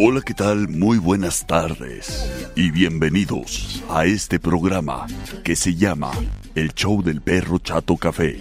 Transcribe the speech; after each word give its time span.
Hola, 0.00 0.20
¿qué 0.20 0.32
tal? 0.32 0.68
Muy 0.68 0.98
buenas 0.98 1.44
tardes 1.44 2.30
y 2.54 2.70
bienvenidos 2.70 3.82
a 3.90 4.04
este 4.04 4.38
programa 4.38 5.08
que 5.42 5.56
se 5.56 5.74
llama 5.74 6.12
El 6.54 6.72
Show 6.72 7.02
del 7.02 7.20
Perro 7.20 7.58
Chato 7.58 7.96
Café. 7.96 8.40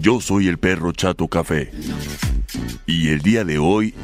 Yo 0.00 0.20
soy 0.20 0.48
el 0.48 0.58
Perro 0.58 0.90
Chato 0.90 1.28
Café 1.28 1.70
y 2.86 3.10
el 3.10 3.20
día 3.20 3.44
de 3.44 3.58
hoy 3.58 3.94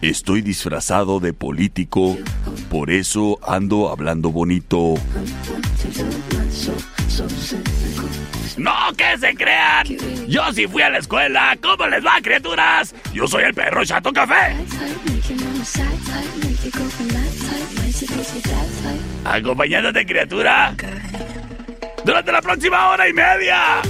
estoy 0.00 0.42
disfrazado 0.42 1.18
de 1.18 1.32
político, 1.32 2.16
por 2.70 2.92
eso 2.92 3.40
ando 3.42 3.90
hablando 3.90 4.30
bonito. 4.30 4.94
No, 8.58 8.74
que 8.96 9.16
se 9.18 9.34
crean. 9.34 9.86
Yo 10.26 10.52
sí 10.52 10.66
fui 10.66 10.82
a 10.82 10.90
la 10.90 10.98
escuela. 10.98 11.56
¿Cómo 11.62 11.86
les 11.86 12.04
va, 12.04 12.20
criaturas? 12.20 12.94
Yo 13.12 13.26
soy 13.26 13.44
el 13.44 13.54
perro 13.54 13.84
Chato 13.84 14.12
Café. 14.12 14.56
Acompañándote, 19.24 20.04
criatura. 20.04 20.74
Durante 22.04 22.32
la 22.32 22.42
próxima 22.42 22.90
hora 22.90 23.08
y 23.08 23.12
media. 23.12 23.82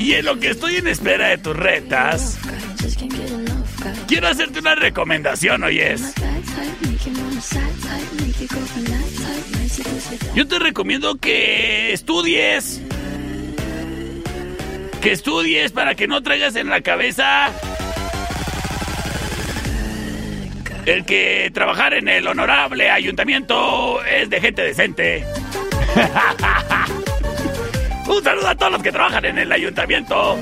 Y 0.00 0.14
en 0.14 0.24
lo 0.24 0.40
que 0.40 0.48
estoy 0.48 0.76
en 0.76 0.86
espera 0.86 1.28
de 1.28 1.36
tus 1.36 1.54
retas, 1.54 2.38
quiero 4.08 4.28
hacerte 4.28 4.60
una 4.60 4.74
recomendación, 4.74 5.62
oyes. 5.62 6.14
Yo 10.34 10.48
te 10.48 10.58
recomiendo 10.58 11.16
que 11.16 11.92
estudies. 11.92 12.80
Que 15.02 15.12
estudies 15.12 15.70
para 15.70 15.94
que 15.94 16.08
no 16.08 16.22
traigas 16.22 16.56
en 16.56 16.70
la 16.70 16.80
cabeza 16.80 17.52
el 20.86 21.04
que 21.04 21.50
trabajar 21.52 21.92
en 21.92 22.08
el 22.08 22.26
honorable 22.26 22.90
ayuntamiento 22.90 24.02
es 24.04 24.30
de 24.30 24.40
gente 24.40 24.62
decente. 24.62 25.26
Un 28.10 28.24
saludo 28.24 28.48
a 28.48 28.54
todos 28.56 28.72
los 28.72 28.82
que 28.82 28.90
trabajan 28.90 29.24
en 29.24 29.38
el 29.38 29.52
ayuntamiento. 29.52 30.36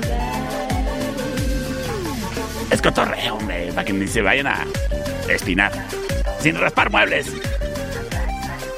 Es 2.71 2.81
cotorreo, 2.81 3.35
hombre, 3.35 3.71
para 3.73 3.85
que 3.85 3.93
ni 3.93 4.07
se 4.07 4.23
vayan 4.23 4.47
a 4.47 4.65
espinar. 5.29 5.71
Sin 6.39 6.59
raspar 6.59 6.89
muebles. 6.89 7.31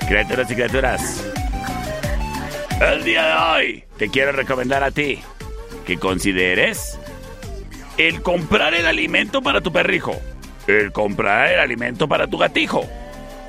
Criaturas 0.09 0.51
y 0.51 0.55
criaturas. 0.55 1.25
El 2.81 3.05
día 3.05 3.23
de 3.23 3.33
hoy 3.33 3.83
te 3.95 4.09
quiero 4.09 4.33
recomendar 4.33 4.83
a 4.83 4.91
ti 4.91 5.21
que 5.85 5.97
consideres 5.97 6.99
el 7.97 8.21
comprar 8.21 8.73
el 8.73 8.85
alimento 8.85 9.41
para 9.41 9.61
tu 9.61 9.71
perrijo, 9.71 10.19
el 10.67 10.91
comprar 10.91 11.49
el 11.49 11.59
alimento 11.61 12.09
para 12.09 12.27
tu 12.27 12.37
gatijo, 12.37 12.85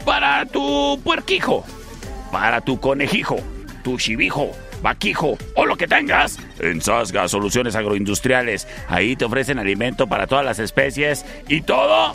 para 0.05 0.47
tu 0.47 1.01
puerquijo, 1.03 1.65
para 2.31 2.61
tu 2.61 2.79
conejijo, 2.79 3.39
tu 3.83 3.97
chivijo, 3.99 4.53
vaquijo 4.83 5.39
o 5.55 5.67
lo 5.67 5.77
que 5.77 5.87
tengas. 5.87 6.39
En 6.59 6.81
Sasga 6.81 7.29
Soluciones 7.29 7.75
Agroindustriales, 7.77 8.69
ahí 8.89 9.17
te 9.17 9.25
ofrecen 9.25 9.59
alimento 9.59 10.07
para 10.07 10.27
todas 10.27 10.45
las 10.45 10.59
especies 10.59 11.25
y 11.49 11.63
todo 11.63 12.13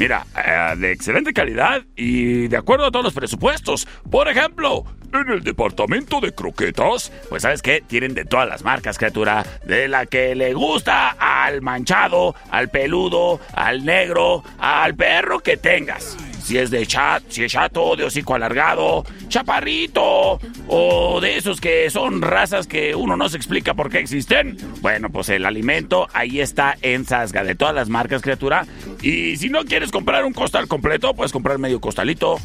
Mira, 0.00 0.26
eh, 0.34 0.76
de 0.78 0.92
excelente 0.92 1.34
calidad 1.34 1.82
y 1.94 2.48
de 2.48 2.56
acuerdo 2.56 2.86
a 2.86 2.90
todos 2.90 3.04
los 3.04 3.12
presupuestos. 3.12 3.86
Por 4.10 4.28
ejemplo, 4.28 4.86
en 5.12 5.28
el 5.30 5.42
departamento 5.42 6.20
de 6.20 6.32
croquetas, 6.32 7.12
pues 7.28 7.42
sabes 7.42 7.60
que 7.60 7.82
tienen 7.86 8.14
de 8.14 8.24
todas 8.24 8.48
las 8.48 8.64
marcas, 8.64 8.96
criatura. 8.96 9.44
De 9.64 9.88
la 9.88 10.06
que 10.06 10.34
le 10.34 10.54
gusta 10.54 11.10
al 11.18 11.60
manchado, 11.60 12.34
al 12.50 12.70
peludo, 12.70 13.40
al 13.52 13.84
negro, 13.84 14.42
al 14.58 14.94
perro 14.94 15.40
que 15.40 15.58
tengas. 15.58 16.16
Si 16.50 16.58
es 16.58 16.72
de 16.72 16.84
chat, 16.84 17.22
si 17.28 17.44
es 17.44 17.52
chato, 17.52 17.94
de 17.94 18.02
hocico 18.02 18.34
alargado, 18.34 19.04
chaparrito, 19.28 20.40
o 20.66 21.20
de 21.20 21.36
esos 21.36 21.60
que 21.60 21.88
son 21.90 22.22
razas 22.22 22.66
que 22.66 22.96
uno 22.96 23.16
no 23.16 23.28
se 23.28 23.36
explica 23.36 23.74
por 23.74 23.88
qué 23.88 24.00
existen. 24.00 24.56
Bueno, 24.80 25.10
pues 25.10 25.28
el 25.28 25.46
alimento 25.46 26.08
ahí 26.12 26.40
está 26.40 26.76
en 26.82 27.06
Sasga, 27.06 27.44
de 27.44 27.54
todas 27.54 27.72
las 27.72 27.88
marcas, 27.88 28.20
criatura. 28.20 28.66
Y 29.00 29.36
si 29.36 29.48
no 29.48 29.64
quieres 29.64 29.92
comprar 29.92 30.24
un 30.24 30.32
costal 30.32 30.66
completo, 30.66 31.14
puedes 31.14 31.30
comprar 31.30 31.56
medio 31.58 31.80
costalito. 31.80 32.40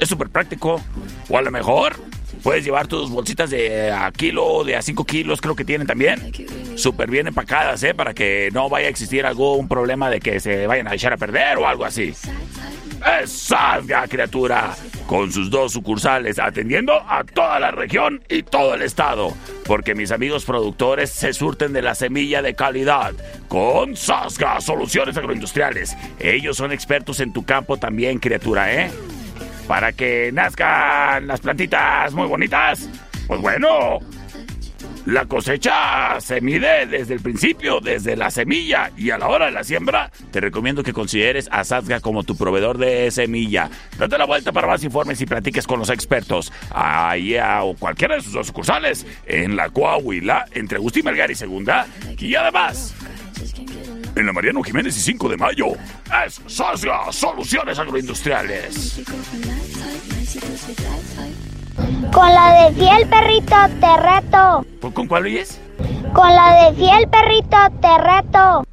Es 0.00 0.10
súper 0.10 0.28
práctico. 0.28 0.82
O 1.30 1.38
a 1.38 1.40
lo 1.40 1.50
mejor 1.50 1.96
Puedes 2.42 2.64
llevar 2.64 2.86
tus 2.86 3.10
bolsitas 3.10 3.50
de 3.50 3.90
a 3.90 4.12
kilo, 4.12 4.62
de 4.62 4.76
a 4.76 4.82
5 4.82 5.04
kilos, 5.04 5.40
creo 5.40 5.56
que 5.56 5.64
tienen 5.64 5.86
también. 5.86 6.32
Súper 6.76 7.10
bien 7.10 7.26
empacadas, 7.26 7.82
¿eh? 7.82 7.92
Para 7.92 8.14
que 8.14 8.50
no 8.52 8.68
vaya 8.68 8.86
a 8.86 8.90
existir 8.90 9.26
algún 9.26 9.66
problema 9.66 10.10
de 10.10 10.20
que 10.20 10.38
se 10.38 10.66
vayan 10.68 10.86
a 10.86 10.94
echar 10.94 11.12
a 11.12 11.16
perder 11.16 11.58
o 11.58 11.66
algo 11.66 11.84
así. 11.84 12.14
¡Salga, 13.26 14.06
criatura! 14.08 14.74
Con 15.06 15.32
sus 15.32 15.50
dos 15.50 15.72
sucursales 15.72 16.38
atendiendo 16.38 16.94
a 17.08 17.24
toda 17.24 17.58
la 17.60 17.70
región 17.70 18.22
y 18.28 18.42
todo 18.42 18.74
el 18.74 18.82
estado. 18.82 19.32
Porque 19.64 19.94
mis 19.94 20.10
amigos 20.10 20.44
productores 20.44 21.10
se 21.10 21.32
surten 21.32 21.72
de 21.72 21.82
la 21.82 21.94
semilla 21.94 22.42
de 22.42 22.54
calidad. 22.54 23.14
Con 23.48 23.96
Sasga 23.96 24.60
Soluciones 24.60 25.16
Agroindustriales. 25.16 25.96
Ellos 26.18 26.56
son 26.56 26.72
expertos 26.72 27.20
en 27.20 27.32
tu 27.32 27.44
campo 27.44 27.76
también, 27.76 28.18
criatura, 28.18 28.72
¿eh? 28.74 28.90
para 29.66 29.92
que 29.92 30.30
nazcan 30.32 31.26
las 31.26 31.40
plantitas 31.40 32.12
muy 32.14 32.26
bonitas. 32.26 32.88
Pues 33.26 33.40
bueno, 33.40 33.98
La 35.06 35.24
cosecha 35.26 36.20
se 36.20 36.40
mide 36.40 36.84
desde 36.86 37.14
el 37.14 37.20
principio, 37.20 37.78
desde 37.78 38.16
la 38.16 38.28
semilla 38.28 38.90
y 38.96 39.10
a 39.10 39.18
la 39.18 39.28
hora 39.28 39.46
de 39.46 39.52
la 39.52 39.62
siembra. 39.62 40.10
Te 40.32 40.40
recomiendo 40.40 40.82
que 40.82 40.92
consideres 40.92 41.48
a 41.52 41.62
Sazga 41.62 42.00
como 42.00 42.24
tu 42.24 42.36
proveedor 42.36 42.76
de 42.76 43.08
semilla. 43.12 43.70
Date 43.98 44.18
la 44.18 44.24
vuelta 44.24 44.50
para 44.50 44.66
más 44.66 44.82
informes 44.82 45.20
y 45.20 45.26
platiques 45.26 45.64
con 45.64 45.78
los 45.78 45.90
expertos. 45.90 46.52
Ahí 46.70 47.36
o 47.38 47.76
cualquiera 47.78 48.16
de 48.16 48.22
sus 48.22 48.46
sucursales. 48.48 49.06
En 49.26 49.54
la 49.54 49.70
Coahuila, 49.70 50.46
entre 50.52 50.78
Agustín 50.78 51.04
Melgar 51.04 51.30
y 51.30 51.36
Segunda. 51.36 51.86
Y 52.18 52.34
además, 52.34 52.92
en 54.16 54.26
la 54.26 54.32
Mariano 54.32 54.60
Jiménez 54.64 54.96
y 54.96 55.00
5 55.00 55.28
de 55.28 55.36
mayo. 55.36 55.66
Es 56.26 56.40
Sasga 56.48 57.12
Soluciones 57.12 57.78
Agroindustriales. 57.78 59.00
Con 62.12 62.34
la 62.34 62.64
de 62.64 62.74
fiel 62.74 63.06
perrito 63.08 63.56
te 63.80 63.96
reto. 63.98 64.64
¿Con, 64.92 65.06
cuál 65.06 65.24
oyes? 65.24 65.60
Con 66.14 66.34
la 66.34 66.64
de 66.64 66.76
fiel 66.76 67.08
perrito 67.08 67.56
te 67.80 67.98
reto. 67.98 68.64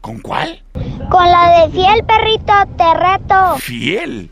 ¿Con 0.00 0.20
cuál? 0.20 0.62
Con 1.10 1.30
la 1.30 1.60
de 1.60 1.70
fiel 1.70 2.04
perrito 2.04 2.52
te 2.76 2.94
reto. 2.94 3.56
Fiel. 3.58 4.30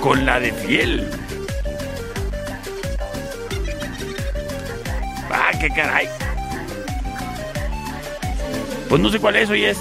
Con 0.00 0.24
la 0.24 0.40
de 0.40 0.52
fiel. 0.52 1.10
Ah, 5.30 5.50
qué 5.60 5.68
caray. 5.68 6.08
Pues 8.92 9.00
no 9.00 9.08
sé 9.08 9.18
cuál 9.20 9.36
es, 9.36 9.48
hoy 9.48 9.64
es. 9.64 9.78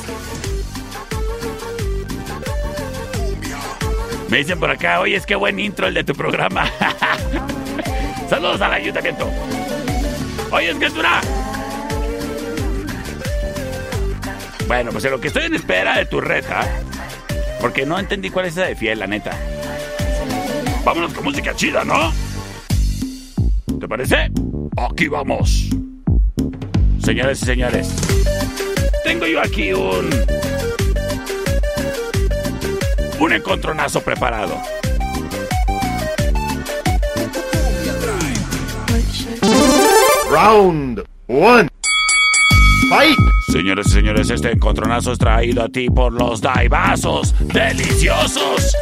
Me 4.29 4.37
dicen 4.37 4.57
por 4.57 4.71
acá, 4.71 5.01
oye, 5.01 5.17
es 5.17 5.25
que 5.25 5.35
buen 5.35 5.59
intro 5.59 5.87
el 5.87 5.95
de 5.95 6.05
tu 6.05 6.13
programa. 6.13 6.71
Saludos 8.29 8.61
al 8.61 8.71
ayuntamiento. 8.71 9.29
Oye, 10.49 10.69
es 10.69 10.77
que 10.77 10.87
dura. 10.87 11.19
Bueno, 14.65 14.91
pues 14.93 15.03
en 15.03 15.11
lo 15.11 15.19
que 15.19 15.27
estoy 15.27 15.43
en 15.43 15.55
espera 15.55 15.97
de 15.97 16.05
tu 16.05 16.21
reta, 16.21 16.65
porque 17.59 17.85
no 17.85 17.99
entendí 17.99 18.29
cuál 18.29 18.45
es 18.45 18.53
esa 18.53 18.67
de 18.67 18.77
fiel, 18.77 18.99
la 18.99 19.07
neta. 19.07 19.37
Vámonos 20.85 21.13
con 21.13 21.25
música 21.25 21.53
chida, 21.53 21.83
¿no? 21.83 22.13
¿Te 23.77 23.89
parece? 23.89 24.31
Aquí 24.77 25.09
vamos. 25.09 25.67
Señores 27.03 27.41
y 27.41 27.45
señores, 27.45 27.93
tengo 29.11 29.27
yo 29.27 29.41
aquí 29.41 29.73
un. 29.73 30.09
Un 33.19 33.33
encontronazo 33.33 34.01
preparado. 34.01 34.57
Round 40.31 41.03
one. 41.27 41.67
Fight. 42.89 43.17
Señores 43.51 43.87
y 43.87 43.89
señores, 43.89 44.29
este 44.29 44.51
encontronazo 44.51 45.11
es 45.11 45.19
traído 45.19 45.63
a 45.63 45.67
ti 45.67 45.89
por 45.89 46.13
los 46.13 46.39
Daibazos. 46.39 47.35
¡Deliciosos! 47.53 48.73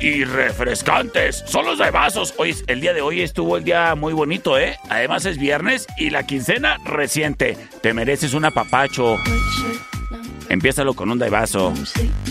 Y 0.00 0.24
refrescantes. 0.24 1.42
Son 1.46 1.64
los 1.64 1.78
vasos. 1.78 2.34
Hoy, 2.36 2.54
el 2.66 2.80
día 2.80 2.92
de 2.92 3.00
hoy 3.00 3.20
estuvo 3.20 3.56
el 3.56 3.64
día 3.64 3.94
muy 3.94 4.12
bonito, 4.12 4.58
¿eh? 4.58 4.78
Además 4.88 5.24
es 5.26 5.38
viernes 5.38 5.86
y 5.96 6.10
la 6.10 6.24
quincena 6.24 6.78
reciente. 6.84 7.56
Te 7.82 7.94
mereces 7.94 8.34
un 8.34 8.44
apapacho. 8.44 9.16
Empiézalo 10.48 10.94
con 10.94 11.10
un 11.10 11.18
daivaso. 11.18 11.72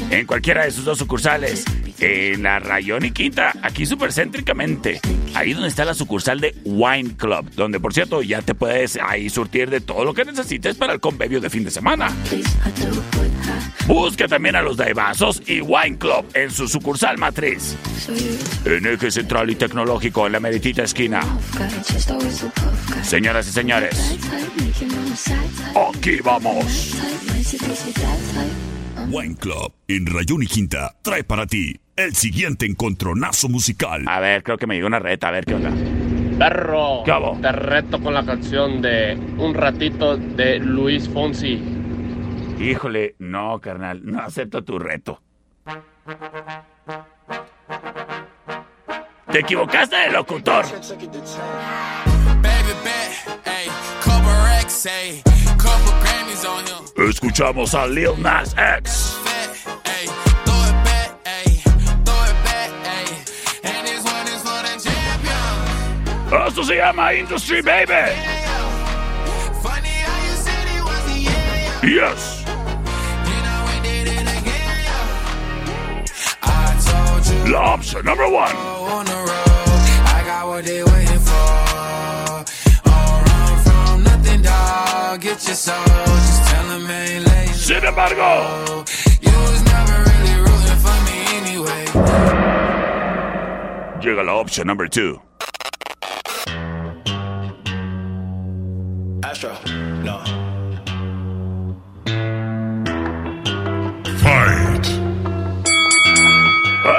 En 0.09 0.25
cualquiera 0.25 0.65
de 0.65 0.71
sus 0.71 0.85
dos 0.85 0.97
sucursales. 0.97 1.65
En 1.99 2.43
la 2.43 2.59
Rayón 2.59 3.05
y 3.05 3.11
Quinta, 3.11 3.53
aquí 3.63 3.85
súper 3.85 4.13
céntricamente. 4.13 5.01
Ahí 5.33 5.53
donde 5.53 5.69
está 5.69 5.83
la 5.83 5.95
sucursal 5.95 6.39
de 6.39 6.55
Wine 6.63 7.15
Club. 7.17 7.49
Donde, 7.55 7.79
por 7.79 7.93
cierto, 7.93 8.21
ya 8.21 8.41
te 8.41 8.53
puedes 8.53 8.97
ahí 9.01 9.29
surtir 9.29 9.69
de 9.69 9.81
todo 9.81 10.05
lo 10.05 10.13
que 10.13 10.23
necesites 10.23 10.75
para 10.75 10.93
el 10.93 10.99
convivio 10.99 11.41
de 11.41 11.49
fin 11.49 11.63
de 11.63 11.71
semana. 11.71 12.11
Busca 13.87 14.27
también 14.27 14.55
a 14.55 14.61
los 14.61 14.77
Daibazos 14.77 15.41
y 15.47 15.61
Wine 15.61 15.97
Club 15.97 16.25
en 16.35 16.51
su 16.51 16.67
sucursal 16.67 17.17
matriz. 17.17 17.75
En 18.65 18.85
eje 18.85 19.09
central 19.09 19.49
y 19.49 19.55
tecnológico 19.55 20.27
en 20.27 20.33
la 20.33 20.39
meritita 20.39 20.83
esquina. 20.83 21.21
Señoras 23.01 23.47
y 23.47 23.51
señores, 23.51 24.17
aquí 25.89 26.17
vamos. 26.23 26.93
Wine 29.09 29.35
Club 29.37 29.73
en 29.87 30.05
Rayón 30.05 30.43
y 30.43 30.47
Quinta 30.47 30.95
trae 31.01 31.23
para 31.23 31.47
ti 31.47 31.79
el 31.97 32.13
siguiente 32.15 32.65
encontronazo 32.65 33.49
musical. 33.49 34.03
A 34.07 34.19
ver, 34.19 34.43
creo 34.43 34.57
que 34.57 34.67
me 34.67 34.75
llegó 34.75 34.87
una 34.87 34.99
reta, 34.99 35.27
a 35.27 35.31
ver 35.31 35.45
qué 35.45 35.55
onda. 35.55 35.71
Perro, 36.37 37.01
¿Qué 37.03 37.11
hago? 37.11 37.37
te 37.41 37.51
reto 37.51 37.99
con 37.99 38.13
la 38.13 38.23
canción 38.23 38.81
de 38.81 39.17
Un 39.37 39.53
ratito 39.55 40.15
de 40.17 40.59
Luis 40.59 41.09
Fonsi. 41.09 41.59
Híjole, 42.59 43.15
no, 43.19 43.59
carnal, 43.59 44.01
no 44.03 44.21
acepto 44.21 44.63
tu 44.63 44.77
reto. 44.79 45.21
Te 49.31 49.39
equivocaste 49.39 49.95
de 49.95 50.11
locutor. 50.11 50.65
Escuchamos 56.97 57.73
a 57.75 57.87
Lil 57.87 58.11
Nas 58.21 58.55
X. 58.79 59.17
Esto 66.31 66.63
se 66.63 66.75
llama 66.75 67.13
Industry 67.13 67.61
Baby. 67.61 67.93
Yes. 71.83 72.43
La 77.49 77.73
opción 77.75 78.03
number 78.03 78.25
one. 78.27 78.51
on 78.91 79.05
the 79.05 79.13
road. 79.13 79.27
I 80.05 80.23
got 80.25 80.47
what 80.47 80.65
they 80.65 80.83
waiting 80.83 81.19
for. 81.19 82.43
Don't 82.83 83.23
run 83.23 83.57
from 83.63 84.03
nothing, 84.03 84.41
dog. 84.41 85.21
Get 85.21 85.45
your 85.47 85.55
soul. 85.55 85.75
Just 85.85 86.47
tell 86.49 86.67
them 86.67 86.89
ain't 86.91 87.25
late. 87.25 87.55
Sin 87.55 87.83
embargo, 87.85 88.83
You 89.21 89.31
was 89.31 89.63
never 89.63 90.03
really 90.03 90.35
rooting 90.41 90.79
for 90.83 90.97
me 91.07 91.17
anyway. 91.39 91.85
llega 94.01 94.23
la 94.23 94.33
opción 94.35 94.67
number 94.67 94.89
two. 94.89 95.21
Astro, 99.37 99.53
no. 100.01 100.17
Fight. 104.17 104.87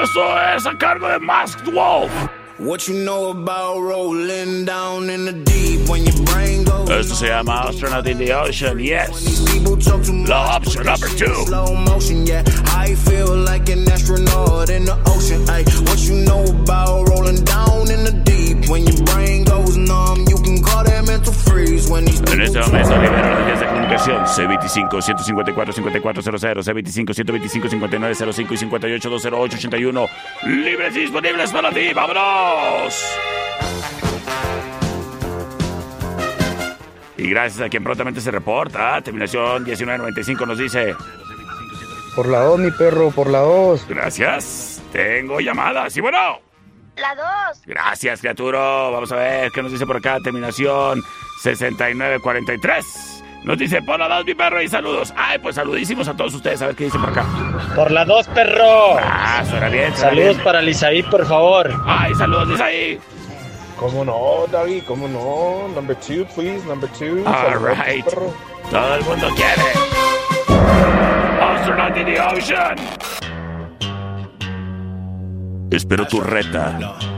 Eso 0.03 0.39
es 0.55 0.67
a 0.67 0.77
cargo 0.79 1.09
de 1.09 1.19
Masked 1.19 1.67
Wolf. 1.73 2.13
What 2.59 2.87
you 2.87 2.95
know 2.95 3.31
about 3.31 3.81
rolling 3.81 4.65
down 4.65 5.11
in 5.11 5.25
the 5.25 5.33
deep 5.33 5.89
when 5.89 6.05
your 6.05 6.25
brain 6.27 6.63
goes 6.63 6.89
Esto 6.89 7.15
se 7.17 7.29
llama 7.29 7.67
Astronaut 7.69 8.07
in 8.07 8.19
the 8.19 8.33
Ocean, 8.33 8.79
yes. 8.79 9.45
People 9.53 9.77
talk 9.77 10.05
too 10.05 10.13
much. 10.13 10.29
La 10.29 10.61
opción 10.61 10.85
number 10.85 11.09
two. 11.09 11.35
Slow 11.47 11.75
motion, 11.75 12.25
yeah. 12.25 12.45
I 12.69 12.95
feel 12.95 13.37
like 13.37 13.69
an 13.69 13.91
astronaut 13.91 14.71
in 14.71 14.85
the 14.85 14.97
ocean. 15.07 15.43
Ay, 15.51 15.65
what 15.87 15.99
you 16.07 16.25
know 16.25 16.45
about 16.45 17.09
rolling 17.09 17.43
down 17.43 17.91
in 17.91 18.05
the 18.05 18.13
deep 18.13 18.38
when 18.69 18.87
your 18.87 19.03
brain 19.05 19.43
goes 19.45 19.77
numb? 19.77 20.25
You 20.29 20.37
can 20.37 20.63
call 20.63 20.85
that 20.85 21.05
mental 21.07 21.33
freeze 21.33 21.91
when 21.91 22.05
these 22.05 22.21
En 22.33 22.43
este 22.43 22.61
momento 22.61 22.97
libero 22.97 23.29
las 23.29 23.47
vías 23.47 23.59
de 23.61 23.67
comunicación 23.67 24.25
C25-154-5400, 24.27 26.63
C25-125-5905 26.63 28.53
y 28.53 28.57
58-208-81. 28.57 30.09
Libres 30.47 30.97
y 30.97 31.01
disponibles 31.01 31.51
para 31.51 31.71
ti. 31.71 31.93
¡Vámonos! 31.95 33.05
Y 37.17 37.31
gracias 37.31 37.67
a 37.67 37.69
quien 37.69 37.83
prontamente 37.83 38.21
se 38.21 38.31
reporta. 38.31 39.01
Terminación 39.03 39.65
1995 39.65 40.47
nos 40.47 40.59
dice... 40.59 40.95
Por 42.15 42.29
la 42.29 42.41
2, 42.41 42.61
mi 42.61 42.71
perro, 42.73 43.11
por 43.11 43.29
la 43.29 43.41
2. 43.41 43.87
Gracias. 43.89 44.81
Tengo 44.93 45.41
llamadas. 45.41 45.97
Y 45.97 46.01
bueno... 46.01 46.48
La 47.01 47.15
dos. 47.15 47.63
Gracias, 47.67 48.21
criatura. 48.21 48.59
Vamos 48.91 49.11
a 49.13 49.17
ver 49.17 49.51
qué 49.53 49.63
nos 49.63 49.73
dice 49.73 49.87
por 49.87 49.97
acá. 49.99 50.19
Terminación 50.23 51.03
6943. 51.43 53.25
Nos 53.45 53.57
dice, 53.57 53.81
por 53.83 53.99
la 54.01 54.09
dos, 54.09 54.25
mi 54.27 54.35
perro, 54.35 54.61
y 54.61 54.69
saludos. 54.69 55.15
Ay, 55.17 55.39
pues 55.39 55.55
saludísimos 55.55 56.09
a 56.09 56.17
todos 56.17 56.35
ustedes. 56.35 56.61
A 56.61 56.67
ver 56.67 56.75
qué 56.77 56.85
dice 56.85 56.99
por 56.99 57.11
acá. 57.11 57.25
Por 57.77 57.91
la 57.93 58.05
dos, 58.05 58.27
perro. 58.29 58.97
Ah, 59.01 59.45
suena 59.49 59.69
bien. 59.69 59.93
suena 59.95 60.11
Saludos 60.11 60.35
bien. 60.35 60.45
para 60.45 60.61
Lisaí, 60.61 61.03
por 61.05 61.25
favor. 61.25 61.71
Ay, 61.87 62.15
saludos, 62.17 62.61
ahí. 62.61 62.99
¿Cómo 63.79 64.05
no, 64.05 64.47
David? 64.51 64.83
¿Cómo 64.89 65.07
no? 65.07 65.69
Number 65.73 65.97
two, 66.01 66.27
please, 66.35 66.67
number 66.67 66.91
two. 66.99 67.23
All 67.25 67.33
Saludos, 67.33 67.79
right. 67.87 68.05
perro. 68.05 68.35
Todo 68.73 68.95
el 68.97 69.05
mundo 69.05 69.29
quiere. 69.37 69.63
Astronaut 71.41 71.97
in 71.97 72.07
the 72.07 72.21
Ocean. 72.21 72.77
Espero 75.71 76.07
tu 76.07 76.21
reta. 76.21 77.18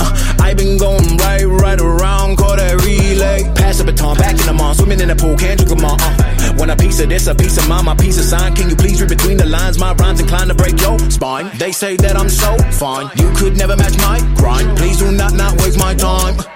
Uh, 0.00 0.36
I 0.40 0.54
been 0.54 0.78
going 0.78 1.16
right, 1.18 1.44
right 1.44 1.80
around, 1.80 2.36
call 2.36 2.56
that 2.56 2.82
relay. 2.84 3.44
Pass 3.54 3.78
the 3.78 3.84
baton, 3.84 4.16
back 4.16 4.38
in 4.38 4.46
the 4.46 4.52
mall, 4.52 4.74
swimming 4.74 5.00
in 5.00 5.08
the 5.08 5.16
pool, 5.16 5.36
can't 5.36 5.58
drink 5.58 5.70
them 5.70 5.84
all. 5.84 5.96
Uh. 6.00 6.54
Want 6.58 6.70
a 6.70 6.76
piece 6.76 7.00
of 7.00 7.08
this, 7.08 7.26
a 7.26 7.34
piece 7.34 7.58
of 7.58 7.68
mine, 7.68 7.84
my 7.84 7.94
piece 7.94 8.18
of 8.18 8.24
sign. 8.24 8.54
Can 8.54 8.70
you 8.70 8.76
please 8.76 9.00
read 9.00 9.10
between 9.10 9.36
the 9.36 9.46
lines? 9.46 9.78
My 9.78 9.92
rhymes 9.94 10.20
inclined 10.20 10.48
to 10.48 10.54
break 10.54 10.80
your 10.80 10.98
spine. 11.10 11.50
They 11.58 11.72
say 11.72 11.96
that 11.96 12.16
I'm 12.16 12.28
so 12.28 12.56
fine, 12.72 13.10
you 13.16 13.30
could 13.34 13.56
never 13.56 13.76
match 13.76 13.96
my 13.98 14.18
grind. 14.36 14.76
Please 14.78 14.98
do 14.98 15.12
not 15.12 15.34
not 15.34 15.60
waste 15.60 15.78
my 15.78 15.94
time. 15.94 16.55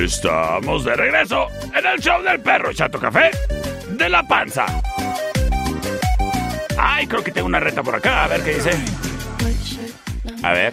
Estamos 0.00 0.82
de 0.86 0.96
regreso 0.96 1.48
en 1.74 1.86
el 1.86 2.00
show 2.00 2.22
del 2.22 2.40
perro 2.40 2.72
Chato 2.72 2.98
Café 2.98 3.30
de 3.90 4.08
la 4.08 4.22
panza. 4.22 4.64
Ay, 6.78 7.06
creo 7.06 7.22
que 7.22 7.30
tengo 7.30 7.46
una 7.46 7.60
reta 7.60 7.82
por 7.82 7.94
acá, 7.94 8.24
a 8.24 8.28
ver 8.28 8.42
qué 8.42 8.54
dice. 8.54 8.70
A 10.42 10.52
ver. 10.52 10.72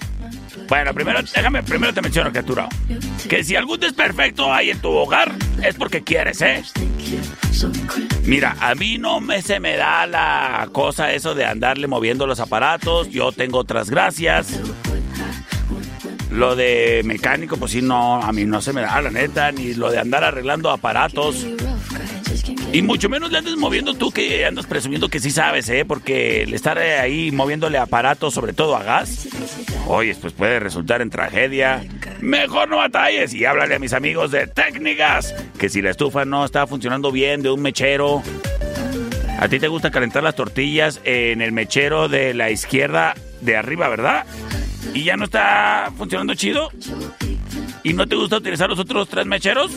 Bueno, 0.70 0.94
primero, 0.94 1.20
déjame, 1.22 1.62
primero 1.62 1.94
te 1.94 2.02
menciono, 2.02 2.30
criatura. 2.30 2.70
Que 3.28 3.44
si 3.44 3.58
algún 3.58 3.82
desperfecto 3.82 4.54
hay 4.54 4.70
en 4.70 4.80
tu 4.80 4.92
hogar, 4.92 5.34
es 5.62 5.76
porque 5.76 6.04
quieres, 6.04 6.42
¿eh? 6.42 6.64
Mira, 8.24 8.56
a 8.62 8.76
mí 8.76 8.98
no 8.98 9.20
me 9.20 9.42
se 9.42 9.60
me 9.60 9.76
da 9.76 10.08
la 10.08 10.70
cosa 10.72 11.12
eso 11.12 11.36
de 11.36 11.44
andarle 11.44 11.88
moviendo 11.88 12.28
los 12.28 12.40
aparatos. 12.40 13.10
Yo 13.10 13.34
tengo 13.34 13.60
otras 13.60 13.90
gracias. 13.90 14.58
Lo 16.32 16.56
de 16.56 17.02
mecánico, 17.06 17.58
pues 17.58 17.72
sí, 17.72 17.82
no, 17.82 18.22
a 18.22 18.32
mí 18.32 18.46
no 18.46 18.62
se 18.62 18.74
me 18.74 18.82
da, 18.82 19.02
la 19.02 19.10
neta, 19.10 19.52
ni 19.52 19.74
lo 19.74 19.90
de 19.90 20.00
andar 20.00 20.24
arreglando 20.24 20.70
aparatos. 20.70 21.48
Y 22.74 22.82
mucho 22.82 23.10
menos 23.10 23.32
le 23.32 23.38
andes 23.38 23.56
moviendo 23.56 23.94
tú 23.94 24.12
que 24.12 24.46
andas 24.46 24.66
presumiendo 24.66 25.10
que 25.10 25.20
sí 25.20 25.32
sabes, 25.32 25.70
¿eh? 25.70 25.86
Porque 25.86 26.44
el 26.44 26.54
estar 26.54 26.78
ahí 26.78 27.32
moviéndole 27.32 27.78
aparatos, 27.78 28.34
sobre 28.34 28.54
todo 28.54 28.76
a 28.76 28.84
gas, 28.84 29.28
oye, 29.88 30.16
pues 30.16 30.34
puede 30.34 30.60
resultar 30.60 31.02
en 31.02 31.10
tragedia. 31.10 31.86
Mejor 32.20 32.68
no 32.68 32.78
batalles 32.78 33.34
y 33.34 33.46
háblale 33.46 33.76
a 33.76 33.80
mis 33.80 33.94
amigos 33.94 34.32
de 34.32 34.48
técnicas, 34.48 35.34
que 35.58 35.70
si 35.70 35.82
la 35.82 35.92
estufa 35.92 36.26
no 36.26 36.44
está 36.44 36.68
funcionando 36.68 37.12
bien 37.12 37.42
de 37.42 37.52
un 37.52 37.62
mechero, 37.62 38.22
a 39.40 39.48
ti 39.48 39.60
te 39.60 39.68
gusta 39.68 39.92
calentar 39.92 40.24
las 40.24 40.36
tortillas 40.36 41.00
en 41.04 41.42
el 41.42 41.52
mechero 41.52 42.10
de 42.10 42.34
la 42.34 42.52
izquierda 42.52 43.14
de 43.42 43.56
arriba, 43.56 43.88
¿verdad? 43.88 44.26
Y 44.94 45.04
ya 45.04 45.18
no 45.18 45.26
está 45.26 45.92
funcionando 45.98 46.34
chido 46.36 46.70
y 47.84 47.94
no 47.94 48.08
te 48.08 48.16
gusta 48.16 48.38
utilizar 48.38 48.70
los 48.70 48.80
otros 48.80 49.08
tres 49.08 49.26
mecheros, 49.26 49.72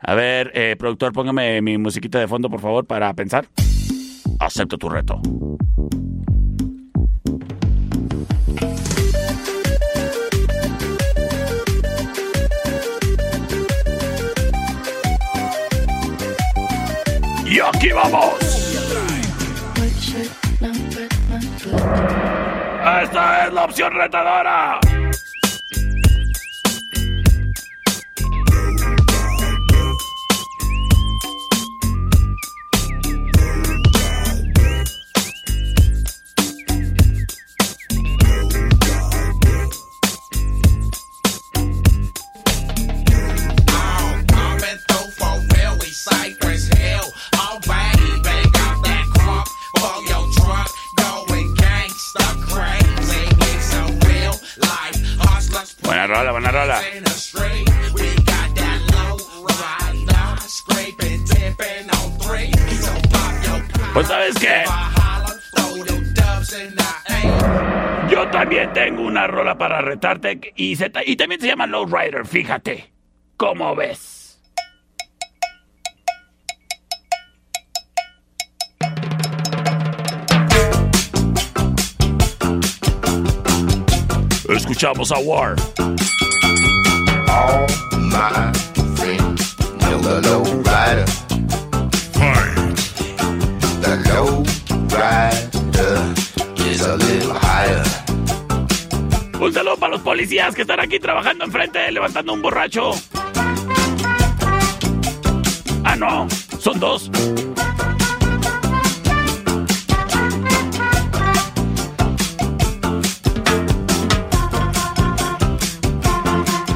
a 0.00 0.14
ver, 0.16 0.50
eh, 0.54 0.74
productor, 0.76 1.12
póngame 1.12 1.62
mi 1.62 1.78
musiquita 1.78 2.18
de 2.18 2.26
fondo, 2.26 2.50
por 2.50 2.60
favor, 2.60 2.84
para 2.86 3.14
pensar. 3.14 3.46
Acepto 4.40 4.78
tu 4.78 4.88
reto. 4.88 5.20
Y 17.50 17.58
aquí 17.58 17.90
vamos. 17.90 18.34
Esta 23.02 23.46
es 23.46 23.52
la 23.52 23.64
opción 23.64 23.92
retadora. 23.92 24.78
Para 69.80 69.92
retarte 69.92 70.52
y, 70.56 70.76
se 70.76 70.92
y 71.06 71.16
también 71.16 71.40
se 71.40 71.46
llama 71.46 71.66
Low 71.66 71.86
Rider, 71.86 72.26
fíjate. 72.26 72.92
¿Cómo 73.38 73.74
ves? 73.74 74.38
Escuchamos 84.50 85.12
a 85.12 85.18
War. 85.20 85.56
All 87.28 87.66
my 88.10 88.52
friends 88.96 89.56
know 89.78 89.98
the 90.02 90.20
low 90.28 90.42
rider. 90.62 91.06
The 93.80 93.96
low 94.12 94.44
rider 94.90 96.14
is 96.68 96.82
a 96.82 96.96
little 96.96 97.32
higher. 97.32 97.99
Un 99.40 99.54
saludo 99.54 99.78
para 99.78 99.92
los 99.92 100.02
policías 100.02 100.54
que 100.54 100.62
están 100.62 100.80
aquí 100.80 101.00
trabajando 101.00 101.46
enfrente, 101.46 101.90
levantando 101.90 102.34
un 102.34 102.42
borracho. 102.42 102.90
Ah, 105.82 105.96
no, 105.96 106.28
son 106.58 106.78
dos. 106.78 107.10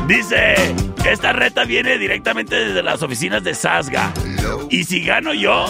Dice, 0.09 0.75
esta 1.04 1.35
reta 1.35 1.64
viene 1.64 1.99
directamente 1.99 2.56
desde 2.56 2.83
las 2.83 3.02
oficinas 3.02 3.44
de 3.44 3.54
Sasga. 3.54 4.11
Y 4.71 4.85
si 4.85 5.04
gano 5.04 5.35
yo, 5.35 5.66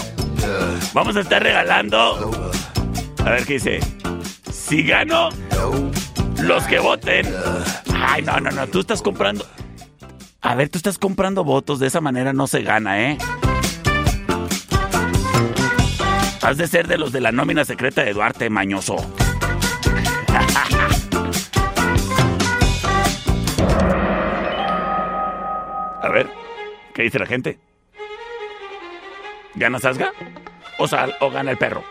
vamos 0.93 1.17
a 1.17 1.21
estar 1.23 1.43
regalando... 1.43 2.53
A 3.19 3.31
ver 3.31 3.45
qué 3.47 3.55
dice. 3.55 3.81
Si 4.53 4.85
gano, 4.85 5.31
los 6.45 6.65
que 6.65 6.79
voten. 6.79 7.27
Ay, 7.95 8.23
no, 8.23 8.39
no, 8.41 8.51
no, 8.51 8.67
tú 8.67 8.81
estás 8.81 9.03
comprando... 9.03 9.47
A 10.41 10.55
ver, 10.55 10.69
tú 10.69 10.77
estás 10.77 10.99
comprando 10.99 11.43
votos, 11.43 11.79
de 11.79 11.87
esa 11.87 12.03
manera 12.03 12.35
no 12.35 12.47
se 12.47 12.63
gana, 12.63 13.01
¿eh? 13.01 13.19
Has 16.43 16.59
de 16.59 16.69
ser 16.69 16.87
de 16.87 16.99
los 16.99 17.13
de 17.13 17.23
la 17.23 17.33
nómina 17.33 17.65
secreta 17.65 18.05
de 18.05 18.13
Duarte 18.13 18.51
Mañoso. 18.51 18.97
A 26.03 26.09
ver, 26.13 26.29
¿qué 26.93 27.05
dice 27.05 27.19
la 27.19 27.27
gente? 27.27 27.59
¿Gana 29.55 29.79
Sasga? 29.79 30.13
¿O, 30.79 30.87
sal, 30.87 31.15
o 31.21 31.31
gana 31.31 31.53
el 31.53 31.57
perro? 31.57 31.83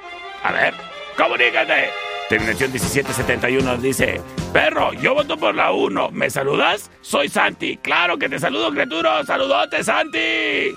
A 0.44 0.52
ver, 0.52 0.76
comunícate. 1.18 2.03
Terminación 2.30 2.72
1771 2.72 3.78
dice, 3.78 4.22
perro, 4.52 4.94
yo 4.94 5.14
voto 5.14 5.38
por 5.38 5.54
la 5.54 5.72
1. 5.72 6.12
¿Me 6.12 6.30
saludas? 6.30 6.90
Soy 7.02 7.30
Santi. 7.30 7.78
Claro 7.78 8.18
que 8.18 8.30
te 8.30 8.40
saludo, 8.40 8.72
criatura. 8.72 9.24
Saludote, 9.24 9.84
Santi. 9.84 10.74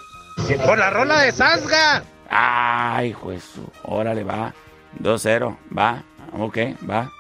Por 0.64 0.78
la 0.78 0.90
rola 0.90 1.20
de 1.22 1.32
Sasga. 1.32 2.02
Ay, 2.28 3.12
juez. 3.12 3.54
Órale, 3.84 4.24
va. 4.24 4.52
2-0. 5.00 5.56
Va. 5.76 6.02
Ok, 6.32 6.58
va. 6.88 7.10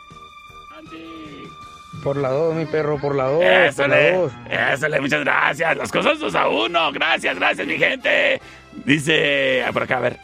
Por 2.02 2.16
la 2.18 2.28
2, 2.28 2.54
mi 2.54 2.66
perro, 2.66 2.98
por 3.00 3.14
la 3.14 3.24
2. 3.24 3.32
por 3.34 3.42
la 3.42 3.66
Ésale, 3.66 4.12
2. 4.12 4.32
ésale, 4.50 5.00
muchas 5.00 5.20
gracias. 5.24 5.76
Las 5.76 5.90
cosas 5.90 6.18
2 6.18 6.34
a 6.34 6.48
1. 6.48 6.92
Gracias, 6.92 7.36
gracias, 7.36 7.66
mi 7.66 7.78
gente. 7.78 8.40
Dice, 8.84 9.64
ah, 9.66 9.72
por 9.72 9.84
acá, 9.84 9.96
a 9.96 10.00
ver. 10.00 10.18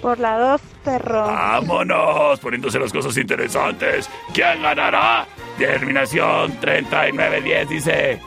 Por 0.00 0.18
la 0.20 0.38
2, 0.38 0.60
perro. 0.84 1.26
Vámonos, 1.26 2.38
poniéndose 2.40 2.78
las 2.78 2.92
cosas 2.92 3.16
interesantes. 3.16 4.08
¿Quién 4.32 4.62
ganará? 4.62 5.26
Terminación 5.58 6.58
3910 6.60 7.68
dice. 7.68 8.20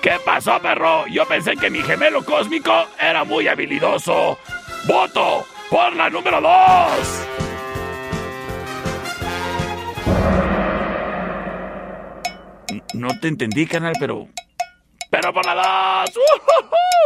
¿Qué 0.00 0.12
pasó, 0.24 0.58
perro? 0.60 1.06
Yo 1.08 1.26
pensé 1.26 1.54
que 1.56 1.68
mi 1.68 1.80
gemelo 1.82 2.24
cósmico 2.24 2.72
era 2.98 3.24
muy 3.24 3.46
habilidoso. 3.46 4.38
Voto 4.86 5.44
por 5.68 5.94
la 5.94 6.08
número 6.08 6.40
2. 6.40 7.26
No 12.94 13.08
te 13.20 13.28
entendí, 13.28 13.66
canal, 13.66 13.92
pero. 14.00 14.26
¡Pero 15.10 15.32
por 15.32 15.44
la 15.44 16.04
2! 16.06 16.16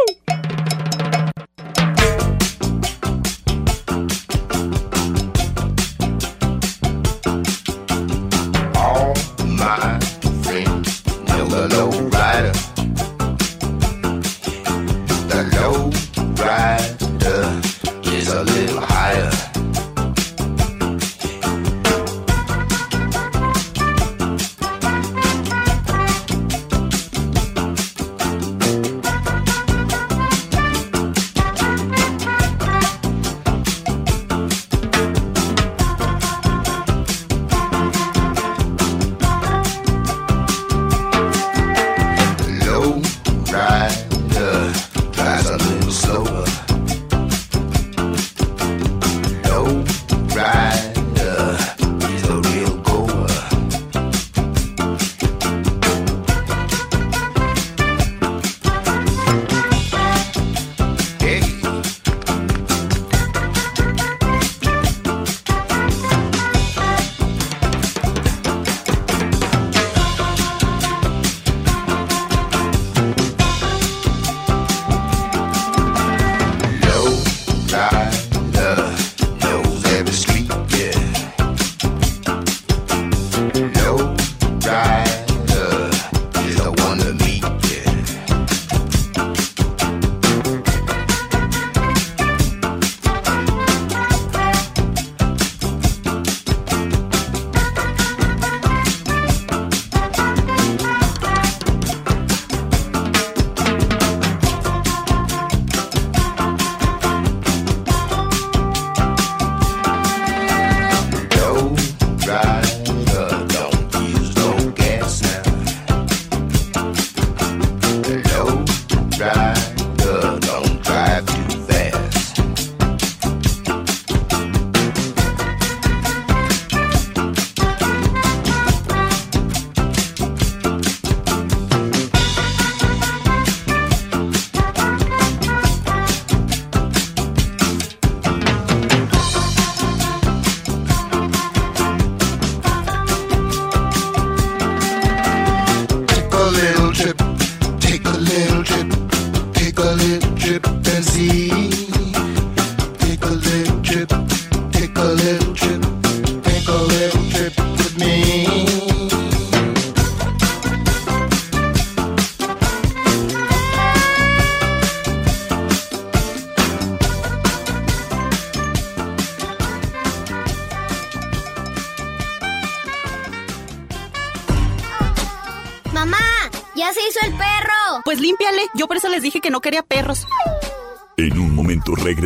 All 0.07 0.24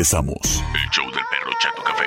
regresamos. 0.09 0.63
El 0.73 0.89
show 0.89 1.05
del 1.05 1.23
perro 1.29 1.51
Chato 1.59 1.83
Café. 1.83 2.05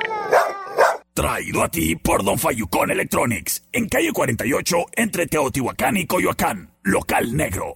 Traído 1.13 1.63
a 1.63 1.69
ti 1.69 1.95
por 1.95 2.23
Don 2.23 2.37
Fayucón 2.37 2.91
Electronics. 2.91 3.63
En 3.71 3.87
calle 3.87 4.11
48, 4.11 4.77
entre 4.93 5.27
Teotihuacán 5.27 5.97
y 5.97 6.05
Coyoacán. 6.05 6.71
Local 6.83 7.35
negro. 7.35 7.75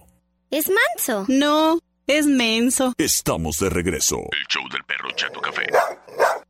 ¿Es 0.50 0.68
manso? 0.68 1.24
No, 1.28 1.78
es 2.06 2.26
menso. 2.26 2.92
Estamos 2.98 3.58
de 3.58 3.70
regreso. 3.70 4.18
El 4.32 4.46
show 4.48 4.68
del 4.70 4.84
perro 4.84 5.10
Chato 5.14 5.40
Café. 5.40 5.66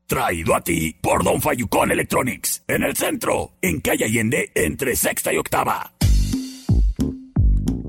Traído 0.06 0.54
a 0.54 0.60
ti 0.60 0.94
por 1.00 1.22
Don 1.22 1.40
Fayucón 1.40 1.92
Electronics. 1.92 2.64
En 2.66 2.82
el 2.82 2.96
centro, 2.96 3.52
en 3.60 3.80
calle 3.80 4.06
Allende, 4.06 4.50
entre 4.54 4.96
sexta 4.96 5.32
y 5.32 5.36
octava. 5.36 5.92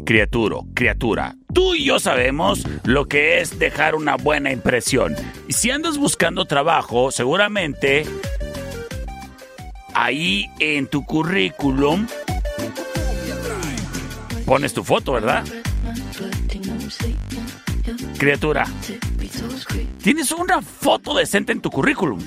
Criaturo, 0.10 0.66
criatura, 0.74 1.36
tú 1.54 1.76
y 1.76 1.86
yo 1.86 2.00
sabemos 2.00 2.64
lo 2.84 3.08
que 3.08 3.42
es 3.42 3.60
dejar 3.60 3.94
una 3.94 4.16
buena 4.16 4.52
impresión. 4.52 5.16
Y 5.48 5.54
si 5.54 5.70
andas 5.70 6.00
buscando 6.00 6.46
trabajo, 6.46 7.12
seguramente 7.12 8.08
ahí 9.94 10.50
en 10.58 10.88
tu 10.88 11.06
currículum 11.06 12.08
pones 14.48 14.74
tu 14.74 14.84
foto, 14.84 15.12
¿verdad? 15.12 15.46
Criatura, 18.18 18.66
tienes 20.02 20.32
una 20.32 20.64
foto 20.64 21.14
decente 21.14 21.52
en 21.52 21.62
tu 21.62 21.70
currículum. 21.70 22.20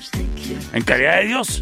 En 0.71 0.83
calidad 0.85 1.17
de 1.17 1.25
Dios. 1.25 1.61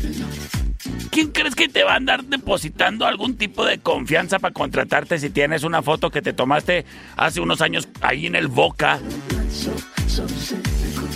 ¿Quién 1.10 1.32
crees 1.32 1.56
que 1.56 1.68
te 1.68 1.84
va 1.84 1.94
a 1.94 1.98
andar 1.98 2.24
depositando 2.24 3.06
algún 3.06 3.38
tipo 3.38 3.66
de 3.66 3.80
confianza 3.80 4.40
para 4.40 4.54
contratarte 4.54 5.20
si 5.20 5.30
tienes 5.30 5.64
una 5.64 5.82
foto 5.82 6.10
que 6.10 6.22
te 6.22 6.34
tomaste 6.34 6.86
hace 7.18 7.42
unos 7.42 7.62
años 7.62 7.88
ahí 8.02 8.26
en 8.26 8.36
el 8.36 8.48
Boca? 8.48 9.00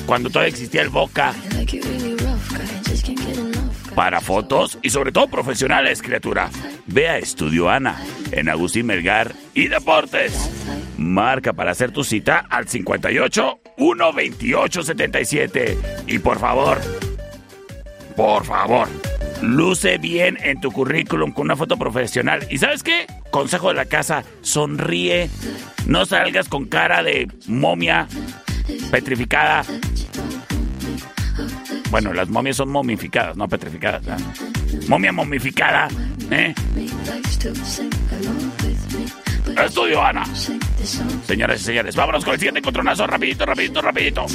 Cuando 0.06 0.30
todavía 0.30 0.50
existía 0.50 0.82
el 0.82 0.90
Boca. 0.90 1.34
Para 3.96 4.20
fotos 4.20 4.78
y 4.82 4.90
sobre 4.90 5.12
todo 5.12 5.28
profesionales, 5.28 6.02
criatura. 6.02 6.50
Ve 6.86 7.08
a 7.08 7.18
Estudio 7.18 7.70
Ana 7.70 8.04
en 8.32 8.50
Agustín 8.50 8.86
Melgar 8.86 9.34
y 9.54 9.68
Deportes. 9.68 10.52
Marca 10.98 11.54
para 11.54 11.72
hacer 11.72 11.92
tu 11.92 12.04
cita 12.04 12.46
al 12.50 12.68
58 12.68 13.60
128 13.78 14.84
77. 14.84 15.78
Y 16.08 16.20
por 16.20 16.40
favor, 16.40 16.80
por 18.16 18.46
favor, 18.46 18.88
luce 19.46 19.98
bien 19.98 20.38
en 20.42 20.60
tu 20.60 20.72
currículum 20.72 21.32
con 21.32 21.46
una 21.46 21.56
foto 21.56 21.78
profesional. 21.78 22.46
¿Y 22.50 22.58
sabes 22.58 22.84
qué? 22.84 23.06
Consejo 23.32 23.70
de 23.70 23.76
la 23.76 23.86
casa, 23.86 24.24
sonríe. 24.42 25.30
No 25.86 26.06
salgas 26.06 26.50
con 26.50 26.66
cara 26.66 27.04
de 27.04 27.28
momia 27.48 28.08
petrificada. 28.92 29.64
Bueno, 31.92 32.14
las 32.14 32.28
momias 32.30 32.58
son 32.58 32.70
momificadas, 32.70 33.38
no 33.38 33.48
petrificadas. 33.48 34.02
Momia 34.88 35.12
momificada. 35.12 35.88
¿eh? 36.32 36.54
Estudio 39.66 40.04
Ana. 40.04 40.26
Señoras 41.26 41.62
y 41.62 41.64
señores, 41.64 41.96
vámonos 41.96 42.26
con 42.26 42.34
el 42.34 42.40
siguiente 42.40 42.60
encontronazo. 42.60 43.08
Rapidito, 43.08 43.46
rapidito, 43.46 43.82
rapidito. 43.82 44.26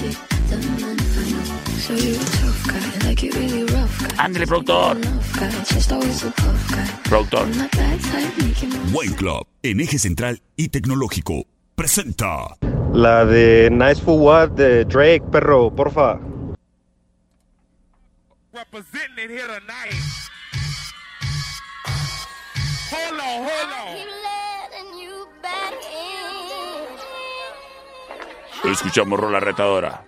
Ándale, 4.20 4.46
productor. 4.46 4.98
Productor. 7.08 7.48
Wine 8.92 9.16
Club, 9.16 9.46
en 9.62 9.80
eje 9.80 9.98
central 9.98 10.42
y 10.56 10.68
tecnológico, 10.68 11.46
presenta. 11.74 12.56
La 12.92 13.24
de 13.24 13.70
Nice 13.70 14.02
for 14.02 14.20
What 14.20 14.50
de 14.50 14.84
Drake, 14.84 15.22
perro, 15.32 15.74
porfa. 15.74 16.18
representing 18.52 19.24
it 19.24 19.30
here 19.30 19.46
tonight. 19.46 19.94
Hold 22.90 23.20
on, 23.20 23.44
hold 23.48 23.72
on. 28.64 28.70
Escuchamos 28.70 29.18
rola 29.18 29.40
retadora. 29.40 30.04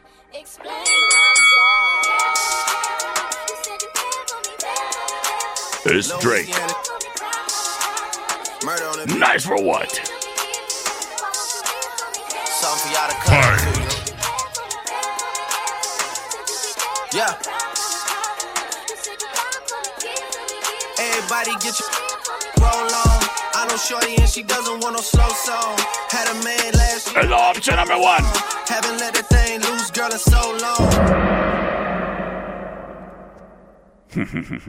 Es 5.85 6.13
Drake. 6.21 6.49
Nice 9.19 9.45
for 9.45 9.61
what? 9.61 9.91
Something 12.47 12.79
for 12.83 12.93
y'all 12.93 13.09
to 13.09 13.17
come 13.17 13.59
to. 13.59 13.67
Yeah. 17.17 17.35
Everybody 21.01 21.51
get 21.59 21.81
your 21.81 21.89
roll 22.61 22.71
on. 22.71 23.27
I 23.55 23.67
know 23.69 23.77
Shorty 23.77 24.15
and 24.21 24.29
she 24.29 24.45
doesn't 24.45 24.81
want 24.85 24.95
no 24.95 25.03
slow 25.03 25.29
song. 25.31 25.77
Had 26.11 26.29
a 26.29 26.35
man 26.45 26.75
last 26.75 27.13
year. 27.13 27.25
Hello, 27.25 27.37
option 27.37 27.75
number 27.75 27.99
one. 27.99 28.23
Haven't 28.69 28.99
let 28.99 29.15
that 29.15 29.29
thing 29.29 29.61
loose, 29.63 29.91
girl, 29.91 30.13
in 30.13 30.19
so 30.19 30.59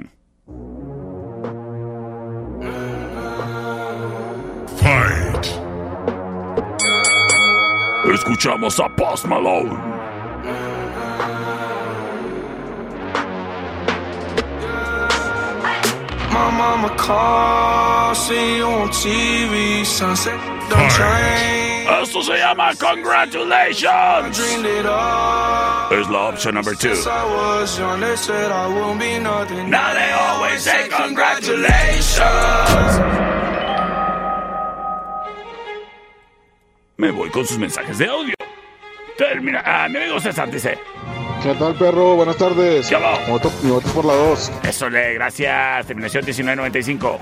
long. 0.08 0.10
Escuchamos 8.06 8.80
a 8.80 8.90
Post 8.90 9.26
Malone. 9.28 9.78
My 16.32 16.50
mama 16.52 16.90
called, 16.98 18.18
see 18.18 18.58
you 18.58 18.66
on 18.66 18.90
TV, 18.90 19.86
sunset, 19.86 20.38
don't 20.70 20.90
change. 20.92 21.88
Esto 22.02 22.22
se 22.24 22.38
llama 22.38 22.74
Congratulations. 22.78 24.36
Dreamed 24.36 24.66
it 24.66 24.86
all. 24.86 25.94
Es 25.94 26.10
la 26.10 26.28
opción 26.30 26.56
number 26.56 26.74
two. 26.76 26.96
Since 26.96 27.08
I 27.08 27.24
was 27.24 27.80
young, 27.80 28.00
they 28.02 28.16
said 28.18 28.52
I 28.52 28.68
won't 28.68 29.00
be 29.00 29.18
nothing. 29.20 29.70
Now 29.70 29.94
they 29.94 30.12
always 30.12 30.62
say 30.62 30.90
congratulations. 30.90 32.20
Me 36.98 37.10
voy 37.10 37.30
con 37.32 37.46
sus 37.46 37.58
mensajes 37.58 37.98
de 37.98 38.08
audio. 38.08 38.36
Termina. 39.18 39.64
Ah, 39.66 39.88
mi 39.90 39.98
amigo 39.98 40.20
César 40.20 40.50
dice. 40.52 40.78
¿Qué 41.42 41.54
tal, 41.56 41.76
perro? 41.76 42.16
Buenas 42.16 42.38
tardes. 42.38 42.88
¿Qué 42.88 42.96
hago? 42.96 43.20
Mi 43.26 43.32
voto, 43.32 43.52
mi 43.64 43.72
voto 43.72 43.88
es 43.88 43.94
por 43.94 44.06
la 44.06 44.14
2. 44.14 44.52
Eso 44.64 44.90
le, 44.90 45.14
gracias. 45.16 45.88
Terminación 45.88 46.24
1995. 46.24 47.20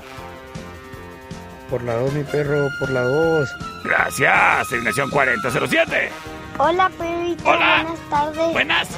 Por 1.70 1.82
la 1.84 1.94
2, 1.94 2.12
mi 2.12 2.22
perro, 2.24 2.68
por 2.78 2.90
la 2.90 3.00
2. 3.00 3.48
Gracias. 3.84 4.68
Terminación 4.68 5.10
4007. 5.10 6.10
Hola, 6.58 6.90
perrito. 6.90 7.48
Hola. 7.48 7.82
Buenas 7.82 8.10
tardes. 8.10 8.52
Buenas. 8.52 8.88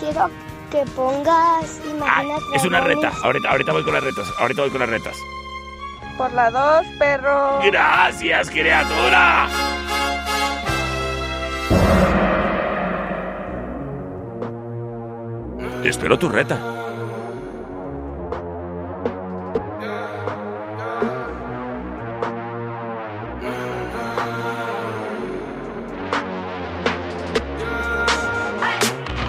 Quiero 0.00 0.30
que 0.70 0.84
pongas 0.94 1.80
Imagina 1.88 2.34
Es 2.54 2.64
una 2.64 2.80
reta. 2.80 3.12
Ahorita, 3.22 3.50
ahorita 3.50 3.72
voy 3.72 3.84
con 3.84 3.94
las 3.94 4.02
retas. 4.02 4.26
Ahorita 4.40 4.62
voy 4.62 4.70
con 4.70 4.80
las 4.80 4.90
retas. 4.90 5.16
Por 6.16 6.32
la 6.32 6.50
2, 6.50 6.86
perro. 6.98 7.60
Gracias, 7.62 8.50
criatura. 8.50 9.48
Espero 15.88 16.18
tu 16.18 16.28
reta. 16.28 16.56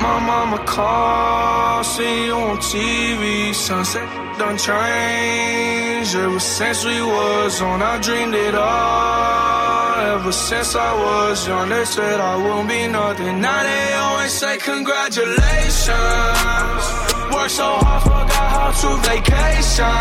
My 0.02 0.20
mama 0.20 0.58
called, 0.66 1.86
see 1.86 2.26
you 2.26 2.34
on 2.34 2.58
TV, 2.58 3.54
sunset 3.54 4.10
done 4.38 4.58
changed. 4.58 6.16
Ever 6.16 6.40
since 6.40 6.84
we 6.84 7.02
was 7.02 7.62
on, 7.62 7.82
I 7.82 8.00
dreamed 8.02 8.36
it 8.36 8.56
all. 8.56 9.89
Ever 10.00 10.32
since 10.32 10.76
I 10.76 10.94
was 10.94 11.46
young, 11.48 11.70
they 11.70 11.84
said 11.86 12.20
I 12.22 12.36
won't 12.36 12.68
be 12.70 12.88
nothing. 12.88 13.42
Now 13.42 13.64
they 13.64 13.94
always 13.94 14.32
say 14.32 14.58
congratulations. 14.58 16.84
Work 17.34 17.50
so 17.50 17.68
hard, 17.84 18.04
forgot 18.04 18.50
how 18.56 18.72
to 18.82 18.90
vacation. 19.10 20.00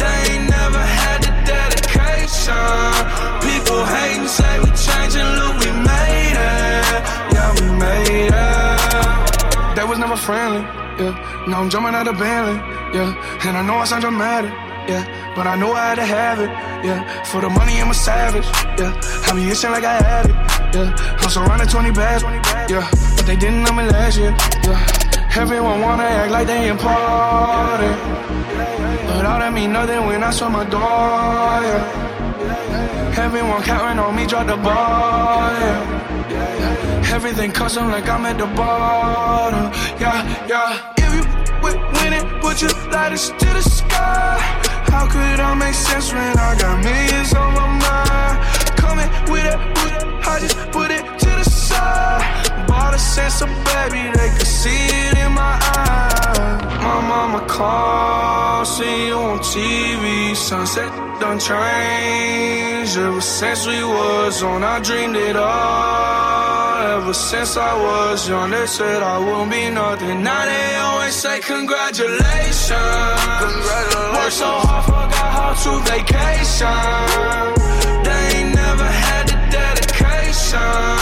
They 0.00 0.16
ain't 0.32 0.46
never 0.50 0.82
had 1.00 1.18
the 1.24 1.32
dedication. 1.52 2.92
People 3.48 3.80
hate 3.96 4.18
and 4.20 4.28
say 4.28 4.54
we 4.60 4.70
changing, 4.86 5.30
look, 5.40 5.54
we 5.64 5.70
made 5.92 6.36
it. 6.36 7.02
Yeah, 7.34 7.50
we 7.56 7.66
made 7.80 8.32
it. 8.32 9.74
They 9.76 9.84
was 9.84 9.98
never 9.98 10.16
friendly, 10.16 10.60
yeah. 11.00 11.14
Now 11.48 11.60
I'm 11.60 11.70
jumping 11.70 11.94
out 11.94 12.08
of 12.08 12.18
Bentley, 12.18 12.56
yeah. 12.96 13.14
And 13.46 13.56
I 13.56 13.62
know 13.66 13.76
I 13.76 13.84
sound 13.84 14.02
dramatic, 14.02 14.52
yeah. 14.88 15.32
But 15.34 15.46
I 15.46 15.56
know 15.56 15.74
had 15.74 15.96
to 15.96 16.04
have 16.04 16.40
it, 16.40 16.50
yeah. 16.86 17.02
For 17.24 17.40
the 17.40 17.50
money, 17.50 17.80
I'm 17.80 17.90
a 17.90 17.94
savage, 17.94 18.46
yeah. 18.78 18.92
I 19.26 19.34
be 19.34 19.48
itching 19.50 19.70
like 19.70 19.84
I 19.84 19.96
had 20.00 20.26
it, 20.26 20.36
yeah. 20.74 21.18
I'm 21.20 21.30
surrounded 21.30 21.68
20 21.68 21.90
bags, 21.92 22.22
yeah. 22.70 22.88
But 23.16 23.26
they 23.26 23.36
didn't 23.36 23.64
know 23.64 23.72
me 23.72 23.84
last 23.84 24.18
year, 24.18 24.34
yeah. 24.64 25.36
Everyone 25.36 25.80
wanna 25.82 26.04
act 26.04 26.32
like 26.32 26.46
they 26.46 26.68
important. 26.68 27.96
But 29.08 29.26
all 29.26 29.38
that 29.38 29.52
mean 29.52 29.72
nothing 29.72 30.06
when 30.06 30.24
I 30.24 30.30
saw 30.30 30.48
my 30.48 30.64
door, 30.64 30.80
yeah. 30.80 32.04
Everyone 33.18 33.62
counting 33.62 33.98
on 33.98 34.14
me, 34.16 34.26
drop 34.26 34.46
the 34.46 34.56
ball, 34.56 35.50
yeah. 35.60 37.12
Everything 37.12 37.50
custom 37.52 37.90
like 37.90 38.08
I'm 38.08 38.24
at 38.26 38.38
the 38.38 38.46
bottom, 38.46 39.72
yeah, 40.00 40.46
yeah. 40.46 40.92
If 40.96 41.12
you 41.14 41.22
with 41.62 41.76
winning, 41.96 42.40
put 42.40 42.62
your 42.62 42.72
lighters 42.90 43.28
to 43.30 43.46
the 43.46 43.62
sky. 43.62 44.65
How 44.90 45.06
could 45.06 45.40
I 45.40 45.54
make 45.54 45.74
sense 45.74 46.12
when 46.12 46.38
I 46.38 46.56
got 46.58 46.82
millions 46.82 47.34
on 47.34 47.54
my 47.54 47.66
mind? 47.84 48.36
Coming 48.76 49.08
with 49.30 49.44
it, 49.44 49.58
with 49.82 49.94
it, 50.00 50.06
I 50.26 50.38
just 50.40 50.56
put 50.72 50.90
it 50.90 51.04
to 51.20 51.30
the 51.40 51.44
side. 51.44 52.55
A 52.96 52.98
sense 52.98 53.42
of 53.42 53.48
baby, 53.48 54.08
they 54.16 54.30
could 54.38 54.46
see 54.46 54.86
it 55.04 55.18
in 55.18 55.32
my 55.32 55.60
eyes. 55.76 56.38
My 56.80 56.98
mama 57.12 57.46
called, 57.46 58.66
see 58.66 59.08
you 59.08 59.16
on 59.16 59.38
TV. 59.40 60.34
Sunset 60.34 60.90
done 61.20 61.38
changed. 61.38 62.96
Ever 62.96 63.20
since 63.20 63.66
we 63.66 63.84
was 63.84 64.42
on, 64.42 64.64
I 64.64 64.80
dreamed 64.80 65.14
it 65.14 65.36
all. 65.36 66.96
Ever 66.96 67.12
since 67.12 67.58
I 67.58 67.74
was 67.86 68.26
young, 68.30 68.48
they 68.48 68.66
said 68.66 69.02
I 69.02 69.18
wouldn't 69.18 69.50
be 69.50 69.68
nothing. 69.68 70.22
Now 70.22 70.46
they 70.46 70.76
always 70.76 71.14
say 71.14 71.38
congratulations. 71.40 73.20
Congratulations. 73.44 74.16
Worked 74.16 74.38
so 74.42 74.50
hard, 74.64 74.84
forgot 74.86 75.30
how 75.36 75.52
to 75.64 75.72
vacation. 75.92 76.80
They 78.06 78.22
ain't 78.38 78.54
never 78.54 78.88
had 79.04 79.24
the 79.28 79.36
dedication. 79.52 80.96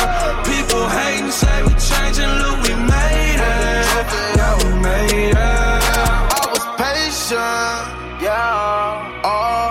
People 0.75 0.89
hate 0.89 1.21
and 1.23 1.33
say 1.33 1.63
we 1.63 1.71
changing, 1.79 2.33
look, 2.43 2.59
we 2.67 2.75
made 2.75 3.39
it. 3.39 4.07
Yeah, 4.35 4.59
we 4.59 4.71
made 4.83 5.31
it. 5.31 5.37
I 5.39 6.43
was 6.51 6.67
patient, 6.83 7.83
yeah. 8.21 9.23
Oh, 9.23 9.71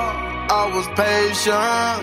I 0.50 0.64
was 0.74 0.88
patient. 0.96 2.00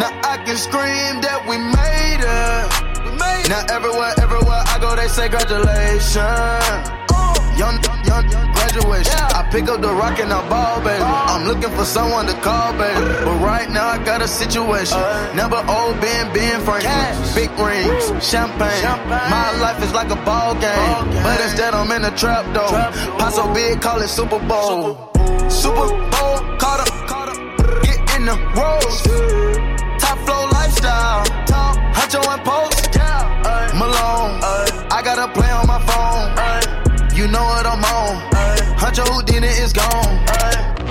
Now 0.00 0.12
I 0.22 0.36
can 0.44 0.58
scream 0.58 1.22
that 1.24 1.40
we 1.48 1.56
made 1.56 2.20
it. 2.20 3.48
Now 3.48 3.64
everywhere, 3.74 4.12
everywhere 4.20 4.62
I 4.66 4.78
go, 4.78 4.94
they 4.94 5.08
say 5.08 5.30
congratulations. 5.30 6.97
Young, 7.58 7.74
young, 8.06 8.24
graduation. 8.54 9.18
I 9.34 9.48
pick 9.50 9.68
up 9.68 9.80
the 9.80 9.92
rock 9.92 10.20
and 10.20 10.32
I 10.32 10.48
ball, 10.48 10.80
baby. 10.80 11.02
I'm 11.02 11.46
looking 11.48 11.70
for 11.76 11.84
someone 11.84 12.26
to 12.26 12.34
call, 12.34 12.72
baby. 12.74 13.00
But 13.26 13.36
right 13.42 13.68
now 13.68 13.88
I 13.88 13.98
got 14.04 14.22
a 14.22 14.28
situation. 14.28 14.96
Uh. 14.96 15.34
Never 15.34 15.56
old 15.66 16.00
Ben, 16.00 16.32
Ben 16.32 16.60
Franklin. 16.62 17.34
Big 17.34 17.50
rings, 17.58 18.24
champagne. 18.24 18.84
My 19.10 19.50
life 19.58 19.82
is 19.82 19.92
like 19.92 20.10
a 20.10 20.20
ball 20.24 20.54
game. 20.54 21.22
But 21.24 21.40
instead 21.40 21.74
I'm 21.74 21.90
in 21.90 22.04
a 22.04 22.16
trap 22.16 22.46
though. 22.54 22.70
Pot 23.18 23.32
so 23.32 23.52
big, 23.52 23.80
call 23.80 24.00
it 24.02 24.08
Super 24.08 24.38
Bowl. 24.38 25.10
Super 25.50 25.88
Bowl, 26.14 26.38
caught 26.62 26.80
up, 26.86 27.08
caught 27.10 27.28
up. 27.28 27.82
Get 27.82 27.98
in 28.14 28.26
the 28.26 28.38
rolls. 28.54 29.02
Top 29.98 30.18
flow 30.22 30.46
lifestyle. 30.52 31.24
Huncho 31.90 32.22
and 32.22 32.44
post. 32.44 32.88
Malone. 33.74 34.40
I 34.90 35.02
got 35.04 35.18
a 35.18 35.32
play 35.32 35.50
on 35.50 35.66
my 35.66 35.67
phone. 35.67 35.67
You 35.67 35.67
know 37.32 37.44
what 37.44 37.66
I'm 37.66 37.84
on. 37.84 38.14
Huncho 38.80 39.04
Houdini 39.08 39.48
is 39.64 39.72
gone. 39.72 40.16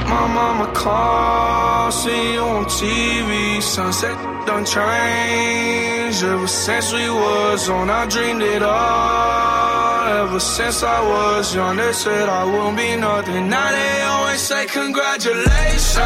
My 0.07 0.25
mama 0.27 0.71
called, 0.73 1.93
see 1.93 2.33
you 2.33 2.39
on 2.39 2.65
TV. 2.65 3.61
Sunset 3.61 4.17
done 4.45 4.65
changed. 4.65 6.23
Ever 6.23 6.47
since 6.47 6.93
we 6.93 7.09
was 7.09 7.69
on, 7.69 7.89
I 7.89 8.05
dreamed 8.07 8.41
it 8.41 8.63
all. 8.63 10.07
Ever 10.07 10.39
since 10.39 10.83
I 10.83 10.99
was 11.01 11.53
young, 11.53 11.75
they 11.75 11.91
said 11.91 12.29
I 12.29 12.45
wouldn't 12.45 12.77
be 12.77 12.95
nothing. 12.95 13.49
Now 13.49 13.69
they 13.71 14.01
always 14.03 14.39
say 14.41 14.65
congratulations. 14.65 15.97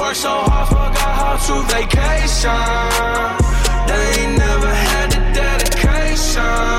Worked 0.00 0.16
so 0.26 0.34
hard, 0.48 0.68
forgot 0.68 1.12
how 1.20 1.36
to 1.46 1.54
vacation. 1.74 2.64
They 3.88 4.04
ain't 4.22 4.38
never 4.38 4.72
had 4.88 5.08
the 5.14 5.20
dedication. 5.40 6.74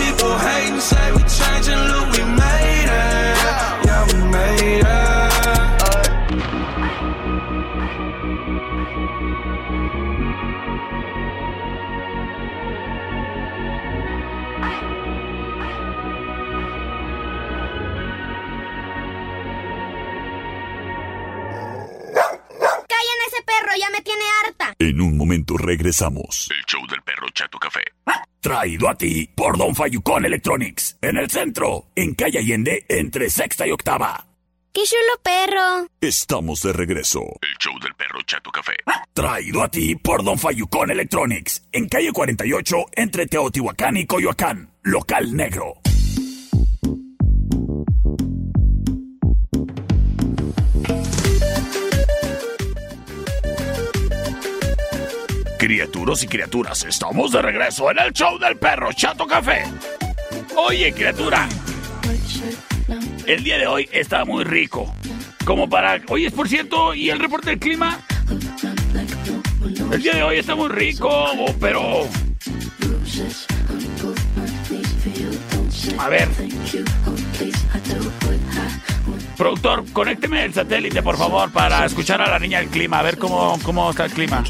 People 0.00 0.34
hate 0.46 0.72
and 0.72 0.82
say 0.82 1.12
we 1.12 1.27
ese 23.38 23.44
perro! 23.44 23.72
¡Ya 23.78 23.90
me 23.90 24.02
tiene 24.02 24.24
harta! 24.44 24.74
En 24.78 25.00
un 25.00 25.16
momento 25.16 25.56
regresamos. 25.56 26.48
El 26.50 26.64
show 26.66 26.86
del 26.88 27.02
perro 27.02 27.28
Chato 27.30 27.58
Café. 27.58 27.80
Traído 28.40 28.88
a 28.88 28.94
ti 28.94 29.28
por 29.34 29.58
Don 29.58 29.74
Fayucón 29.74 30.24
Electronics. 30.24 30.96
En 31.00 31.16
el 31.16 31.30
centro, 31.30 31.86
en 31.94 32.14
calle 32.14 32.38
Allende, 32.38 32.84
entre 32.88 33.30
sexta 33.30 33.66
y 33.66 33.72
octava. 33.72 34.24
¡Qué 34.72 34.82
chulo 34.84 35.22
perro! 35.22 35.88
Estamos 36.00 36.62
de 36.62 36.72
regreso. 36.72 37.20
El 37.42 37.56
show 37.58 37.78
del 37.80 37.94
perro 37.94 38.20
Chato 38.22 38.50
Café. 38.50 38.76
Traído 39.12 39.62
a 39.62 39.68
ti 39.68 39.96
por 39.96 40.22
Don 40.22 40.38
Fayucón 40.38 40.90
Electronics. 40.90 41.66
En 41.72 41.88
calle 41.88 42.12
48, 42.12 42.76
entre 42.92 43.26
Teotihuacán 43.26 43.96
y 43.96 44.06
Coyoacán. 44.06 44.70
Local 44.82 45.34
negro. 45.34 45.74
Criaturas 55.58 56.22
y 56.22 56.28
criaturas, 56.28 56.84
estamos 56.84 57.32
de 57.32 57.42
regreso 57.42 57.90
en 57.90 57.98
el 57.98 58.12
show 58.12 58.38
del 58.38 58.56
perro 58.56 58.92
Chato 58.92 59.26
Café. 59.26 59.64
Oye, 60.56 60.92
criatura, 60.92 61.48
el 63.26 63.42
día 63.42 63.58
de 63.58 63.66
hoy 63.66 63.88
está 63.90 64.24
muy 64.24 64.44
rico. 64.44 64.94
Como 65.44 65.68
para... 65.68 66.00
Oye, 66.10 66.30
por 66.30 66.48
cierto, 66.48 66.94
¿y 66.94 67.10
el 67.10 67.18
reporte 67.18 67.50
del 67.50 67.58
clima? 67.58 67.98
El 69.90 70.00
día 70.00 70.14
de 70.14 70.22
hoy 70.22 70.38
está 70.38 70.54
muy 70.54 70.68
rico, 70.68 71.08
oh, 71.10 71.52
pero... 71.60 72.06
A 75.98 76.08
ver. 76.08 76.28
Productor, 79.36 79.84
conécteme 79.92 80.44
el 80.44 80.54
satélite, 80.54 81.02
por 81.02 81.16
favor, 81.16 81.50
para 81.50 81.84
escuchar 81.84 82.22
a 82.22 82.30
la 82.30 82.38
niña 82.38 82.60
del 82.60 82.68
clima, 82.68 83.00
a 83.00 83.02
ver 83.02 83.18
cómo, 83.18 83.58
cómo 83.64 83.90
está 83.90 84.04
el 84.04 84.12
clima. 84.12 84.44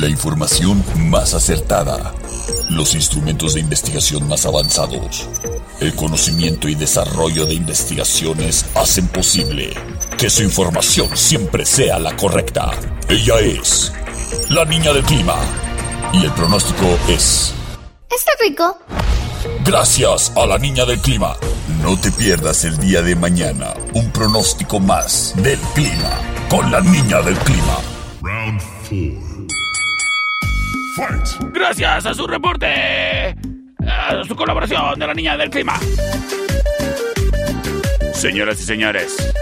La 0.00 0.08
información 0.08 0.82
más 0.96 1.34
acertada. 1.34 2.14
Los 2.70 2.94
instrumentos 2.94 3.52
de 3.52 3.60
investigación 3.60 4.26
más 4.28 4.46
avanzados. 4.46 5.28
El 5.78 5.94
conocimiento 5.94 6.70
y 6.70 6.74
desarrollo 6.74 7.44
de 7.44 7.52
investigaciones 7.52 8.64
hacen 8.76 9.08
posible 9.08 9.74
que 10.16 10.30
su 10.30 10.42
información 10.42 11.14
siempre 11.18 11.66
sea 11.66 11.98
la 11.98 12.16
correcta. 12.16 12.70
Ella 13.10 13.40
es 13.40 13.92
la 14.48 14.64
niña 14.64 14.94
del 14.94 15.04
clima. 15.04 15.36
Y 16.14 16.24
el 16.24 16.32
pronóstico 16.32 16.86
es... 17.06 17.52
¿Está 18.08 18.32
rico? 18.40 18.78
Gracias 19.66 20.32
a 20.34 20.46
la 20.46 20.56
niña 20.56 20.86
del 20.86 20.98
clima. 21.00 21.36
No 21.82 22.00
te 22.00 22.10
pierdas 22.10 22.64
el 22.64 22.78
día 22.78 23.02
de 23.02 23.16
mañana 23.16 23.74
un 23.92 24.10
pronóstico 24.12 24.80
más 24.80 25.34
del 25.36 25.58
clima 25.74 26.18
con 26.48 26.72
la 26.72 26.80
niña 26.80 27.20
del 27.20 27.36
clima. 27.40 27.76
Round 28.22 28.62
4. 28.88 29.29
Gracias 31.52 32.06
a 32.06 32.14
su 32.14 32.26
reporte, 32.26 33.36
a 33.86 34.22
su 34.26 34.36
colaboración 34.36 34.98
de 34.98 35.06
la 35.06 35.14
niña 35.14 35.36
del 35.36 35.50
clima. 35.50 35.78
Señoras 38.12 38.60
y 38.60 38.64
señores. 38.64 39.32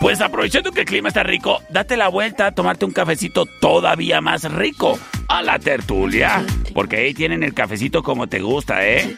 Pues 0.00 0.20
aprovechando 0.20 0.70
que 0.70 0.80
el 0.80 0.86
clima 0.86 1.08
está 1.08 1.24
rico, 1.24 1.60
date 1.68 1.96
la 1.96 2.08
vuelta 2.08 2.46
a 2.46 2.52
tomarte 2.52 2.84
un 2.84 2.92
cafecito 2.92 3.44
todavía 3.60 4.20
más 4.20 4.44
rico 4.52 4.98
a 5.28 5.42
la 5.42 5.58
tertulia 5.58 6.44
Porque 6.74 6.96
ahí 6.96 7.14
tienen 7.14 7.42
el 7.42 7.54
cafecito 7.54 8.02
como 8.02 8.28
te 8.28 8.40
gusta, 8.40 8.86
¿eh? 8.86 9.14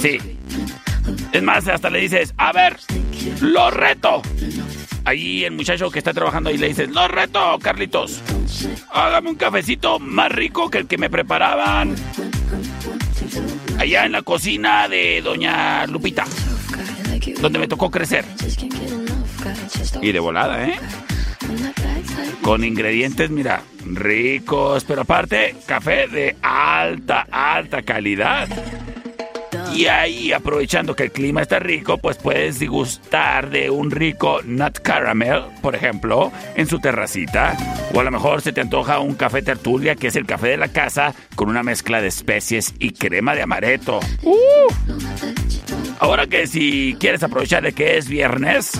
Sí. 0.00 0.18
Es 1.32 1.42
más, 1.42 1.66
hasta 1.68 1.90
le 1.90 2.00
dices, 2.00 2.32
a 2.38 2.52
ver, 2.52 2.78
lo 3.40 3.70
reto. 3.70 4.22
Ahí 5.04 5.44
el 5.44 5.52
muchacho 5.52 5.90
que 5.90 5.98
está 5.98 6.12
trabajando 6.12 6.50
ahí 6.50 6.58
le 6.58 6.68
dices, 6.68 6.88
lo 6.90 7.08
reto, 7.08 7.58
Carlitos. 7.60 8.20
Hágame 8.92 9.30
un 9.30 9.36
cafecito 9.36 9.98
más 9.98 10.30
rico 10.30 10.70
que 10.70 10.78
el 10.78 10.86
que 10.86 10.98
me 10.98 11.08
preparaban 11.10 11.94
allá 13.78 14.04
en 14.04 14.12
la 14.12 14.22
cocina 14.22 14.88
de 14.88 15.22
doña 15.22 15.86
Lupita, 15.86 16.24
donde 17.40 17.58
me 17.58 17.68
tocó 17.68 17.90
crecer. 17.90 18.24
Y 20.02 20.12
de 20.12 20.20
volada, 20.20 20.66
¿eh? 20.66 20.78
Con 22.42 22.64
ingredientes, 22.64 23.30
mira, 23.30 23.62
ricos, 23.84 24.84
pero 24.84 25.02
aparte, 25.02 25.56
café 25.66 26.08
de 26.08 26.36
alta, 26.42 27.26
alta 27.30 27.82
calidad. 27.82 28.48
Y 29.74 29.86
ahí, 29.86 30.32
aprovechando 30.32 30.94
que 30.96 31.04
el 31.04 31.12
clima 31.12 31.42
está 31.42 31.58
rico, 31.58 31.98
pues 31.98 32.18
puedes 32.18 32.58
degustar 32.58 33.50
de 33.50 33.70
un 33.70 33.90
rico 33.90 34.40
nut 34.44 34.78
caramel, 34.80 35.44
por 35.62 35.74
ejemplo, 35.74 36.32
en 36.56 36.66
su 36.66 36.80
terracita. 36.80 37.56
O 37.94 38.00
a 38.00 38.04
lo 38.04 38.10
mejor 38.10 38.42
se 38.42 38.52
te 38.52 38.60
antoja 38.60 38.98
un 38.98 39.14
café 39.14 39.42
tertulia, 39.42 39.94
que 39.94 40.08
es 40.08 40.16
el 40.16 40.26
café 40.26 40.48
de 40.48 40.56
la 40.56 40.68
casa, 40.68 41.14
con 41.36 41.48
una 41.48 41.62
mezcla 41.62 42.00
de 42.02 42.08
especies 42.08 42.74
y 42.78 42.92
crema 42.92 43.34
de 43.34 43.42
amaretto. 43.42 44.00
¡Uh! 44.22 44.72
Ahora 46.00 46.26
que 46.26 46.46
si 46.46 46.96
quieres 46.98 47.22
aprovechar 47.22 47.62
de 47.62 47.72
que 47.72 47.96
es 47.96 48.08
viernes, 48.08 48.72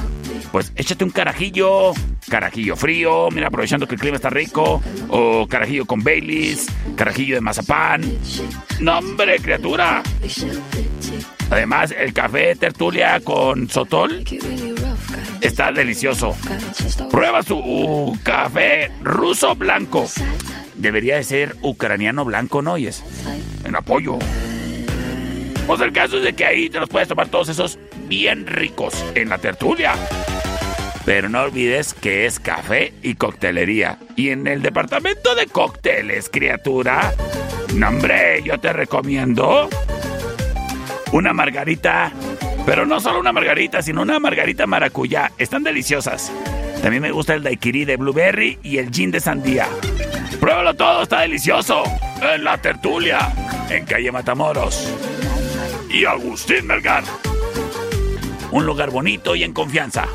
pues 0.52 0.72
échate 0.74 1.04
un 1.04 1.10
carajillo, 1.10 1.92
carajillo 2.30 2.76
frío, 2.76 3.28
mira, 3.30 3.48
aprovechando 3.48 3.86
que 3.86 3.96
el 3.96 4.00
clima 4.00 4.16
está 4.16 4.30
rico, 4.30 4.82
o 5.08 5.46
carajillo 5.46 5.84
con 5.84 6.02
Baileys, 6.02 6.68
carajillo 6.96 7.34
de 7.34 7.40
mazapán. 7.42 8.02
¡No, 8.78 8.98
hombre, 8.98 9.38
criatura! 9.40 10.02
Además, 11.50 11.94
el 11.98 12.14
café 12.14 12.54
tertulia 12.56 13.20
con 13.20 13.68
sotol 13.68 14.24
está 15.40 15.72
delicioso. 15.72 16.34
Prueba 17.10 17.42
su 17.42 18.18
café 18.22 18.90
ruso 19.02 19.54
blanco. 19.56 20.06
Debería 20.76 21.16
de 21.16 21.24
ser 21.24 21.56
ucraniano 21.60 22.24
blanco, 22.24 22.62
¿no? 22.62 22.76
Es 22.76 23.02
en 23.64 23.76
apoyo. 23.76 24.18
Pues 25.66 25.80
el 25.80 25.92
caso 25.92 26.18
es 26.18 26.24
de 26.24 26.32
que 26.32 26.46
ahí 26.46 26.70
te 26.70 26.80
los 26.80 26.88
puedes 26.88 27.08
tomar 27.08 27.28
todos 27.28 27.48
esos 27.48 27.78
bien 28.08 28.46
ricos 28.46 29.04
en 29.14 29.28
la 29.28 29.38
tertulia. 29.38 29.94
Pero 31.10 31.28
no 31.28 31.42
olvides 31.42 31.92
que 31.92 32.24
es 32.24 32.38
café 32.38 32.94
y 33.02 33.16
coctelería. 33.16 33.98
Y 34.14 34.30
en 34.30 34.46
el 34.46 34.62
departamento 34.62 35.34
de 35.34 35.48
cócteles, 35.48 36.30
criatura, 36.30 37.12
no 37.74 37.88
hombre, 37.88 38.40
yo 38.44 38.60
te 38.60 38.72
recomiendo 38.72 39.68
una 41.10 41.32
margarita. 41.32 42.12
Pero 42.64 42.86
no 42.86 43.00
solo 43.00 43.18
una 43.18 43.32
margarita, 43.32 43.82
sino 43.82 44.02
una 44.02 44.20
margarita 44.20 44.68
maracuyá. 44.68 45.32
Están 45.36 45.64
deliciosas. 45.64 46.30
También 46.80 47.02
me 47.02 47.10
gusta 47.10 47.34
el 47.34 47.42
daiquiri 47.42 47.84
de 47.84 47.96
blueberry 47.96 48.60
y 48.62 48.78
el 48.78 48.92
gin 48.92 49.10
de 49.10 49.18
sandía. 49.18 49.66
Pruébalo 50.38 50.74
todo, 50.74 51.02
está 51.02 51.22
delicioso. 51.22 51.82
En 52.22 52.44
la 52.44 52.56
tertulia, 52.58 53.32
en 53.68 53.84
calle 53.84 54.12
Matamoros. 54.12 54.94
Y 55.90 56.04
Agustín 56.04 56.68
Melgar. 56.68 57.02
Un 58.52 58.64
lugar 58.64 58.90
bonito 58.90 59.34
y 59.34 59.42
en 59.42 59.52
confianza. 59.52 60.06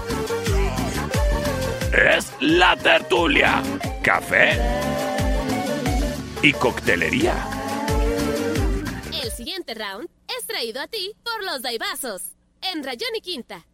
Es 1.96 2.34
la 2.42 2.76
tertulia. 2.76 3.64
Café 4.04 4.60
y 6.42 6.52
coctelería. 6.52 7.34
El 9.24 9.32
siguiente 9.32 9.74
round 9.76 10.10
es 10.28 10.46
traído 10.46 10.82
a 10.82 10.88
ti 10.88 11.16
por 11.24 11.42
los 11.46 11.62
Daibazos 11.62 12.34
en 12.62 12.84
Rayón 12.84 13.16
y 13.16 13.22
Quinta. 13.22 13.66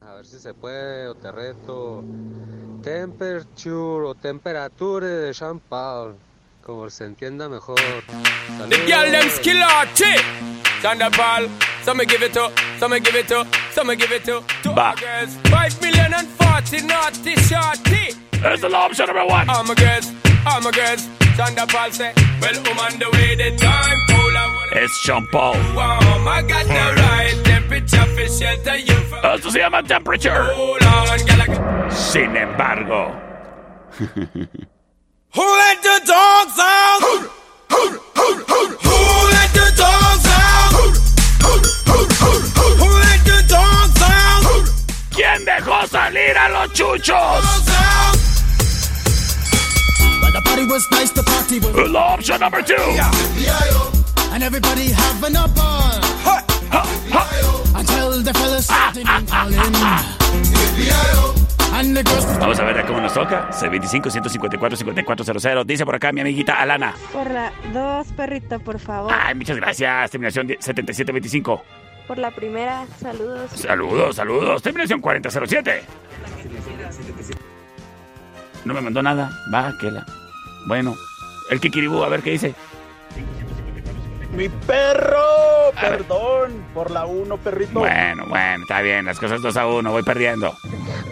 A 0.00 0.14
ver 0.14 0.24
si 0.24 0.38
se 0.38 0.54
puede, 0.54 1.06
o 1.08 1.16
te 1.16 1.30
reto. 1.30 2.02
Temperature 2.82 4.06
o 4.06 4.14
temperature 4.14 5.06
de 5.06 5.34
champán. 5.34 6.16
Como 6.66 6.90
se 6.90 7.04
entienda 7.04 7.48
mejor. 7.48 7.76
The 7.76 8.76
girl 8.88 9.08
them 9.12 9.28
skill 9.30 9.62
arty. 9.62 10.16
Thunderball. 10.82 11.48
Some 11.84 11.98
me 11.98 12.06
give 12.06 12.24
it 12.24 12.32
to, 12.32 12.50
some 12.80 12.90
me 12.90 12.98
give 12.98 13.14
it 13.14 13.28
to, 13.28 13.46
some 13.70 13.86
me 13.86 13.94
give 13.94 14.10
it 14.10 14.24
to. 14.24 14.42
To 14.64 14.72
Va. 14.74 14.88
our 14.88 14.96
girls. 14.96 15.36
Five 15.44 15.80
million 15.80 16.12
and 16.12 16.26
forty 16.26 16.80
naughty 16.84 17.36
shorty. 17.36 18.16
Es 18.42 18.62
la 18.62 18.84
opción 18.84 19.06
number 19.06 19.24
one. 19.26 19.48
All 19.48 19.62
my 19.62 19.74
girls, 19.76 20.10
all 20.44 20.60
my 20.60 20.72
girls. 20.72 21.06
Thunderball 21.38 21.92
say, 21.92 22.12
well, 22.42 22.58
I'm 22.58 22.78
on 22.80 22.98
the 22.98 23.10
way, 23.12 23.36
the 23.36 23.56
time 23.56 23.98
cool. 24.08 24.36
I 24.36 24.46
wanna 24.74 25.26
Paul. 25.30 25.54
warm. 25.54 26.26
I 26.26 26.42
got 26.42 26.66
the 26.66 27.00
right 27.00 27.44
temperature 27.44 28.06
for 28.06 28.26
shelter 28.26 28.76
you 28.76 28.98
from. 29.06 29.24
Esto 29.24 29.50
se 29.50 29.60
llama 29.60 29.84
Temperature. 29.84 30.42
Hold 30.52 30.82
on, 30.82 31.18
girl, 31.26 31.42
I 31.42 31.90
Sin 31.90 32.36
embargo. 32.36 33.14
Who 35.36 35.42
let 35.42 35.82
the 35.82 36.00
dogs 36.06 36.58
out? 36.58 37.00
Who 37.02 37.84
let 39.36 39.50
the 39.52 39.68
dogs 39.76 40.26
out? 40.32 40.72
Who 42.80 42.88
let 43.04 43.20
the 43.26 43.44
dogs 43.46 44.00
out? 44.00 44.64
¿Quién 45.10 45.44
dejó 45.44 45.86
salir 45.88 46.38
a 46.38 46.48
los 46.48 46.72
chuchos? 46.72 47.44
But 50.22 50.32
the 50.32 50.40
party 50.42 50.64
was 50.64 50.86
nice, 50.90 51.10
the 51.12 51.22
party 51.22 51.58
was 51.58 51.90
La 51.90 52.14
opción 52.14 52.40
number 52.40 52.62
two. 52.62 52.74
And 54.32 54.42
everybody 54.42 54.88
having 54.90 55.36
a 55.36 55.46
ball 55.48 56.00
Until 57.74 58.22
the 58.22 58.32
fellas 58.32 58.64
started 58.64 59.04
ah, 59.06 59.20
ah, 59.20 59.24
ah, 59.28 59.44
calling. 59.44 59.58
And 59.58 59.74
the 60.46 60.84
girls 60.90 61.45
Vamos 62.40 62.58
a 62.58 62.64
ver 62.64 62.78
a 62.78 62.86
cómo 62.86 63.02
nos 63.02 63.12
toca. 63.12 63.50
C25-154-5400. 63.50 65.64
Dice 65.66 65.84
por 65.84 65.94
acá 65.94 66.10
mi 66.10 66.22
amiguita 66.22 66.54
Alana. 66.54 66.94
Por 67.12 67.30
la 67.30 67.52
dos, 67.74 68.06
perrito, 68.12 68.58
por 68.60 68.78
favor. 68.78 69.12
Ay, 69.14 69.34
muchas 69.34 69.58
gracias. 69.58 70.10
Terminación 70.10 70.46
7725. 70.46 71.62
Por 72.08 72.16
la 72.16 72.30
primera, 72.30 72.86
saludos. 72.98 73.50
Saludos, 73.50 74.16
saludos. 74.16 74.62
Terminación 74.62 75.02
4007. 75.02 75.82
No 78.64 78.72
me 78.72 78.80
mandó 78.80 79.02
nada. 79.02 79.30
Va, 79.52 79.74
que 79.78 79.90
la. 79.90 80.06
Bueno, 80.66 80.94
el 81.50 81.60
Kikiribú, 81.60 82.02
a 82.02 82.08
ver 82.08 82.22
qué 82.22 82.30
dice. 82.30 82.54
Mi 84.32 84.48
perro, 84.48 85.18
A 85.76 85.80
ver. 85.82 85.98
perdón, 85.98 86.64
por 86.74 86.90
la 86.90 87.06
uno, 87.06 87.36
perrito. 87.38 87.80
Bueno, 87.80 88.24
bueno, 88.28 88.62
está 88.62 88.80
bien. 88.82 89.06
Las 89.06 89.18
cosas 89.18 89.40
2 89.40 89.56
a 89.56 89.66
1. 89.66 89.90
Voy 89.90 90.02
perdiendo. 90.02 90.56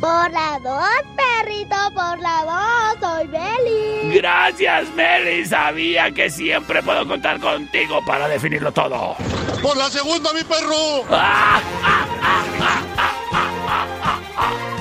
Por 0.00 0.30
la 0.32 0.58
dos, 0.62 1.14
perrito, 1.16 1.76
por 1.94 2.18
la 2.18 2.44
dos, 2.44 2.98
soy 3.00 3.26
Beli. 3.28 4.14
Gracias, 4.18 4.90
Meli. 4.94 5.46
Sabía 5.46 6.10
que 6.10 6.28
siempre 6.28 6.82
puedo 6.82 7.06
contar 7.08 7.40
contigo 7.40 8.00
para 8.04 8.28
definirlo 8.28 8.72
todo. 8.72 9.16
Por 9.62 9.76
la 9.76 9.88
segunda, 9.88 10.30
mi 10.34 10.42
perro. 10.42 11.04
Who 14.36 14.73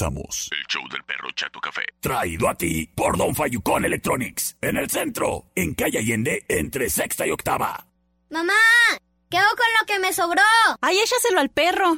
regresamos. 0.00 0.48
El 0.52 0.66
show 0.68 0.82
del 0.90 1.02
perro 1.04 1.30
Chato 1.34 1.60
Café. 1.60 1.82
Traído 2.00 2.48
a 2.48 2.54
ti 2.54 2.88
por 2.94 3.16
Don 3.16 3.34
Fayucón 3.34 3.84
Electronics. 3.84 4.56
En 4.60 4.76
el 4.76 4.88
centro, 4.90 5.46
en 5.54 5.74
calle 5.74 5.98
Allende, 5.98 6.44
entre 6.48 6.88
sexta 6.88 7.26
y 7.26 7.30
octava. 7.30 7.86
Mamá, 8.30 8.52
¿qué 9.28 9.38
hago 9.38 9.50
con 9.50 9.66
lo 9.78 9.86
que 9.86 9.98
me 9.98 10.12
sobró? 10.12 10.42
Ay, 10.80 10.98
échaselo 10.98 11.40
al 11.40 11.50
perro. 11.50 11.96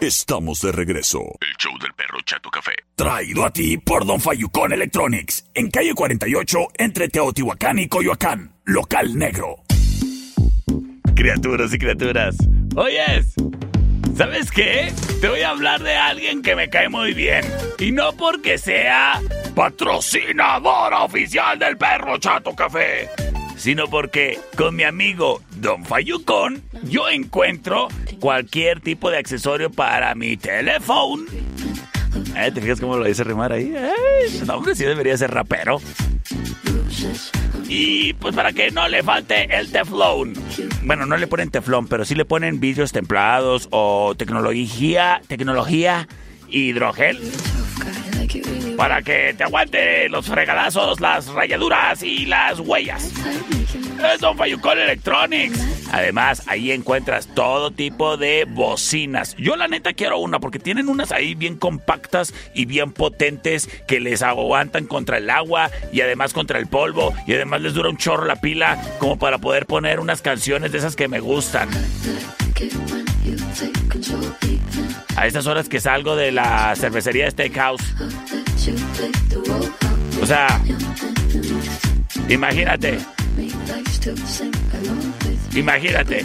Estamos 0.00 0.60
de 0.62 0.72
regreso. 0.72 1.20
El 1.40 1.54
show 1.58 1.72
del 1.78 1.92
perro 1.94 2.20
Chato 2.24 2.50
Café. 2.50 2.72
Traído 2.96 3.44
a 3.44 3.50
ti 3.50 3.78
por 3.78 4.04
Don 4.06 4.20
Fayucón 4.20 4.72
Electronics. 4.72 5.44
En 5.54 5.70
calle 5.70 5.94
48, 5.94 6.58
entre 6.74 7.08
Teotihuacán 7.08 7.78
y 7.78 7.88
Coyoacán. 7.88 8.54
Local 8.64 9.16
negro. 9.16 9.56
Criaturas 11.14 11.72
y 11.74 11.78
criaturas. 11.78 12.36
Oyes, 12.76 13.34
¿sabes 14.16 14.50
qué? 14.50 14.92
Te 15.20 15.28
voy 15.28 15.40
a 15.42 15.50
hablar 15.50 15.82
de 15.82 15.94
alguien 15.94 16.42
que 16.42 16.54
me 16.56 16.68
cae 16.68 16.88
muy 16.88 17.14
bien. 17.14 17.44
Y 17.78 17.92
no 17.92 18.12
porque 18.12 18.58
sea 18.58 19.20
patrocinadora 19.54 21.02
oficial 21.02 21.58
del 21.58 21.76
perro 21.76 22.18
Chato 22.18 22.54
Café. 22.54 23.08
Sino 23.56 23.88
porque 23.88 24.38
con 24.56 24.74
mi 24.74 24.84
amigo 24.84 25.42
Don 25.56 25.84
Fayucón 25.84 26.62
yo 26.82 27.08
encuentro 27.10 27.88
cualquier 28.18 28.80
tipo 28.80 29.10
de 29.10 29.18
accesorio 29.18 29.70
para 29.70 30.14
mi 30.14 30.36
teléfono. 30.36 31.24
Eh, 32.36 32.50
¿Te 32.52 32.60
fijas 32.60 32.80
cómo 32.80 32.96
lo 32.96 33.04
dice 33.04 33.22
rimar 33.24 33.52
ahí? 33.52 33.72
Eh, 33.74 34.42
no, 34.46 34.54
hombre, 34.54 34.74
sí 34.74 34.84
debería 34.84 35.16
ser 35.16 35.30
rapero. 35.30 35.80
Y 37.72 38.14
pues 38.14 38.34
para 38.34 38.52
que 38.52 38.72
no 38.72 38.88
le 38.88 39.00
falte 39.04 39.46
el 39.56 39.70
teflón. 39.70 40.34
Bueno, 40.82 41.06
no 41.06 41.16
le 41.16 41.28
ponen 41.28 41.50
teflón, 41.50 41.86
pero 41.86 42.04
sí 42.04 42.16
le 42.16 42.24
ponen 42.24 42.58
vidrios 42.58 42.90
templados 42.90 43.68
o 43.70 44.16
tecnología, 44.16 45.22
tecnología 45.28 46.08
hidrogel. 46.48 47.20
Para 48.76 49.02
que 49.02 49.34
te 49.36 49.44
aguante 49.44 50.08
los 50.08 50.26
fregadazos, 50.26 51.00
las 51.00 51.26
rayaduras 51.28 52.02
y 52.02 52.26
las 52.26 52.58
huellas. 52.60 53.10
Es 54.12 54.20
Don 54.20 54.36
Fayucón 54.36 54.78
Electronics. 54.78 55.58
Además, 55.92 56.42
ahí 56.46 56.70
encuentras 56.70 57.26
todo 57.34 57.70
tipo 57.70 58.16
de 58.16 58.46
bocinas. 58.48 59.36
Yo 59.36 59.56
la 59.56 59.68
neta 59.68 59.92
quiero 59.92 60.18
una 60.18 60.38
porque 60.38 60.58
tienen 60.58 60.88
unas 60.88 61.12
ahí 61.12 61.34
bien 61.34 61.56
compactas 61.56 62.32
y 62.54 62.64
bien 62.64 62.92
potentes 62.92 63.68
que 63.86 64.00
les 64.00 64.22
aguantan 64.22 64.86
contra 64.86 65.18
el 65.18 65.28
agua 65.28 65.70
y 65.92 66.00
además 66.00 66.32
contra 66.32 66.58
el 66.58 66.68
polvo 66.68 67.12
y 67.26 67.34
además 67.34 67.60
les 67.60 67.74
dura 67.74 67.90
un 67.90 67.96
chorro 67.96 68.24
la 68.24 68.36
pila 68.36 68.80
como 68.98 69.18
para 69.18 69.38
poder 69.38 69.66
poner 69.66 70.00
unas 70.00 70.22
canciones 70.22 70.72
de 70.72 70.78
esas 70.78 70.96
que 70.96 71.08
me 71.08 71.20
gustan. 71.20 71.68
A 75.16 75.26
estas 75.26 75.46
horas 75.46 75.68
que 75.68 75.80
salgo 75.80 76.16
de 76.16 76.32
la 76.32 76.74
cervecería 76.76 77.30
Steakhouse. 77.30 77.94
O 80.22 80.26
sea, 80.26 80.60
imagínate. 82.28 82.98
Imagínate, 85.54 86.24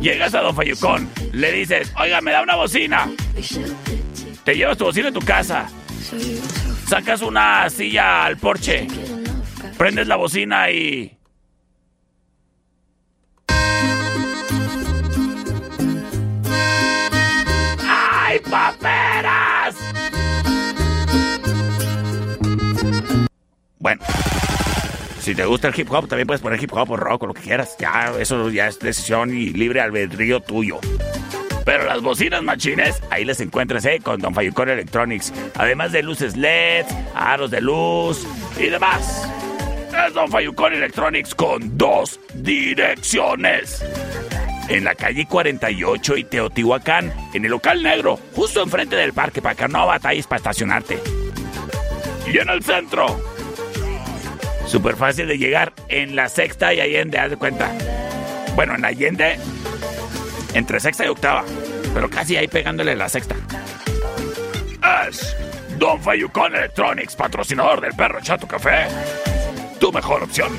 llegas 0.00 0.34
a 0.34 0.40
Don 0.40 0.54
Fayucón, 0.54 1.08
le 1.32 1.52
dices, 1.52 1.92
oiga, 1.98 2.20
me 2.20 2.32
da 2.32 2.42
una 2.42 2.56
bocina. 2.56 3.08
Te 4.44 4.54
llevas 4.54 4.76
tu 4.76 4.84
bocina 4.84 5.08
a 5.08 5.12
tu 5.12 5.20
casa. 5.20 5.66
Sacas 6.88 7.22
una 7.22 7.68
silla 7.70 8.24
al 8.24 8.36
porche. 8.36 8.86
Prendes 9.76 10.06
la 10.06 10.16
bocina 10.16 10.70
y... 10.70 11.15
paperas! 18.50 19.74
Bueno, 23.78 24.02
si 25.20 25.34
te 25.34 25.44
gusta 25.44 25.68
el 25.68 25.78
hip 25.78 25.90
hop, 25.90 26.08
también 26.08 26.26
puedes 26.26 26.40
poner 26.40 26.62
hip 26.62 26.72
hop 26.72 26.90
o 26.90 26.96
rock 26.96 27.24
o 27.24 27.26
lo 27.26 27.34
que 27.34 27.42
quieras. 27.42 27.76
Ya, 27.78 28.12
eso 28.18 28.50
ya 28.50 28.68
es 28.68 28.78
decisión 28.78 29.36
y 29.36 29.50
libre 29.50 29.80
albedrío 29.80 30.40
tuyo. 30.40 30.80
Pero 31.64 31.84
las 31.84 32.00
bocinas 32.00 32.44
machines, 32.44 33.02
ahí 33.10 33.24
las 33.24 33.40
encuentras, 33.40 33.84
¿eh? 33.86 33.98
Con 34.00 34.20
Don 34.20 34.32
Fayucón 34.32 34.68
Electronics. 34.68 35.32
Además 35.56 35.90
de 35.90 36.04
luces 36.04 36.36
LED, 36.36 36.86
aros 37.14 37.50
de 37.50 37.60
luz 37.60 38.24
y 38.56 38.66
demás. 38.66 39.28
Es 40.06 40.14
Don 40.14 40.30
Fayucón 40.30 40.74
Electronics 40.74 41.34
con 41.34 41.76
dos 41.76 42.20
direcciones. 42.34 43.84
En 44.68 44.84
la 44.84 44.94
calle 44.94 45.26
48 45.26 46.16
y 46.16 46.24
Teotihuacán, 46.24 47.12
en 47.34 47.44
el 47.44 47.50
local 47.50 47.82
negro, 47.82 48.18
justo 48.34 48.62
enfrente 48.62 48.96
del 48.96 49.12
parque, 49.12 49.40
para 49.40 49.54
que 49.54 49.68
no 49.68 49.86
batalles 49.86 50.26
para 50.26 50.38
estacionarte. 50.38 51.00
Y 52.26 52.38
en 52.38 52.48
el 52.48 52.62
centro, 52.62 53.06
Súper 54.66 54.96
fácil 54.96 55.28
de 55.28 55.38
llegar 55.38 55.72
en 55.88 56.16
la 56.16 56.28
sexta 56.28 56.74
y 56.74 56.80
Allende, 56.80 57.18
haz 57.18 57.30
de 57.30 57.36
cuenta. 57.36 57.70
Bueno, 58.56 58.74
en 58.74 58.84
Allende, 58.84 59.38
entre 60.54 60.80
sexta 60.80 61.04
y 61.04 61.08
octava. 61.08 61.44
pero 61.94 62.10
casi 62.10 62.36
ahí 62.36 62.48
pegándole 62.48 62.96
la 62.96 63.08
sexta. 63.08 63.36
Es 65.08 65.36
Don 65.78 66.02
Fayucon 66.02 66.54
Electronics, 66.56 67.14
patrocinador 67.14 67.80
del 67.80 67.92
perro 67.94 68.20
Chato 68.20 68.46
Café. 68.48 68.86
Tu 69.78 69.92
mejor 69.92 70.24
opción. 70.24 70.50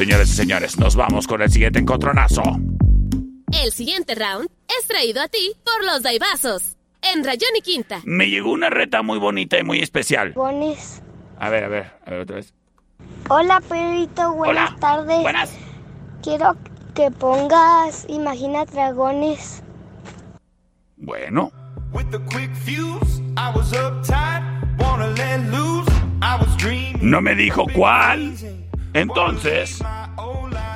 Señores 0.00 0.30
y 0.30 0.32
señores, 0.32 0.78
nos 0.78 0.96
vamos 0.96 1.26
con 1.26 1.42
el 1.42 1.50
siguiente 1.50 1.78
encontronazo. 1.78 2.40
El 3.52 3.70
siguiente 3.70 4.14
round 4.14 4.48
es 4.66 4.88
traído 4.88 5.20
a 5.20 5.28
ti 5.28 5.52
por 5.62 5.84
los 5.84 6.02
Daibazos. 6.02 6.78
En 7.02 7.22
Rayón 7.22 7.50
y 7.58 7.60
Quinta. 7.60 8.00
Me 8.04 8.30
llegó 8.30 8.50
una 8.50 8.70
reta 8.70 9.02
muy 9.02 9.18
bonita 9.18 9.58
y 9.58 9.62
muy 9.62 9.80
especial. 9.80 10.32
Pones. 10.32 11.02
A 11.38 11.50
ver, 11.50 11.64
a 11.64 11.68
ver, 11.68 11.92
a 12.06 12.10
ver 12.12 12.20
otra 12.20 12.36
vez. 12.36 12.54
Hola, 13.28 13.60
perrito, 13.60 14.32
buenas 14.32 14.80
tardes. 14.80 15.20
Buenas. 15.20 15.54
Quiero 16.22 16.56
que 16.94 17.10
pongas 17.10 18.06
Imagina 18.08 18.64
Dragones. 18.64 19.62
Bueno. 20.96 21.52
No 27.02 27.20
me 27.20 27.34
dijo 27.34 27.66
cuál. 27.74 28.34
Entonces, 28.92 29.82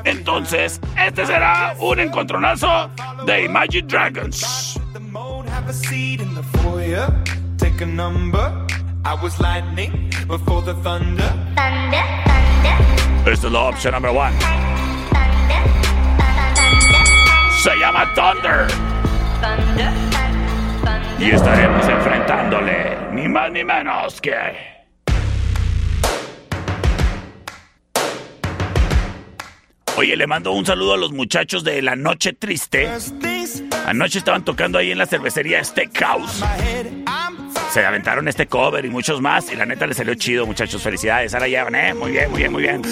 entonces, 0.04 0.80
este 0.98 1.26
será 1.26 1.74
un 1.78 1.98
encontronazo 1.98 2.90
de 3.26 3.44
Imagine 3.44 3.88
Dragons. 3.88 4.78
Esta 13.26 13.46
es 13.46 13.52
la 13.52 13.60
opción 13.60 13.94
número 13.94 14.12
one. 14.12 14.36
Se 17.62 17.76
llama 17.76 18.12
Thunder. 18.14 18.66
Thunder. 19.40 19.90
Y 21.18 21.30
estaremos 21.30 21.88
enfrentándole 21.88 22.98
ni 23.12 23.28
más 23.28 23.50
ni 23.50 23.64
menos 23.64 24.20
que. 24.20 24.73
Oye, 29.96 30.16
le 30.16 30.26
mando 30.26 30.50
un 30.52 30.66
saludo 30.66 30.94
a 30.94 30.96
los 30.96 31.12
muchachos 31.12 31.62
de 31.62 31.80
La 31.80 31.94
Noche 31.94 32.32
Triste. 32.32 32.90
Anoche 33.86 34.18
estaban 34.18 34.44
tocando 34.44 34.78
ahí 34.78 34.90
en 34.90 34.98
la 34.98 35.06
cervecería 35.06 35.62
Steakhouse. 35.62 36.42
Se 37.70 37.84
aventaron 37.84 38.26
este 38.26 38.46
cover 38.46 38.84
y 38.84 38.90
muchos 38.90 39.20
más. 39.20 39.52
Y 39.52 39.56
la 39.56 39.66
neta 39.66 39.86
les 39.86 39.96
salió 39.96 40.14
chido, 40.14 40.46
muchachos. 40.46 40.82
Felicidades. 40.82 41.32
Ahora 41.34 41.46
llevan, 41.46 41.74
¿eh? 41.74 41.94
Muy 41.94 42.10
bien, 42.10 42.30
muy 42.30 42.38
bien, 42.40 42.52
muy 42.52 42.62
bien. 42.62 42.82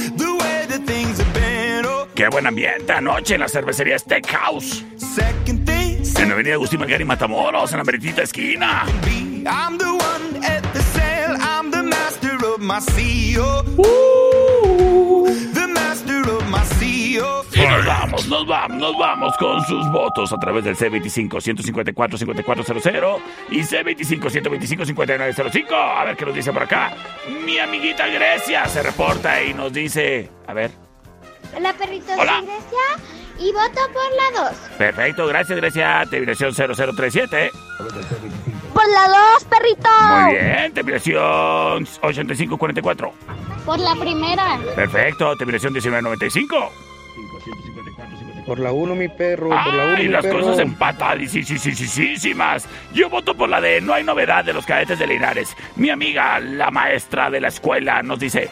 Qué 2.14 2.28
buen 2.28 2.46
ambiente 2.46 2.92
anoche 2.92 3.34
en 3.34 3.40
la 3.40 3.48
cervecería 3.48 3.98
Steakhouse. 3.98 4.84
En 6.18 6.28
la 6.28 6.34
avenida 6.34 6.55
Agustín 6.55 6.78
Melgar 6.78 7.00
y 7.00 7.05
Matamoros, 7.05 7.72
en 7.72 7.78
la 7.78 7.84
meritita 7.84 8.22
esquina. 8.22 8.84
I'm 9.44 9.76
Y 17.54 17.60
nos 17.66 17.84
vamos, 17.86 18.26
nos 18.28 18.46
vamos, 18.46 18.78
nos 18.78 18.96
vamos 18.98 19.36
con 19.36 19.62
sus 19.64 19.86
votos 19.90 20.32
a 20.32 20.38
través 20.38 20.64
del 20.64 20.76
C25-154-5400 20.76 23.18
y 23.50 23.60
C25-125-5905. 23.60 25.72
A 25.72 26.04
ver 26.04 26.16
qué 26.16 26.24
nos 26.26 26.34
dice 26.34 26.52
por 26.52 26.62
acá. 26.62 26.94
Mi 27.44 27.58
amiguita 27.58 28.06
Grecia 28.06 28.66
se 28.66 28.82
reporta 28.82 29.42
y 29.42 29.52
nos 29.54 29.72
dice... 29.72 30.30
A 30.46 30.54
ver. 30.54 30.70
Hola, 31.56 31.72
perrito, 31.74 32.12
Hola. 32.18 32.38
soy 32.38 32.46
Grecia 32.46 32.78
y 33.38 33.52
voto 33.52 33.80
por 33.92 34.02
la 34.16 34.30
2. 34.50 34.58
Perfecto, 34.78 35.26
gracias 35.26 35.58
Grecia. 35.58 36.04
Terminación 36.08 36.54
0037. 36.54 37.50
Por 38.72 38.88
la 38.88 39.06
2, 39.34 39.44
perrito. 39.44 39.88
Muy 40.02 40.34
bien, 40.34 40.72
terminación 40.72 41.86
8544. 42.00 43.12
Por 43.66 43.78
la 43.78 43.94
primera. 43.94 44.58
Perfecto, 44.74 45.36
terminación 45.36 45.72
1995. 45.72 46.72
Por 48.47 48.59
la 48.59 48.72
1, 48.72 48.95
mi 48.95 49.09
perro. 49.09 49.49
Por 49.51 49.74
la 49.74 49.84
1, 49.84 49.95
Ay, 49.97 50.07
mi 50.07 50.12
las 50.12 50.22
perro. 50.22 50.40
cosas 50.40 50.59
empatadísimas. 50.59 52.68
Yo 52.93 53.09
voto 53.09 53.34
por 53.34 53.49
la 53.49 53.61
de 53.61 53.80
No 53.80 53.95
hay 53.95 54.05
novedad 54.05 54.45
de 54.45 54.53
los 54.53 54.66
cadetes 54.66 54.99
de 54.99 55.07
Linares. 55.07 55.57
Mi 55.76 55.90
amiga, 55.90 56.40
la 56.40 56.70
maestra 56.70 57.30
de 57.30 57.40
la 57.40 57.49
escuela, 57.49 58.03
nos 58.03 58.18
dice... 58.18 58.51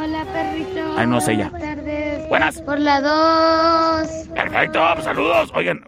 Hola, 0.00 0.24
perrito. 0.32 0.94
Ay, 0.96 1.06
no 1.06 1.20
sé 1.20 1.36
ya. 1.36 1.48
Buenas 1.48 1.76
tardes. 1.76 2.28
Buenas. 2.28 2.62
Por 2.62 2.78
la 2.80 3.00
2. 3.00 4.08
Perfecto, 4.34 4.84
pues, 4.94 5.04
saludos. 5.04 5.50
Oigan, 5.54 5.84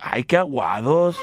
ay, 0.00 0.24
qué 0.24 0.36
aguados. 0.38 1.16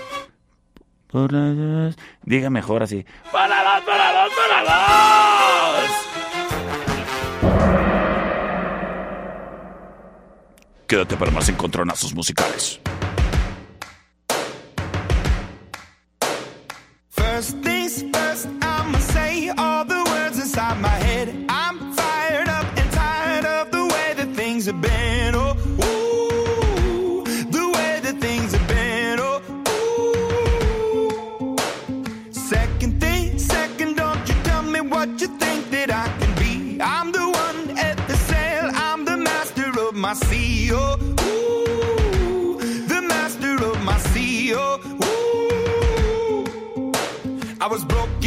Por 1.08 1.32
la 1.32 1.54
dos. 1.54 1.96
Diga 2.24 2.50
mejor 2.50 2.82
así. 2.82 3.06
¡Para 3.32 3.64
dos, 3.64 3.82
para 3.84 4.24
dos, 4.24 4.34
para 4.34 4.64
dos! 4.64 6.33
Quédate 10.94 11.18
para 11.18 11.32
más 11.32 11.50
encontronazos 11.50 12.14
musicales. 12.14 12.80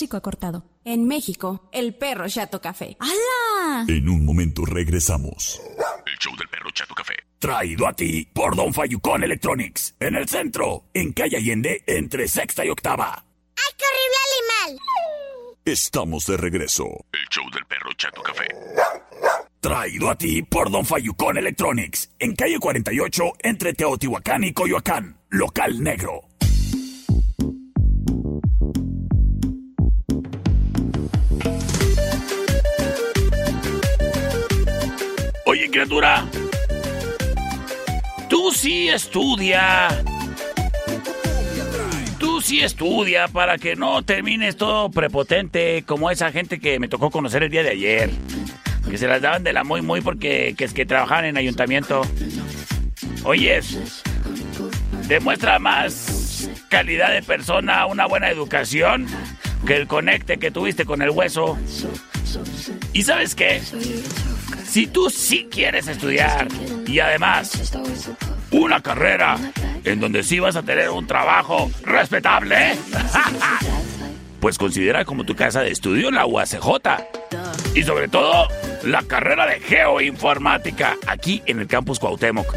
Hocico 0.00 0.16
acortado. 0.16 0.64
En 0.82 1.06
México, 1.06 1.68
el 1.72 1.94
perro 1.94 2.26
chato 2.26 2.58
café. 2.58 2.96
¡Hala! 3.00 3.84
En 3.86 4.08
un 4.08 4.24
momento 4.24 4.64
regresamos. 4.64 5.60
El 6.06 6.16
show 6.18 6.34
del 6.36 6.48
perro 6.48 6.70
Chato 6.72 6.94
Café. 6.94 7.14
Traído 7.38 7.86
a 7.86 7.92
ti 7.92 8.26
por 8.32 8.56
Don 8.56 8.72
Fayucón 8.72 9.22
Electronics. 9.22 9.94
En 10.00 10.16
el 10.16 10.26
centro, 10.26 10.84
en 10.94 11.12
calle 11.12 11.36
Allende, 11.36 11.84
entre 11.86 12.26
sexta 12.28 12.64
y 12.64 12.70
octava. 12.70 13.12
¡Ay, 13.14 13.74
qué 13.76 13.84
horrible 13.84 14.72
animal! 14.72 15.58
Estamos 15.66 16.26
de 16.26 16.36
regreso. 16.38 16.84
El 17.12 17.28
show 17.30 17.44
del 17.52 17.66
perro 17.66 17.92
Chato 17.92 18.22
Café. 18.22 18.46
Traído 19.60 20.08
a 20.08 20.16
ti 20.16 20.42
por 20.42 20.70
Don 20.70 20.86
Fayucón 20.86 21.36
Electronics. 21.36 22.10
En 22.18 22.34
calle 22.34 22.58
48, 22.58 23.32
entre 23.40 23.74
Teotihuacán 23.74 24.44
y 24.44 24.54
Coyoacán. 24.54 25.20
Local 25.28 25.82
negro. 25.82 26.29
Tú 38.28 38.52
sí 38.52 38.88
estudia. 38.88 39.88
Tú 42.18 42.40
sí 42.40 42.60
estudia 42.60 43.28
para 43.28 43.56
que 43.58 43.76
no 43.76 44.02
termines 44.02 44.56
todo 44.56 44.90
prepotente 44.90 45.82
como 45.86 46.10
esa 46.10 46.32
gente 46.32 46.60
que 46.60 46.78
me 46.78 46.88
tocó 46.88 47.10
conocer 47.10 47.42
el 47.42 47.50
día 47.50 47.62
de 47.62 47.70
ayer. 47.70 48.10
Que 48.88 48.98
se 48.98 49.06
las 49.06 49.22
daban 49.22 49.42
de 49.42 49.52
la 49.52 49.64
muy 49.64 49.82
muy 49.82 50.00
porque 50.00 50.54
que 50.56 50.64
es 50.64 50.74
que 50.74 50.84
trabajaban 50.84 51.24
en 51.24 51.36
ayuntamiento. 51.36 52.02
Oye, 53.24 53.60
demuestra 55.08 55.58
más 55.58 56.50
calidad 56.68 57.12
de 57.12 57.22
persona, 57.22 57.86
una 57.86 58.06
buena 58.06 58.30
educación 58.30 59.06
que 59.66 59.76
el 59.76 59.86
conecte 59.86 60.38
que 60.38 60.50
tuviste 60.50 60.84
con 60.84 61.02
el 61.02 61.10
hueso. 61.10 61.58
¿Y 62.92 63.02
sabes 63.02 63.34
qué? 63.34 63.60
Si 64.66 64.86
tú 64.86 65.10
sí 65.10 65.48
quieres 65.50 65.88
estudiar 65.88 66.48
y 66.86 67.00
además 67.00 67.72
una 68.50 68.80
carrera 68.80 69.36
en 69.84 70.00
donde 70.00 70.22
sí 70.22 70.38
vas 70.38 70.56
a 70.56 70.62
tener 70.62 70.90
un 70.90 71.06
trabajo 71.06 71.70
respetable, 71.82 72.76
pues 74.40 74.58
considera 74.58 75.04
como 75.04 75.24
tu 75.24 75.34
casa 75.34 75.62
de 75.62 75.70
estudio 75.70 76.10
la 76.10 76.26
UACJ. 76.26 76.60
Y 77.74 77.82
sobre 77.82 78.08
todo, 78.08 78.48
la 78.84 79.02
carrera 79.02 79.46
de 79.46 79.60
geoinformática 79.60 80.96
aquí 81.06 81.42
en 81.46 81.60
el 81.60 81.66
campus 81.66 81.98
Cuauhtémoc. 81.98 82.54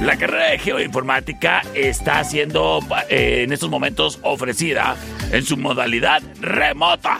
La 0.00 0.16
carrera 0.18 0.50
de 0.50 0.58
geoinformática 0.58 1.62
está 1.74 2.22
siendo 2.22 2.80
eh, 3.08 3.42
en 3.44 3.52
estos 3.52 3.70
momentos 3.70 4.18
ofrecida 4.22 4.94
en 5.32 5.42
su 5.42 5.56
modalidad 5.56 6.22
remota 6.40 7.18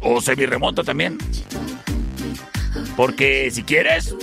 o 0.00 0.20
semi-remota 0.20 0.84
también. 0.84 1.18
Porque 2.96 3.50
si 3.50 3.62
quieres, 3.62 4.14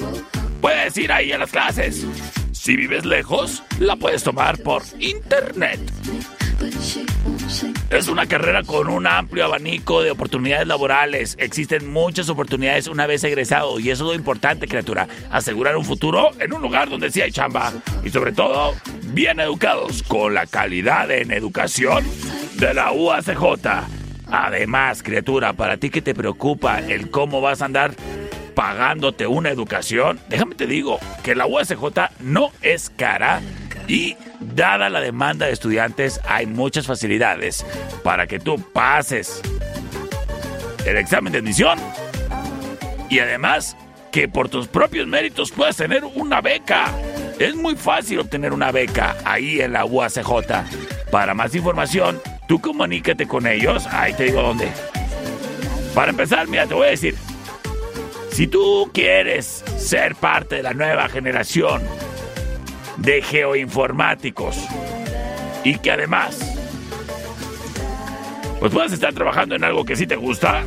puedes 0.62 0.98
ir 0.98 1.12
ahí 1.12 1.32
a 1.32 1.38
las 1.38 1.52
clases. 1.52 2.06
Si 2.52 2.76
vives 2.76 3.06
lejos, 3.06 3.64
la 3.80 3.96
puedes 3.96 4.24
tomar 4.24 4.58
por 4.60 4.84
internet. 5.00 5.80
Es 7.90 8.08
una 8.08 8.28
carrera 8.28 8.64
con 8.64 8.88
un 8.88 9.08
amplio 9.08 9.46
abanico 9.46 10.02
de 10.02 10.12
oportunidades 10.12 10.68
laborales. 10.68 11.36
Existen 11.40 11.92
muchas 11.92 12.30
oportunidades 12.30 12.88
una 12.88 13.08
vez 13.08 13.24
egresado 13.24 13.80
y 13.80 13.90
eso 13.90 14.04
es 14.04 14.10
lo 14.10 14.16
importante, 14.16 14.68
criatura. 14.68 15.08
Asegurar 15.32 15.76
un 15.76 15.86
futuro 15.86 16.30
en 16.40 16.54
un 16.54 16.62
lugar 16.62 16.90
donde 16.90 17.12
sí 17.12 17.22
hay 17.22 17.32
chamba. 17.32 17.74
Y 18.04 18.12
sobre 18.12 18.32
todo, 18.32 18.76
bien 19.08 19.40
educados 19.40 20.04
con 20.04 20.34
la 20.34 20.46
calidad 20.46 21.10
en 21.12 21.32
educación 21.32 22.06
de 22.58 22.74
la 22.74 22.92
UACJ. 22.92 23.88
Además, 24.28 25.04
criatura, 25.04 25.54
para 25.54 25.78
ti 25.78 25.90
que 25.90 26.02
te 26.02 26.14
preocupa 26.14 26.80
el 26.80 27.10
cómo 27.10 27.42
vas 27.42 27.62
a 27.62 27.66
andar 27.66 27.96
pagándote 28.56 29.28
una 29.28 29.50
educación, 29.50 30.20
déjame 30.30 30.56
te 30.56 30.68
digo 30.68 31.00
que 31.24 31.36
la 31.36 31.46
UACJ 31.46 31.84
no 32.20 32.52
es 32.62 32.90
cara 32.90 33.42
y 33.88 34.16
dada 34.40 34.90
la 34.90 35.02
demanda 35.02 35.46
de 35.46 35.54
estudiantes 35.54 36.20
hay 36.28 36.46
muchas 36.46 36.88
facilidades 36.88 37.66
para 38.04 38.28
que 38.28 38.40
tú 38.40 38.60
pases 38.74 39.42
el 40.86 40.98
examen 40.98 41.32
de 41.34 41.40
admisión 41.40 41.80
y 43.10 43.20
además 43.20 43.76
que 44.12 44.28
por 44.28 44.50
tus 44.50 44.68
propios 44.68 45.08
méritos 45.08 45.52
puedas 45.52 45.78
tener 45.78 46.04
una 46.04 46.42
beca. 46.42 46.94
Es 47.40 47.56
muy 47.56 47.76
fácil 47.76 48.20
obtener 48.20 48.54
una 48.54 48.72
beca 48.72 49.16
ahí 49.26 49.62
en 49.62 49.74
la 49.74 49.86
UACJ. 49.86 50.30
Para 51.10 51.34
más 51.34 51.56
información, 51.56 52.22
tú 52.48 52.60
comunícate 52.60 53.28
con 53.28 53.48
ellos. 53.48 53.88
Ahí 53.88 54.14
te 54.14 54.26
digo 54.26 54.42
dónde. 54.42 54.70
Para 55.96 56.12
empezar, 56.12 56.48
mira, 56.48 56.68
te 56.68 56.74
voy 56.74 56.88
a 56.88 56.92
decir. 56.92 57.16
Si 58.32 58.48
tú 58.48 58.90
quieres 58.94 59.64
ser 59.78 60.16
parte 60.16 60.56
de 60.56 60.64
la 60.64 60.74
nueva 60.74 61.10
generación 61.10 61.82
de 62.98 63.22
geoinformáticos 63.22 64.58
y 65.64 65.78
que 65.78 65.92
además 65.92 66.40
pues 68.60 68.72
puedas 68.72 68.92
estar 68.94 69.14
trabajando 69.14 69.56
en 69.56 69.64
algo 69.64 69.84
que 69.84 69.96
sí 69.96 70.06
te 70.06 70.16
gusta, 70.16 70.64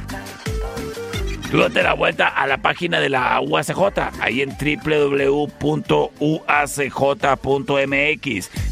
date 1.59 1.83
la 1.83 1.95
vuelta 1.95 2.29
a 2.29 2.47
la 2.47 2.59
página 2.59 3.01
de 3.01 3.09
la 3.09 3.41
UACJ, 3.41 3.81
ahí 4.21 4.43
en 4.43 4.51
www.uacj.mx. 4.51 5.97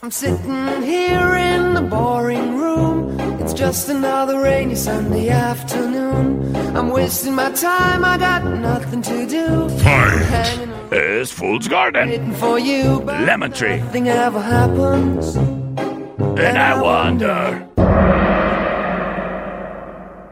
I'm 0.03 0.11
sitting 0.11 0.83
here 0.83 1.35
in 1.35 1.73
the 1.73 1.81
boring 1.81 2.55
room. 2.55 3.14
Just 3.55 3.87
another 3.87 4.41
rainy 4.41 4.75
Sunday 4.75 5.29
afternoon. 5.29 6.53
I'm 6.75 6.89
wasting 6.89 7.33
my 7.33 7.51
time, 7.51 8.03
I 8.03 8.17
got 8.17 8.43
nothing 8.43 9.01
to 9.03 9.25
do. 9.25 9.69
Fight 9.79 10.91
es 10.91 11.31
Fool's 11.31 11.69
Garden. 11.69 12.09
Waiting 12.09 12.33
for 12.33 12.59
you, 12.59 12.99
but 13.05 13.21
Lemon 13.21 13.53
Tree. 13.53 13.77
nothing 13.77 14.09
ever 14.09 14.41
happens. 14.41 15.37
And 15.37 16.57
I 16.57 16.81
wonder. 16.81 17.65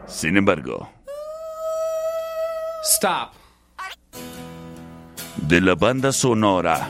Sin 0.06 0.36
embargo, 0.36 0.86
Stop. 2.82 3.32
de 5.48 5.60
la 5.62 5.74
banda 5.74 6.12
sonora 6.12 6.88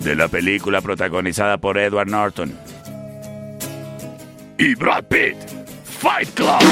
de 0.00 0.14
la 0.14 0.28
película 0.28 0.80
protagonizada 0.80 1.58
por 1.58 1.78
Edward 1.78 2.08
Norton 2.08 2.67
y 4.58 4.74
Brad 4.74 5.04
Pitt, 5.08 5.36
Fight 5.84 6.28
Club. 6.34 6.62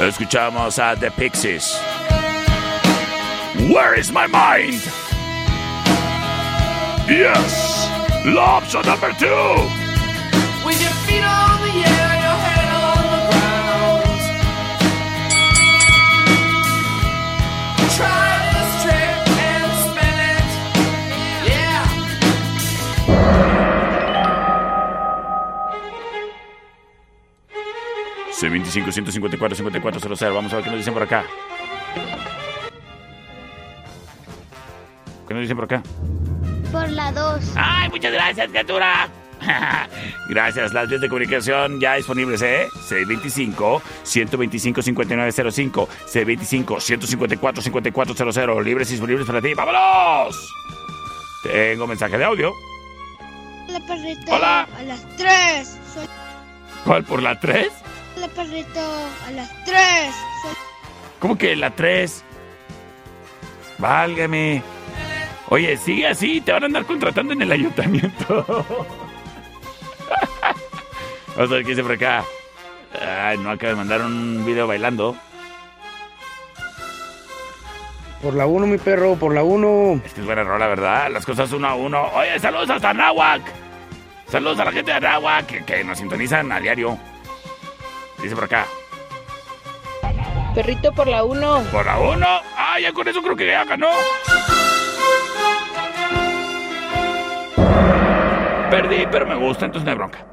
Escuchamos 0.00 0.78
a 0.78 0.94
The 0.94 1.10
Pixies. 1.10 1.76
Where 3.68 3.98
is 3.98 4.10
my 4.12 4.26
mind? 4.26 4.80
Yes, 7.08 7.88
option 8.38 8.82
number 8.86 9.12
two. 9.18 9.26
With 10.64 10.80
your 10.80 10.94
feet 11.06 11.24
on 11.24 11.60
the 11.66 11.88
air, 11.88 11.99
C25 28.40 28.90
154 28.90 29.56
5400. 29.56 30.34
Vamos 30.34 30.52
a 30.52 30.56
ver 30.56 30.64
qué 30.64 30.70
nos 30.70 30.78
dicen 30.78 30.94
por 30.94 31.02
acá. 31.02 31.24
¿Qué 35.28 35.34
nos 35.34 35.42
dicen 35.42 35.56
por 35.56 35.66
acá? 35.66 35.82
Por 36.72 36.88
la 36.90 37.12
2. 37.12 37.52
¡Ay, 37.56 37.90
muchas 37.90 38.12
gracias, 38.12 38.48
criatura! 38.48 39.10
gracias, 40.28 40.72
las 40.72 40.88
vías 40.88 41.00
de 41.00 41.08
comunicación 41.08 41.80
ya 41.80 41.94
disponibles, 41.94 42.42
¿eh? 42.42 42.68
C25-125-5905, 42.88 45.88
C25-154-5400, 46.06 48.62
libres 48.62 48.90
y 48.90 48.92
disponibles 48.92 49.26
para 49.26 49.40
ti. 49.40 49.54
¡Vámonos! 49.54 50.54
Tengo 51.42 51.86
mensaje 51.86 52.18
de 52.18 52.24
audio. 52.24 52.52
Hola, 53.68 53.80
perrito. 53.86 54.32
Hola. 54.32 54.68
A 54.76 54.82
las 54.82 55.16
3. 55.16 55.78
Soy... 55.94 56.06
¿Cuál 56.84 57.04
por 57.04 57.22
la 57.22 57.38
3? 57.38 57.70
Hola, 58.20 58.28
perrito. 58.34 58.80
A 59.26 59.30
las 59.30 59.64
3. 59.64 60.14
Soy... 60.42 60.52
¿Cómo 61.20 61.38
que 61.38 61.56
la 61.56 61.70
3? 61.70 62.22
Válgame. 63.78 64.62
Oye, 65.48 65.78
sigue 65.78 66.06
así, 66.06 66.42
te 66.42 66.52
van 66.52 66.64
a 66.64 66.66
andar 66.66 66.84
contratando 66.84 67.32
en 67.32 67.40
el 67.40 67.50
ayuntamiento. 67.50 68.44
Vamos 71.34 71.50
a 71.50 71.54
ver 71.54 71.62
qué 71.62 71.70
dice 71.70 71.82
por 71.82 71.92
acá. 71.92 72.22
Ay, 73.00 73.38
no, 73.38 73.52
acaba 73.52 73.70
de 73.70 73.76
mandar 73.76 74.02
un 74.02 74.44
video 74.44 74.66
bailando. 74.66 75.16
Por 78.20 78.34
la 78.34 78.46
1, 78.46 78.66
mi 78.66 78.76
perro, 78.76 79.16
por 79.16 79.32
la 79.34 79.42
1. 79.42 80.02
Es 80.04 80.12
que 80.12 80.20
es 80.20 80.26
buena 80.26 80.44
rola, 80.44 80.66
¿verdad? 80.66 81.10
Las 81.10 81.24
cosas 81.24 81.50
uno 81.52 81.68
a 81.68 81.74
uno. 81.74 82.02
Oye, 82.12 82.38
saludos 82.38 82.68
hasta 82.68 82.90
Anáhuac. 82.90 83.40
Saludos 84.28 84.60
a 84.60 84.66
la 84.66 84.72
gente 84.72 84.90
de 84.90 84.98
Anáhuac 84.98 85.46
que, 85.46 85.64
que 85.64 85.82
nos 85.84 85.96
sintonizan 85.96 86.52
a 86.52 86.60
diario. 86.60 86.98
Dice 88.22 88.34
por 88.34 88.44
acá. 88.44 88.66
Perrito 90.54 90.92
por 90.92 91.06
la 91.06 91.24
1. 91.24 91.62
Por 91.72 91.86
la 91.86 91.98
1. 91.98 92.26
Ah, 92.56 92.78
ya 92.80 92.92
con 92.92 93.06
eso 93.08 93.22
creo 93.22 93.36
que 93.36 93.46
ya 93.46 93.64
ganó. 93.64 93.88
Perdí, 98.70 99.06
pero 99.10 99.26
me 99.26 99.34
gusta, 99.36 99.66
entonces 99.66 99.84
no 99.84 99.90
hay 99.90 99.96
bronca. 99.96 100.24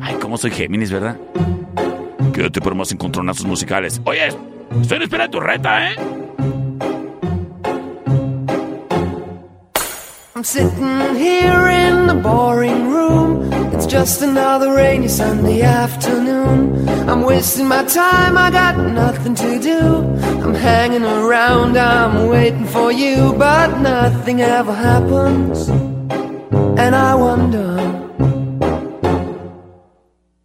Ay, 0.00 0.14
cómo 0.20 0.38
soy 0.38 0.50
Géminis, 0.50 0.90
¿verdad? 0.90 1.16
Quédate 2.32 2.60
por 2.60 2.74
más 2.74 2.90
encontronazos 2.92 3.44
musicales. 3.44 4.00
Oye, 4.04 4.28
estoy 4.80 4.96
en 4.96 5.02
espera 5.02 5.24
de 5.24 5.28
tu 5.30 5.40
reta, 5.40 5.90
¿eh? 5.90 5.96
I'm 10.34 10.42
sitting 10.42 11.14
here 11.14 11.68
in 11.68 12.06
the 12.06 12.14
boring 12.14 12.90
room. 12.90 13.43
It's 13.84 13.92
just 13.92 14.22
another 14.22 14.72
rainy 14.72 15.08
Sunday 15.08 15.60
afternoon. 15.60 16.88
I'm 17.06 17.20
wasting 17.20 17.68
my 17.68 17.84
time, 17.84 18.38
I 18.38 18.50
got 18.50 18.78
nothing 18.78 19.34
to 19.34 19.58
do. 19.60 19.98
I'm 20.42 20.54
hanging 20.54 21.04
around, 21.04 21.76
I'm 21.76 22.28
waiting 22.28 22.64
for 22.64 22.90
you, 22.90 23.34
but 23.36 23.78
nothing 23.80 24.40
ever 24.40 24.72
happens. 24.72 25.68
And 25.68 26.94
I 26.94 27.14
wonder. 27.14 28.03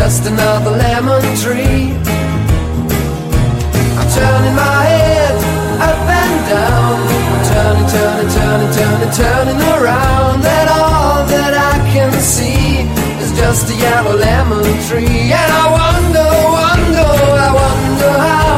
just 0.00 0.24
another 0.24 0.70
lemon 0.70 1.20
tree. 1.36 1.92
I'm 3.98 4.08
turning 4.16 4.56
my 4.56 4.80
head 4.92 5.36
up 5.88 6.00
and 6.20 6.36
down. 6.48 6.96
I'm 7.32 7.42
turning, 7.52 7.88
turning, 7.94 8.30
turning, 8.36 8.72
turning, 8.78 9.12
turning 9.20 9.60
around. 9.76 10.40
And 10.40 10.68
all 10.72 11.20
that 11.34 11.52
I 11.52 11.76
can 11.92 12.12
see 12.16 12.88
is 13.20 13.30
just 13.36 13.68
a 13.68 13.76
yellow 13.76 14.16
lemon 14.16 14.64
tree. 14.88 15.36
And 15.40 15.50
I 15.62 15.66
wonder, 15.80 16.28
wonder, 16.58 17.10
I 17.46 17.50
wonder 17.60 18.12
how, 18.24 18.56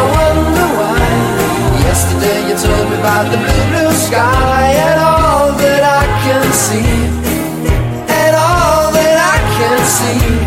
I 0.00 0.02
wonder 0.16 0.68
why. 0.80 1.04
Yesterday 1.84 2.38
you 2.48 2.56
told 2.64 2.84
me 2.88 2.96
about 2.96 3.26
the 3.28 3.36
blue, 3.44 3.64
blue 3.72 3.92
sky. 4.08 4.72
And 4.88 4.98
all 5.04 5.52
that 5.52 5.82
I 6.00 6.04
can 6.24 6.44
see, 6.64 6.92
and 8.20 8.32
all 8.40 8.88
that 8.96 9.16
I 9.34 9.36
can 9.58 9.78
see. 9.84 10.37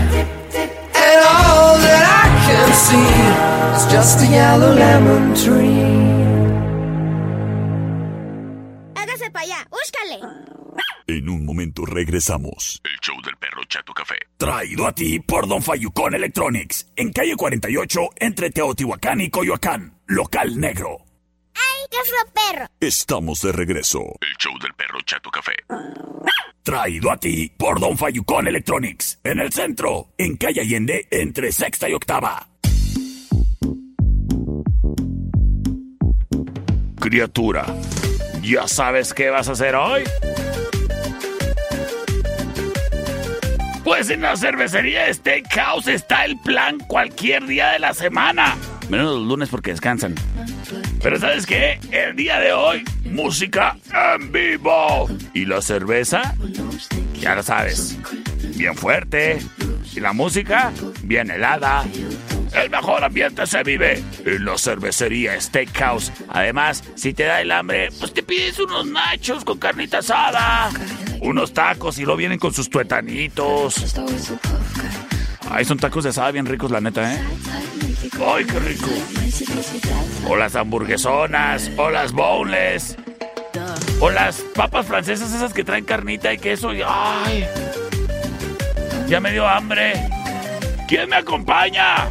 Hágase 8.96 9.32
para 9.32 9.46
allá, 9.46 9.68
búscale. 9.70 10.20
En 11.08 11.30
un 11.30 11.46
momento 11.46 11.86
regresamos. 11.86 12.82
El 12.84 13.00
show 13.02 13.16
del 13.24 13.38
perro 13.38 13.64
Chato 13.66 13.94
Café. 13.94 14.16
Traído 14.38 14.88
a 14.88 14.94
ti 14.94 15.20
por 15.20 15.48
Don 15.48 15.62
Fayucón 15.62 16.16
Electronics. 16.16 16.92
En 16.96 17.14
calle 17.14 17.36
48, 17.36 18.10
entre 18.18 18.50
Teotihuacán 18.52 19.22
y 19.22 19.30
Coyoacán. 19.30 19.98
Local 20.08 20.60
negro. 20.60 20.98
¡Ay, 21.54 21.88
qué 21.90 21.98
fue 22.10 22.20
perro! 22.34 22.68
Estamos 22.80 23.42
de 23.42 23.54
regreso. 23.54 24.00
El 24.20 24.36
show 24.38 24.58
del 24.60 24.74
perro 24.74 25.00
Chato 25.06 25.30
Café. 25.32 25.54
Traído 26.64 27.10
a 27.10 27.18
ti 27.18 27.52
por 27.58 27.80
Don 27.80 27.98
Fayucón 27.98 28.48
Electronics. 28.48 29.20
En 29.24 29.40
el 29.40 29.52
centro, 29.52 30.10
en 30.18 30.36
calle 30.38 30.62
Allende, 30.62 31.08
entre 31.10 31.52
sexta 31.52 31.90
y 31.90 31.94
octava. 31.94 32.51
Criatura, 37.02 37.66
¿ya 38.44 38.68
sabes 38.68 39.16
qué 39.16 39.32
vas 39.32 39.50
a 39.50 39.54
hacer 39.54 39.74
hoy? 39.74 40.04
Pues 43.84 44.12
en 44.12 44.22
la 44.22 44.38
cervecería 44.38 45.12
Steakhouse 45.12 45.88
está 45.88 46.26
el 46.26 46.40
plan 46.40 46.78
cualquier 46.88 47.48
día 47.48 47.72
de 47.72 47.80
la 47.80 47.96
semana. 47.96 48.56
Menos 48.88 49.18
los 49.18 49.28
lunes 49.28 49.50
porque 49.50 49.72
descansan. 49.72 50.14
Pero 51.02 51.20
¿sabes 51.20 51.48
qué? 51.48 51.80
El 51.90 52.16
día 52.16 52.40
de 52.40 52.54
hoy, 52.54 52.84
música 53.06 53.76
en 54.16 54.32
vivo. 54.32 55.10
¿Y 55.34 55.46
la 55.46 55.60
cerveza? 55.64 56.36
Ya 57.20 57.34
lo 57.34 57.42
sabes. 57.42 57.98
Bien 58.56 58.76
fuerte. 58.76 59.40
Y 59.96 60.02
la 60.02 60.14
música, 60.14 60.72
bien 61.02 61.32
helada. 61.32 61.84
El 62.54 62.70
mejor 62.70 63.04
ambiente 63.04 63.46
se 63.48 63.64
vive 63.64 64.04
en 64.26 64.46
la 64.46 64.58
cervecería 64.58 65.40
Steakhouse. 65.40 66.12
Además, 66.30 66.84
si 66.96 67.14
te 67.14 67.24
da 67.24 67.42
el 67.42 67.52
hambre, 67.52 67.90
pues 67.98 68.14
te 68.14 68.24
pides 68.24 68.60
unos 68.60 68.86
nachos 68.88 69.46
con 69.46 69.58
carnita 69.58 70.00
asada. 70.00 70.70
Unos 71.22 71.54
tacos 71.54 71.98
y 71.98 72.06
lo 72.06 72.18
vienen 72.18 72.40
con 72.40 72.54
sus 72.54 72.70
tuetanitos. 72.70 73.96
Ay, 75.50 75.66
son 75.66 75.78
tacos 75.78 76.04
de 76.04 76.10
asada 76.10 76.32
bien 76.32 76.46
ricos, 76.46 76.72
la 76.72 76.82
neta, 76.82 77.14
¿eh? 77.14 77.20
¡Ay, 78.26 78.46
qué 78.46 78.60
rico! 78.60 78.90
O 80.28 80.36
las 80.36 80.56
hamburguesonas, 80.56 81.72
o 81.78 81.90
las 81.90 82.12
boneless. 82.12 82.98
O 84.00 84.10
las 84.10 84.38
papas 84.56 84.86
francesas 84.88 85.34
esas 85.34 85.54
que 85.54 85.64
traen 85.64 85.86
carnita 85.86 86.34
y 86.34 86.38
queso. 86.38 86.72
¡Ay! 86.86 87.46
Ya 89.08 89.20
me 89.20 89.32
dio 89.32 89.48
hambre. 89.48 89.94
¿Quién 90.88 91.10
me 91.10 91.18
acompaña? 91.18 92.10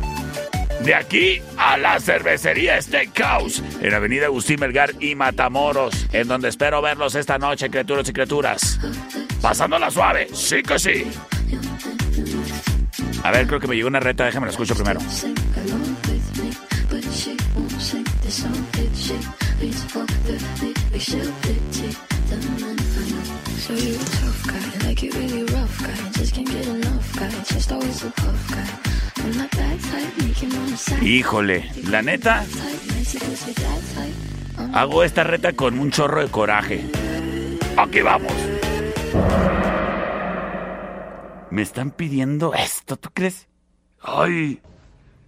De 0.85 0.95
aquí 0.95 1.43
a 1.59 1.77
la 1.77 2.01
cervecería 2.01 2.81
Steakhouse, 2.81 3.63
en 3.81 3.95
Avenida 3.95 4.27
Agustín 4.27 4.59
Melgar 4.61 4.93
y 4.99 5.15
Matamoros, 5.15 6.07
en 6.13 6.27
donde 6.27 6.49
espero 6.49 6.81
verlos 6.81 7.15
esta 7.15 7.39
noche, 7.39 7.69
criaturas 7.71 8.09
y 8.09 8.13
criaturas. 8.13 8.81
Pasándola 9.43 9.91
suave, 9.91 10.29
sí 10.33 10.63
que 10.63 10.79
sí. 10.79 11.05
A 13.23 13.31
ver, 13.31 13.47
creo 13.47 13.61
que 13.61 13.67
me 13.67 13.77
llegó 13.77 13.89
una 13.89 14.01
reta, 14.01 14.25
déjame 14.25 14.47
la 14.47 14.53
escucho 14.53 14.75
primero. 14.75 15.01
Híjole, 31.03 31.71
la 31.89 32.03
neta, 32.03 32.45
hago 34.75 35.03
esta 35.05 35.25
reta 35.25 35.53
con 35.53 35.79
un 35.79 35.91
chorro 35.91 36.21
de 36.23 36.29
coraje. 36.29 36.85
Aquí 37.77 38.01
vamos. 38.01 38.33
Me 41.51 41.63
están 41.63 41.91
pidiendo 41.91 42.55
esto, 42.55 42.97
¿tú 42.97 43.11
crees? 43.13 43.49
Ay, 44.03 44.61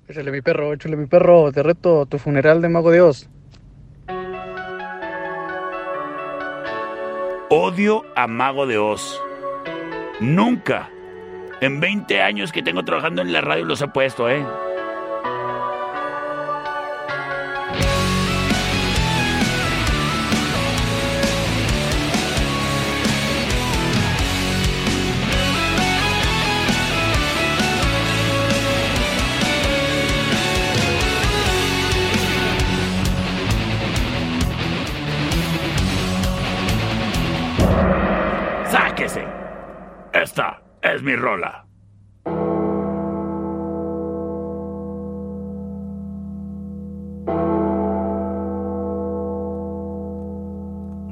Échale 0.08 0.30
mi 0.30 0.42
perro, 0.42 0.72
échale 0.72 0.96
mi 0.96 1.06
perro, 1.06 1.50
te 1.52 1.62
reto 1.62 2.06
tu 2.06 2.18
funeral 2.18 2.60
de 2.60 2.68
Mago 2.68 2.90
Dios. 2.90 3.28
odio 7.54 8.02
a 8.16 8.26
Mago 8.26 8.66
de 8.66 8.78
Oz. 8.78 9.20
Nunca. 10.20 10.88
En 11.62 11.78
20 11.78 12.20
años 12.20 12.50
que 12.50 12.60
tengo 12.60 12.84
trabajando 12.84 13.22
en 13.22 13.32
la 13.32 13.40
radio 13.40 13.64
los 13.64 13.80
he 13.82 13.86
puesto, 13.86 14.28
¿eh? 14.28 14.44
Mi 41.12 41.16
rola. 41.16 41.66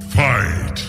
Fight. 0.08 0.80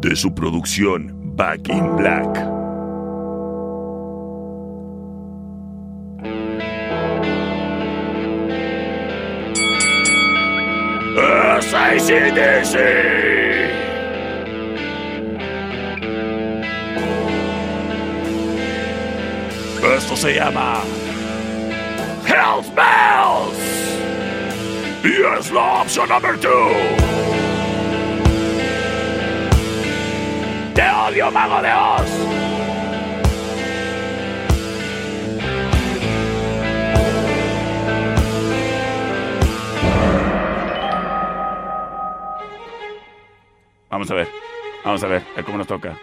De 0.00 0.14
su 0.14 0.32
producción 0.32 1.12
Back 1.36 1.68
in 1.68 1.96
Black. 1.96 2.58
¡Es 11.58 12.74
se 20.18 20.34
llama 20.34 20.82
Hell's 22.26 22.74
Bells. 22.74 23.56
Y 25.04 25.38
es 25.38 25.50
la 25.52 25.82
opción 25.82 26.08
number 26.08 26.36
two. 26.40 26.50
Te 30.74 30.82
odio, 30.82 31.30
mago 31.30 31.62
de 31.62 31.72
Oz. 31.72 32.10
Vamos 43.88 44.10
a 44.10 44.14
ver, 44.14 44.28
vamos 44.84 45.04
a 45.04 45.06
ver, 45.06 45.22
a 45.22 45.36
ver 45.36 45.44
cómo 45.44 45.58
nos 45.58 45.66
toca. 45.68 45.96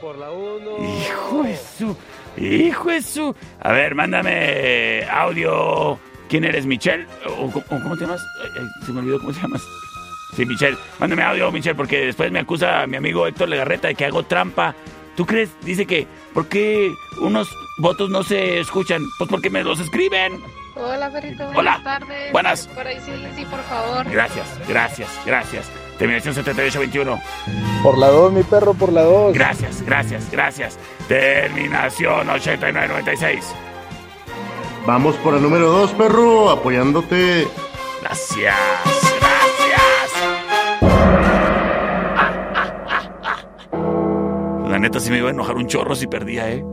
Por 0.00 0.16
la 0.18 0.30
1, 0.30 0.58
por 0.70 0.80
la 0.80 0.86
1. 0.88 0.98
Hijo 1.00 1.42
de 1.42 1.56
su. 1.56 1.96
Hijo 2.36 2.90
de 2.90 3.02
su. 3.02 3.34
A 3.60 3.72
ver, 3.72 3.94
mándame 3.94 5.04
audio. 5.10 5.98
¿Quién 6.28 6.44
eres, 6.44 6.66
Michelle? 6.66 7.06
¿O, 7.26 7.50
cómo- 7.50 7.64
o 7.70 7.82
cómo 7.82 7.96
te 7.96 8.04
llamas? 8.04 8.20
Ay, 8.42 8.50
ay, 8.60 8.86
se 8.86 8.92
me 8.92 9.00
olvidó 9.00 9.18
cómo 9.18 9.32
te 9.32 9.40
llamas. 9.40 9.62
Sí, 10.36 10.44
Michelle. 10.44 10.76
Mándame 10.98 11.22
audio, 11.22 11.50
Michelle, 11.50 11.74
porque 11.74 12.06
después 12.06 12.30
me 12.30 12.40
acusa 12.40 12.86
mi 12.86 12.96
amigo 12.96 13.26
Héctor 13.26 13.48
Legarreta 13.48 13.88
de 13.88 13.94
que 13.94 14.04
hago 14.04 14.22
trampa. 14.24 14.74
¿Tú 15.16 15.26
crees? 15.26 15.50
Dice 15.62 15.84
que, 15.86 16.06
¿por 16.32 16.46
qué 16.46 16.92
unos 17.20 17.48
votos 17.78 18.08
no 18.10 18.22
se 18.22 18.60
escuchan? 18.60 19.02
Pues 19.18 19.28
porque 19.28 19.50
me 19.50 19.64
los 19.64 19.80
escriben. 19.80 20.40
Hola, 20.76 21.10
perrito. 21.10 21.44
Hola. 21.48 21.54
Buenas 21.54 21.82
tardes. 21.84 22.32
Buenas. 22.32 22.66
Por 22.68 22.86
ahí 22.86 22.98
sí, 23.04 23.10
sí, 23.34 23.44
por 23.46 23.60
favor. 23.64 24.08
Gracias, 24.08 24.46
gracias, 24.68 25.08
gracias. 25.26 25.68
Terminación 25.98 26.34
7821. 26.34 27.20
Por 27.82 27.98
la 27.98 28.08
2, 28.08 28.32
mi 28.32 28.42
perro, 28.44 28.74
por 28.74 28.92
la 28.92 29.02
2. 29.02 29.34
Gracias, 29.34 29.82
gracias, 29.82 30.30
gracias. 30.30 30.78
Terminación 31.08 32.28
8996. 32.28 33.44
Vamos 34.86 35.16
por 35.16 35.34
el 35.34 35.42
número 35.42 35.70
2, 35.70 35.92
perro, 35.92 36.50
apoyándote. 36.50 37.46
Gracias, 38.00 38.54
gracias. 39.20 39.82
La 44.68 44.78
neta 44.78 45.00
sí 45.00 45.10
me 45.10 45.18
iba 45.18 45.28
a 45.28 45.32
enojar 45.32 45.56
un 45.56 45.66
chorro 45.66 45.94
si 45.96 46.06
perdía, 46.06 46.50
¿eh? 46.50 46.64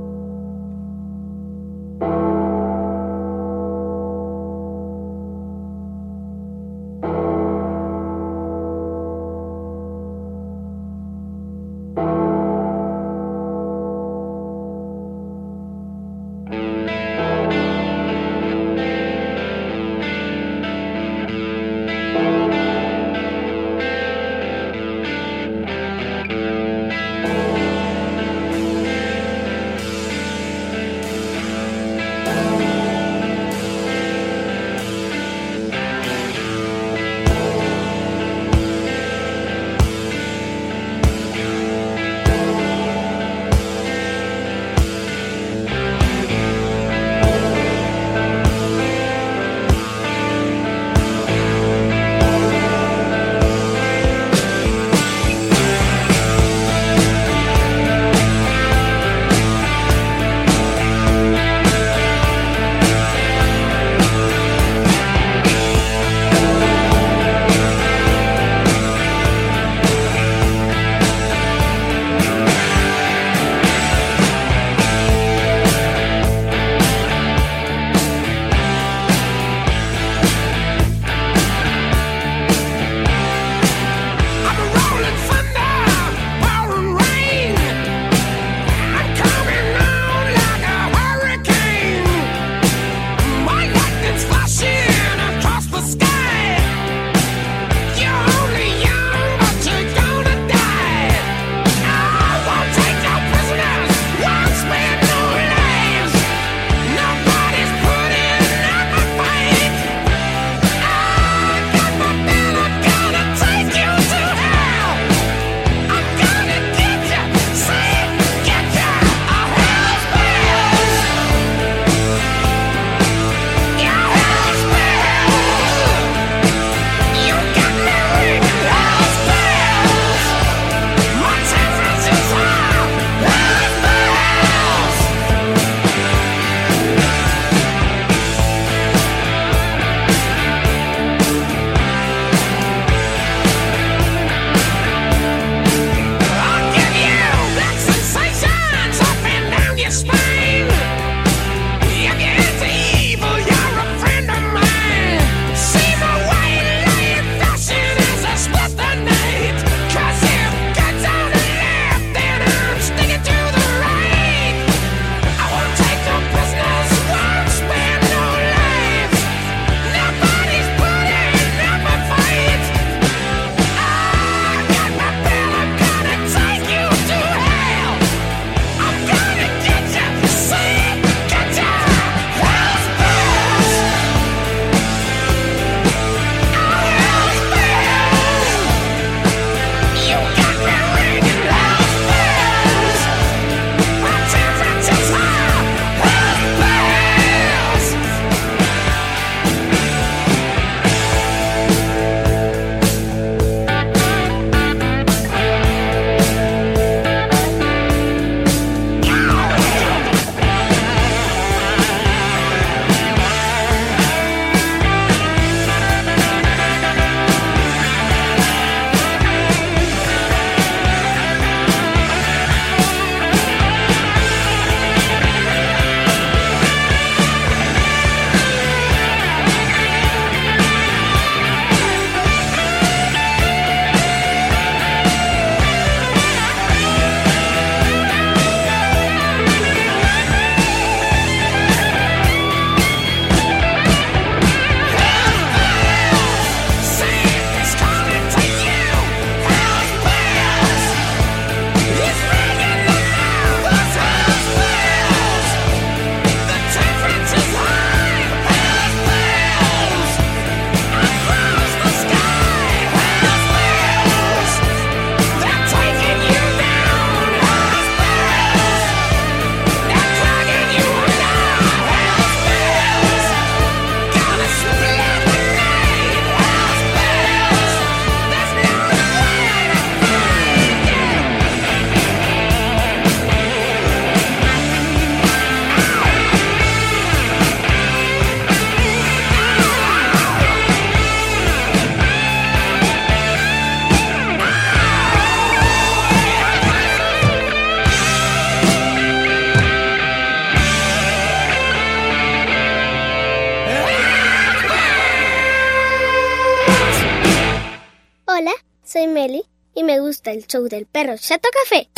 El 310.32 310.46
show 310.48 310.68
del 310.68 310.86
perro 310.86 311.16
Chato 311.18 311.50
Café. 311.52 311.90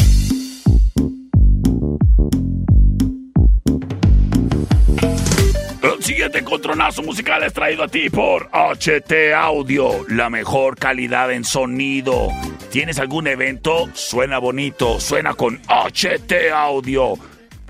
El 5.84 6.04
siguiente 6.04 6.40
encontronazo 6.40 7.04
musical 7.04 7.44
es 7.44 7.54
traído 7.54 7.84
a 7.84 7.88
ti 7.88 8.10
por 8.10 8.50
HT 8.52 9.34
Audio, 9.36 10.06
la 10.10 10.30
mejor 10.30 10.78
calidad 10.78 11.32
en 11.32 11.44
sonido. 11.44 12.30
¿Tienes 12.72 13.00
algún 13.00 13.28
evento? 13.28 13.90
Suena 13.94 14.40
bonito, 14.40 15.00
suena 15.00 15.34
con 15.34 15.60
HT 15.68 16.52
Audio. 16.54 17.16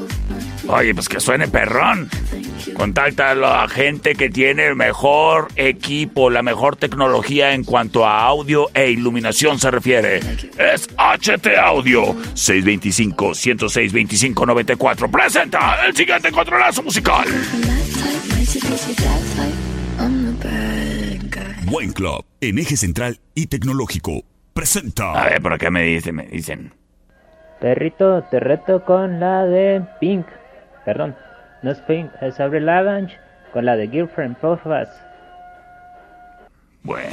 Oye, 0.68 0.93
pues 0.93 1.08
que 1.10 1.20
suene 1.20 1.47
perrón. 1.47 2.08
Contacta 2.74 3.32
a 3.32 3.36
la 3.36 3.68
gente 3.68 4.15
que 4.15 4.30
tiene 4.30 4.68
el 4.68 4.76
mejor 4.76 5.47
equipo, 5.55 6.30
la 6.30 6.43
mejor 6.43 6.76
tecnología 6.76 7.53
en 7.53 7.63
cuanto 7.63 8.05
a 8.05 8.24
audio 8.24 8.70
e 8.74 8.91
iluminación 8.91 9.57
se 9.59 9.72
refiere. 9.72 10.20
Es 10.57 10.89
HT 10.97 11.47
Audio 11.57 12.13
625-106-2594. 12.34 15.09
Presenta 15.09 15.86
el 15.86 15.95
siguiente 15.95 16.30
controlazo 16.32 16.84
musical. 16.84 17.28
Buen 21.65 21.91
Club, 21.91 22.24
en 22.39 22.59
eje 22.59 22.78
central 22.78 23.20
y 23.36 23.47
tecnológico, 23.47 24.22
presenta. 24.53 25.11
A 25.11 25.26
ver, 25.26 25.41
por 25.41 25.51
acá 25.53 25.70
me 25.70 25.84
dicen, 25.84 26.15
me 26.15 26.28
dicen. 26.28 26.74
Perrito, 27.59 28.24
te 28.32 28.39
reto 28.39 28.86
con 28.86 29.20
la 29.20 29.45
de 29.45 29.84
Pink. 29.99 30.26
Perdón, 30.86 31.18
no 31.62 31.72
es 31.72 31.80
Pink, 31.82 32.12
es 32.22 32.39
Avril 32.39 32.66
Lavigne 32.66 33.18
con 33.51 33.66
la 33.66 33.76
de 33.76 33.88
Girlfriend 33.88 34.38
Puffas. 34.38 34.89
Bueno. 36.84 37.12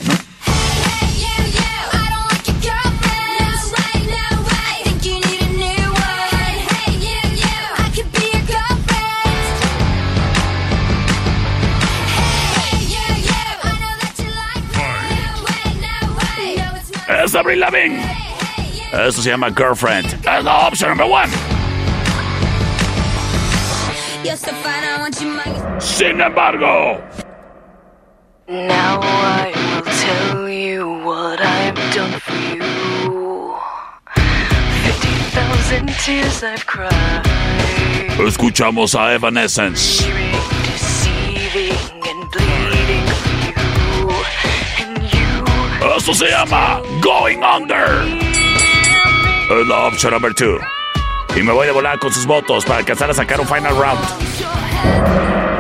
Es 17.25 17.35
Avril 17.35 17.61
Lavigne. 17.61 18.03
Eso 18.93 19.23
se 19.23 19.31
llama 19.31 19.49
Girlfriend. 19.51 20.07
Es 20.07 20.45
la 20.45 20.69
opción 20.69 20.91
number 20.91 21.07
one. 21.07 21.54
Sin 25.79 26.21
embargo, 26.21 26.99
Now 28.49 29.01
I 29.03 29.53
will 29.55 29.85
tell 29.85 30.49
you 30.49 31.05
what 31.05 31.41
I've 31.43 31.75
done 31.95 32.19
for 32.21 32.33
you. 32.55 33.55
50,000 34.15 35.89
tears 36.05 36.43
I've 36.43 36.65
cried. 36.67 37.23
escuchamos 38.27 38.95
a 38.95 39.13
Evanescence. 39.15 40.03
Deceiving 40.63 41.77
and 42.09 42.31
bleeding 42.33 43.07
for 43.21 43.29
you. 43.45 44.09
And 44.81 45.03
you 45.13 45.97
Eso 45.97 46.15
se 46.15 46.31
llama 46.31 46.81
Going 47.03 47.43
Under. 47.45 48.03
Es 49.51 49.67
la 49.69 49.87
opción 49.87 50.13
number 50.13 50.33
two. 50.33 50.59
Y 51.37 51.43
me 51.43 51.53
voy 51.53 51.67
de 51.67 51.73
volar 51.73 51.99
con 51.99 52.13
sus 52.13 52.27
votos 52.27 52.65
para 52.65 52.79
alcanzar 52.79 53.11
a 53.11 53.15
sacar 53.15 53.41
un 53.41 53.49
final 53.49 53.75
round. 53.77 53.99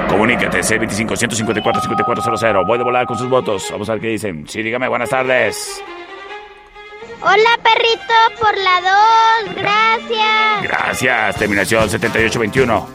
Comunícate, 0.08 0.60
C25-154-5400. 0.60 2.64
Voy 2.64 2.78
de 2.78 2.84
volar 2.84 3.06
con 3.06 3.18
sus 3.18 3.28
votos. 3.28 3.66
Vamos 3.72 3.88
a 3.88 3.94
ver 3.94 4.02
qué 4.02 4.06
dicen. 4.08 4.46
Sí, 4.48 4.62
dígame, 4.62 4.86
buenas 4.86 5.10
tardes. 5.10 5.82
Hola, 7.20 7.58
perrito, 7.62 8.14
por 8.38 8.56
la 8.56 8.80
2. 9.46 9.56
Gracias. 9.56 10.62
Gracias, 10.62 11.36
terminación 11.36 11.90
7821. 11.90 12.88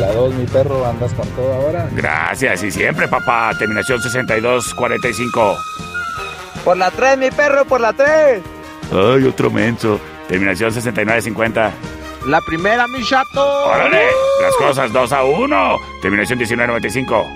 La 0.00 0.12
2, 0.12 0.34
mi 0.34 0.46
perro, 0.46 0.86
andas 0.86 1.12
con 1.12 1.28
todo 1.30 1.52
ahora. 1.52 1.88
Gracias, 1.92 2.62
y 2.62 2.70
siempre, 2.70 3.06
papá. 3.08 3.50
Terminación 3.58 4.00
6245. 4.00 5.58
Por 6.64 6.78
la 6.78 6.90
3, 6.90 7.18
mi 7.18 7.30
perro, 7.30 7.66
por 7.66 7.80
la 7.80 7.92
3. 7.92 8.40
Ay, 8.90 9.24
otro 9.24 9.50
menso. 9.50 10.00
Terminación 10.28 10.72
6950. 10.72 11.72
La 12.26 12.40
primera, 12.40 12.86
mi 12.86 13.02
chato. 13.04 13.66
¡Órale! 13.66 14.06
Las 14.42 14.54
cosas 14.56 14.92
2 14.92 15.12
a 15.12 15.24
1. 15.24 15.76
Terminación 16.02 16.38
1995. 16.38 17.26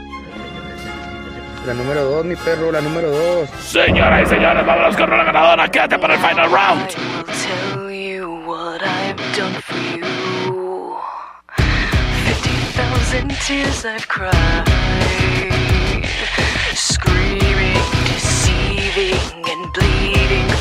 La 1.67 1.75
número 1.75 2.05
2, 2.05 2.25
mi 2.25 2.35
perro, 2.37 2.73
la 2.73 2.81
número 2.81 3.11
2. 3.11 3.49
Señoras 3.61 4.23
y 4.23 4.27
señores, 4.27 4.67
vámonos 4.67 4.97
con 4.97 5.11
la 5.11 5.25
ganadora. 5.25 5.69
Quédate 5.71 5.99
para 5.99 6.15
el 6.15 6.21
final 6.21 6.51
round. 6.51 6.89
tell 6.89 7.91
you 7.91 8.43
what 8.45 8.83
I've 8.83 9.17
done 9.37 9.55
for 9.63 9.79
you. 9.97 10.97
50,000 11.57 13.31
tears 13.47 13.85
I've 13.85 14.09
cried. 14.09 14.65
Screaming, 16.75 17.79
deceiving, 18.07 19.45
and 19.49 19.73
bleeding 19.73 20.52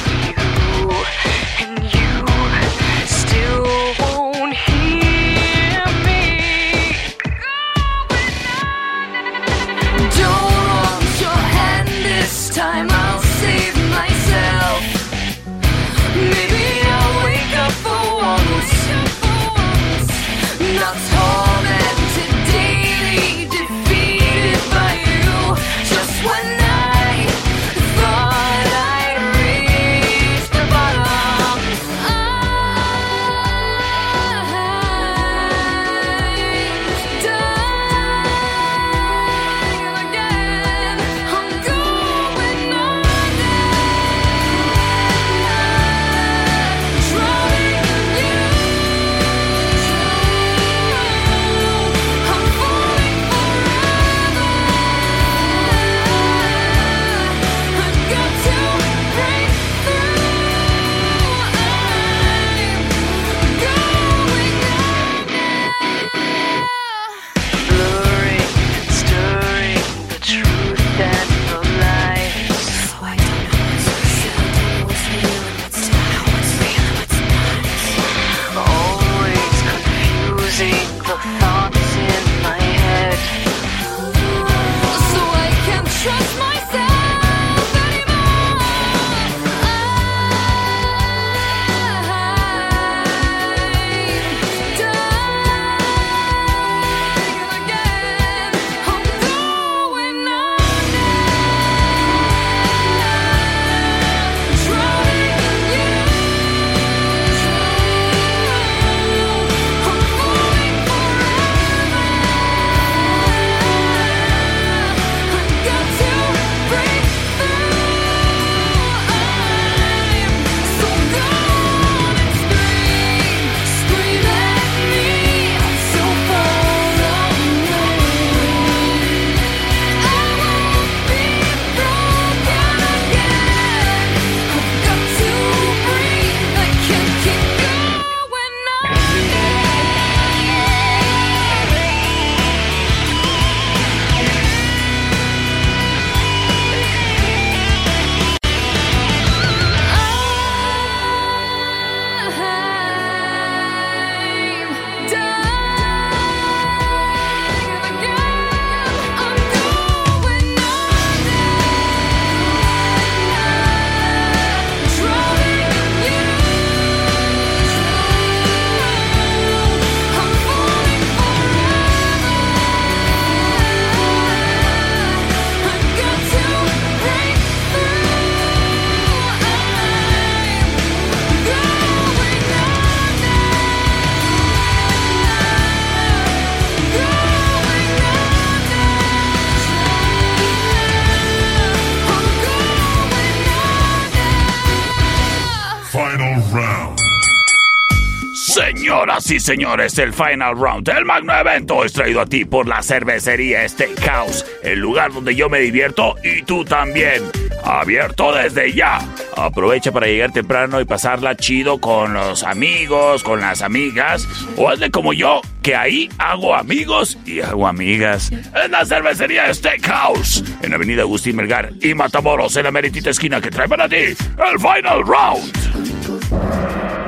Y 199.32 199.40
señores, 199.40 199.98
el 199.98 200.12
Final 200.12 200.58
Round 200.58 200.86
del 200.86 201.06
magno 201.06 201.34
evento 201.34 201.86
es 201.86 201.94
traído 201.94 202.20
a 202.20 202.26
ti 202.26 202.44
por 202.44 202.68
la 202.68 202.84
cervecería 202.84 203.66
Steakhouse, 203.66 204.46
el 204.62 204.80
lugar 204.80 205.14
donde 205.14 205.34
yo 205.34 205.48
me 205.48 205.60
divierto 205.60 206.16
y 206.22 206.42
tú 206.42 206.66
también. 206.66 207.24
Abierto 207.64 208.34
desde 208.34 208.74
ya. 208.74 209.00
Aprovecha 209.38 209.94
para 209.94 210.08
llegar 210.08 210.34
temprano 210.34 210.82
y 210.82 210.86
pasarla 210.86 211.38
chido 211.38 211.80
con 211.80 212.14
los 212.14 212.44
amigos, 212.44 213.24
con 213.24 213.40
las 213.40 213.62
amigas, 213.62 214.28
o 214.58 214.68
hazle 214.68 214.92
como 214.92 215.14
yo, 215.14 215.40
que 215.62 215.78
ahí 215.78 216.10
hago 216.18 216.54
amigos 216.54 217.18
y 217.26 217.40
hago 217.40 217.68
amigas. 217.68 218.34
En 218.34 218.72
la 218.72 218.86
cervecería 218.86 219.54
Steakhouse, 219.54 220.44
en 220.62 220.74
Avenida 220.74 221.04
Agustín 221.04 221.38
Melgar 221.38 221.72
y 221.82 221.94
Matamoros, 221.94 222.58
en 222.58 222.66
la 222.66 222.72
meritita 222.72 223.12
esquina 223.12 223.40
que 223.40 223.50
trae 223.50 223.70
para 223.70 223.88
ti 223.88 223.96
el 223.96 224.60
Final 224.60 225.06
Round. 225.06 226.61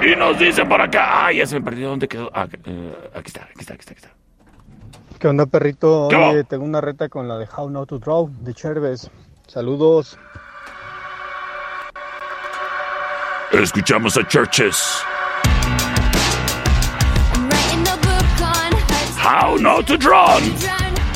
Y 0.06 0.16
nos 0.18 0.38
dicen 0.38 0.68
por 0.68 0.82
acá. 0.82 1.28
Ay, 1.28 1.38
ya 1.38 1.46
se 1.46 1.56
me 1.56 1.62
perdió. 1.62 1.90
¿Dónde 1.90 2.08
quedó? 2.08 2.30
Ah, 2.34 2.48
eh, 2.66 3.10
aquí 3.16 3.28
está, 3.28 3.44
aquí 3.44 3.62
está, 3.62 3.74
aquí 3.74 3.82
está, 3.82 3.94
aquí 3.94 4.02
está. 4.04 4.10
¿Qué 5.18 5.28
onda, 5.30 5.46
perrito? 5.46 6.08
¿Qué 6.10 6.16
Oye, 6.18 6.44
tengo 6.44 6.66
una 6.66 6.82
reta 6.82 7.08
con 7.08 7.30
la 7.30 7.38
de 7.38 7.48
How 7.56 7.70
Not 7.70 7.88
to 7.88 8.00
Draw 8.00 8.30
de 8.42 8.54
Cherves. 8.54 9.10
Saludos. 9.48 10.18
Escuchamos 13.54 14.18
a 14.18 14.28
Churches. 14.28 15.04
How 19.24 19.58
not 19.58 19.86
to 19.86 19.96
drown. 19.96 20.44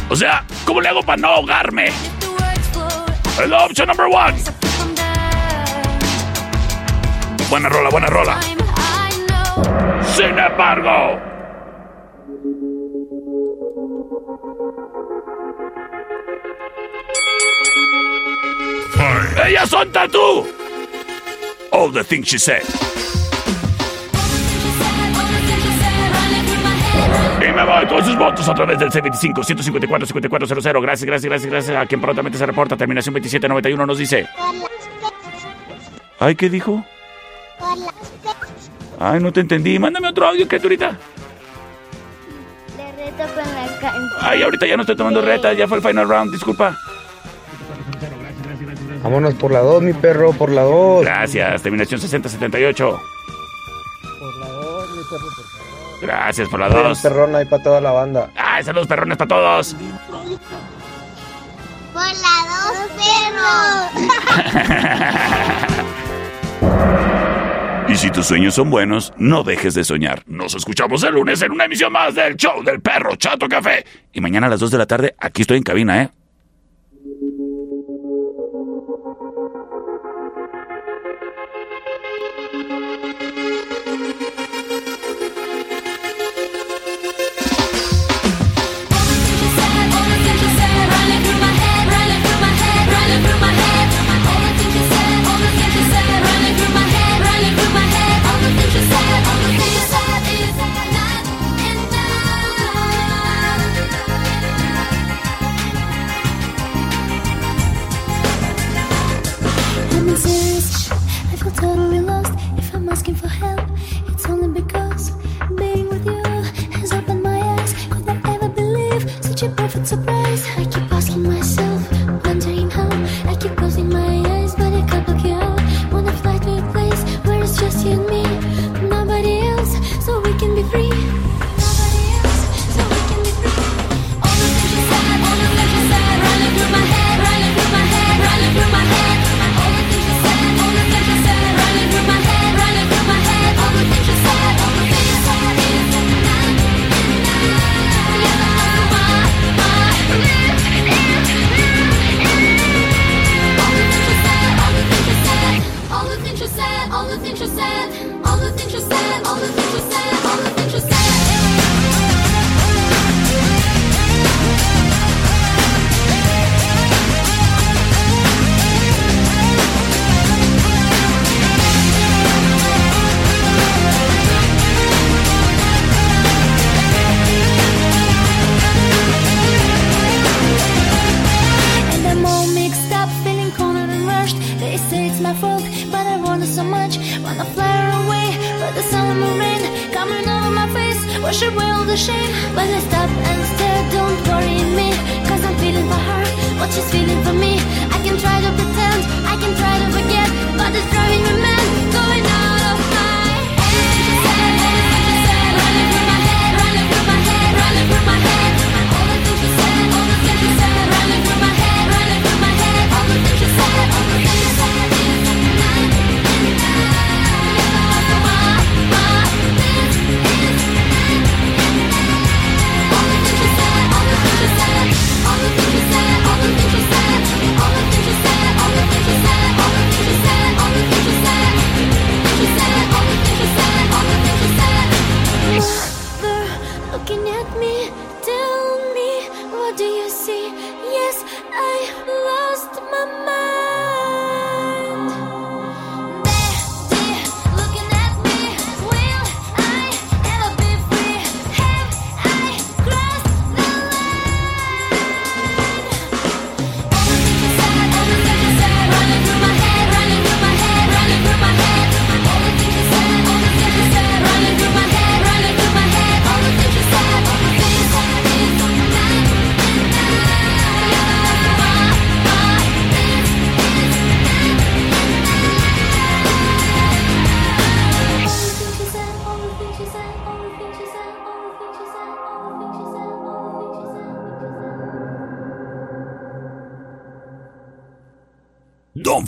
O 0.09 0.15
sea, 0.15 0.45
¿cómo 0.65 0.79
le 0.79 0.87
hago 0.87 1.03
para 1.03 1.21
no 1.21 1.27
ahogarme? 1.27 1.87
Es 1.87 3.49
la 3.49 3.65
opción 3.65 3.87
number 3.89 4.05
one. 4.05 4.37
Buena 7.49 7.67
rola, 7.67 7.89
buena 7.89 8.07
rola. 8.07 8.56
Sin 10.17 10.35
embargo. 10.39 11.19
¡Ellas 19.45 19.69
son 19.69 19.91
tatú! 19.91 20.47
All 21.71 21.93
the 21.93 22.03
things 22.03 22.27
she 22.27 22.39
said. 22.39 22.63
Y 27.39 27.53
me 27.53 27.63
voy 27.63 27.85
con 27.85 28.03
sus 28.03 28.17
votos 28.17 28.49
a 28.49 28.55
través 28.55 28.79
del 28.79 28.89
C25 28.89 29.43
154 29.43 30.07
5400. 30.07 30.81
Gracias, 30.81 31.05
gracias, 31.05 31.29
gracias, 31.29 31.51
gracias 31.51 31.77
a 31.77 31.85
quien 31.85 32.01
prontamente 32.01 32.39
se 32.39 32.45
reporta. 32.47 32.75
Terminación 32.75 33.13
2791 33.13 33.85
nos 33.85 33.99
dice. 33.99 34.27
Ay, 36.19 36.33
¿qué 36.33 36.49
dijo? 36.49 36.83
Ay, 38.99 39.19
no 39.19 39.31
te 39.31 39.41
entendí. 39.41 39.77
Mándame 39.79 40.09
otro 40.09 40.27
audio, 40.27 40.47
criaturita. 40.47 40.97
Le 42.77 42.91
reto 42.91 43.17
con 43.33 43.35
la 43.53 43.67
canción. 43.79 44.09
Ay, 44.21 44.41
ahorita 44.43 44.65
ya 44.65 44.75
no 44.75 44.81
estoy 44.83 44.95
tomando 44.95 45.21
retas. 45.21 45.55
Ya 45.57 45.67
fue 45.67 45.77
el 45.77 45.83
final 45.83 46.07
round. 46.09 46.31
Disculpa. 46.31 46.75
Vámonos 49.03 49.35
por 49.35 49.51
la 49.51 49.59
2, 49.59 49.83
mi 49.83 49.93
perro, 49.93 50.33
por 50.33 50.49
la 50.51 50.63
2. 50.63 51.05
Gracias. 51.05 51.61
Terminación 51.61 52.01
6078. 52.01 52.99
Por 54.19 54.35
la 54.39 54.47
2, 54.47 54.89
mi 54.89 55.03
perro, 55.03 55.09
por 55.09 55.19
favor. 55.45 56.01
Gracias 56.01 56.49
por 56.49 56.59
la 56.59 56.67
Bien, 56.69 56.83
2. 56.83 56.99
perrón 56.99 57.35
ahí 57.35 57.45
para 57.45 57.63
toda 57.63 57.79
la 57.81 57.91
banda. 57.91 58.29
Ay, 58.35 58.63
saludos 58.63 58.87
perrones 58.87 59.17
para 59.17 59.27
todos. 59.29 59.75
Por 61.93 62.03
la 62.03 62.11
dos 62.51 62.77
perros. 62.97 64.27
Y 67.97 67.99
si 67.99 68.11
tus 68.11 68.27
sueños 68.27 68.53
son 68.53 68.69
buenos, 68.69 69.11
no 69.17 69.41
dejes 69.41 69.73
de 69.73 69.83
soñar. 69.83 70.21
Nos 70.27 70.53
escuchamos 70.53 71.01
el 71.01 71.15
lunes 71.15 71.41
en 71.41 71.51
una 71.51 71.65
emisión 71.65 71.91
más 71.91 72.13
del 72.13 72.35
show 72.35 72.63
del 72.63 72.79
perro 72.79 73.15
Chato 73.15 73.49
Café. 73.49 73.83
Y 74.13 74.21
mañana 74.21 74.45
a 74.45 74.51
las 74.51 74.59
2 74.59 74.69
de 74.69 74.77
la 74.77 74.85
tarde, 74.85 75.15
aquí 75.17 75.41
estoy 75.41 75.57
en 75.57 75.63
cabina, 75.63 76.03
¿eh? 76.03 76.09
I'm 112.87 112.93
asking 112.93 113.15
for 113.15 113.27
help, 113.27 113.66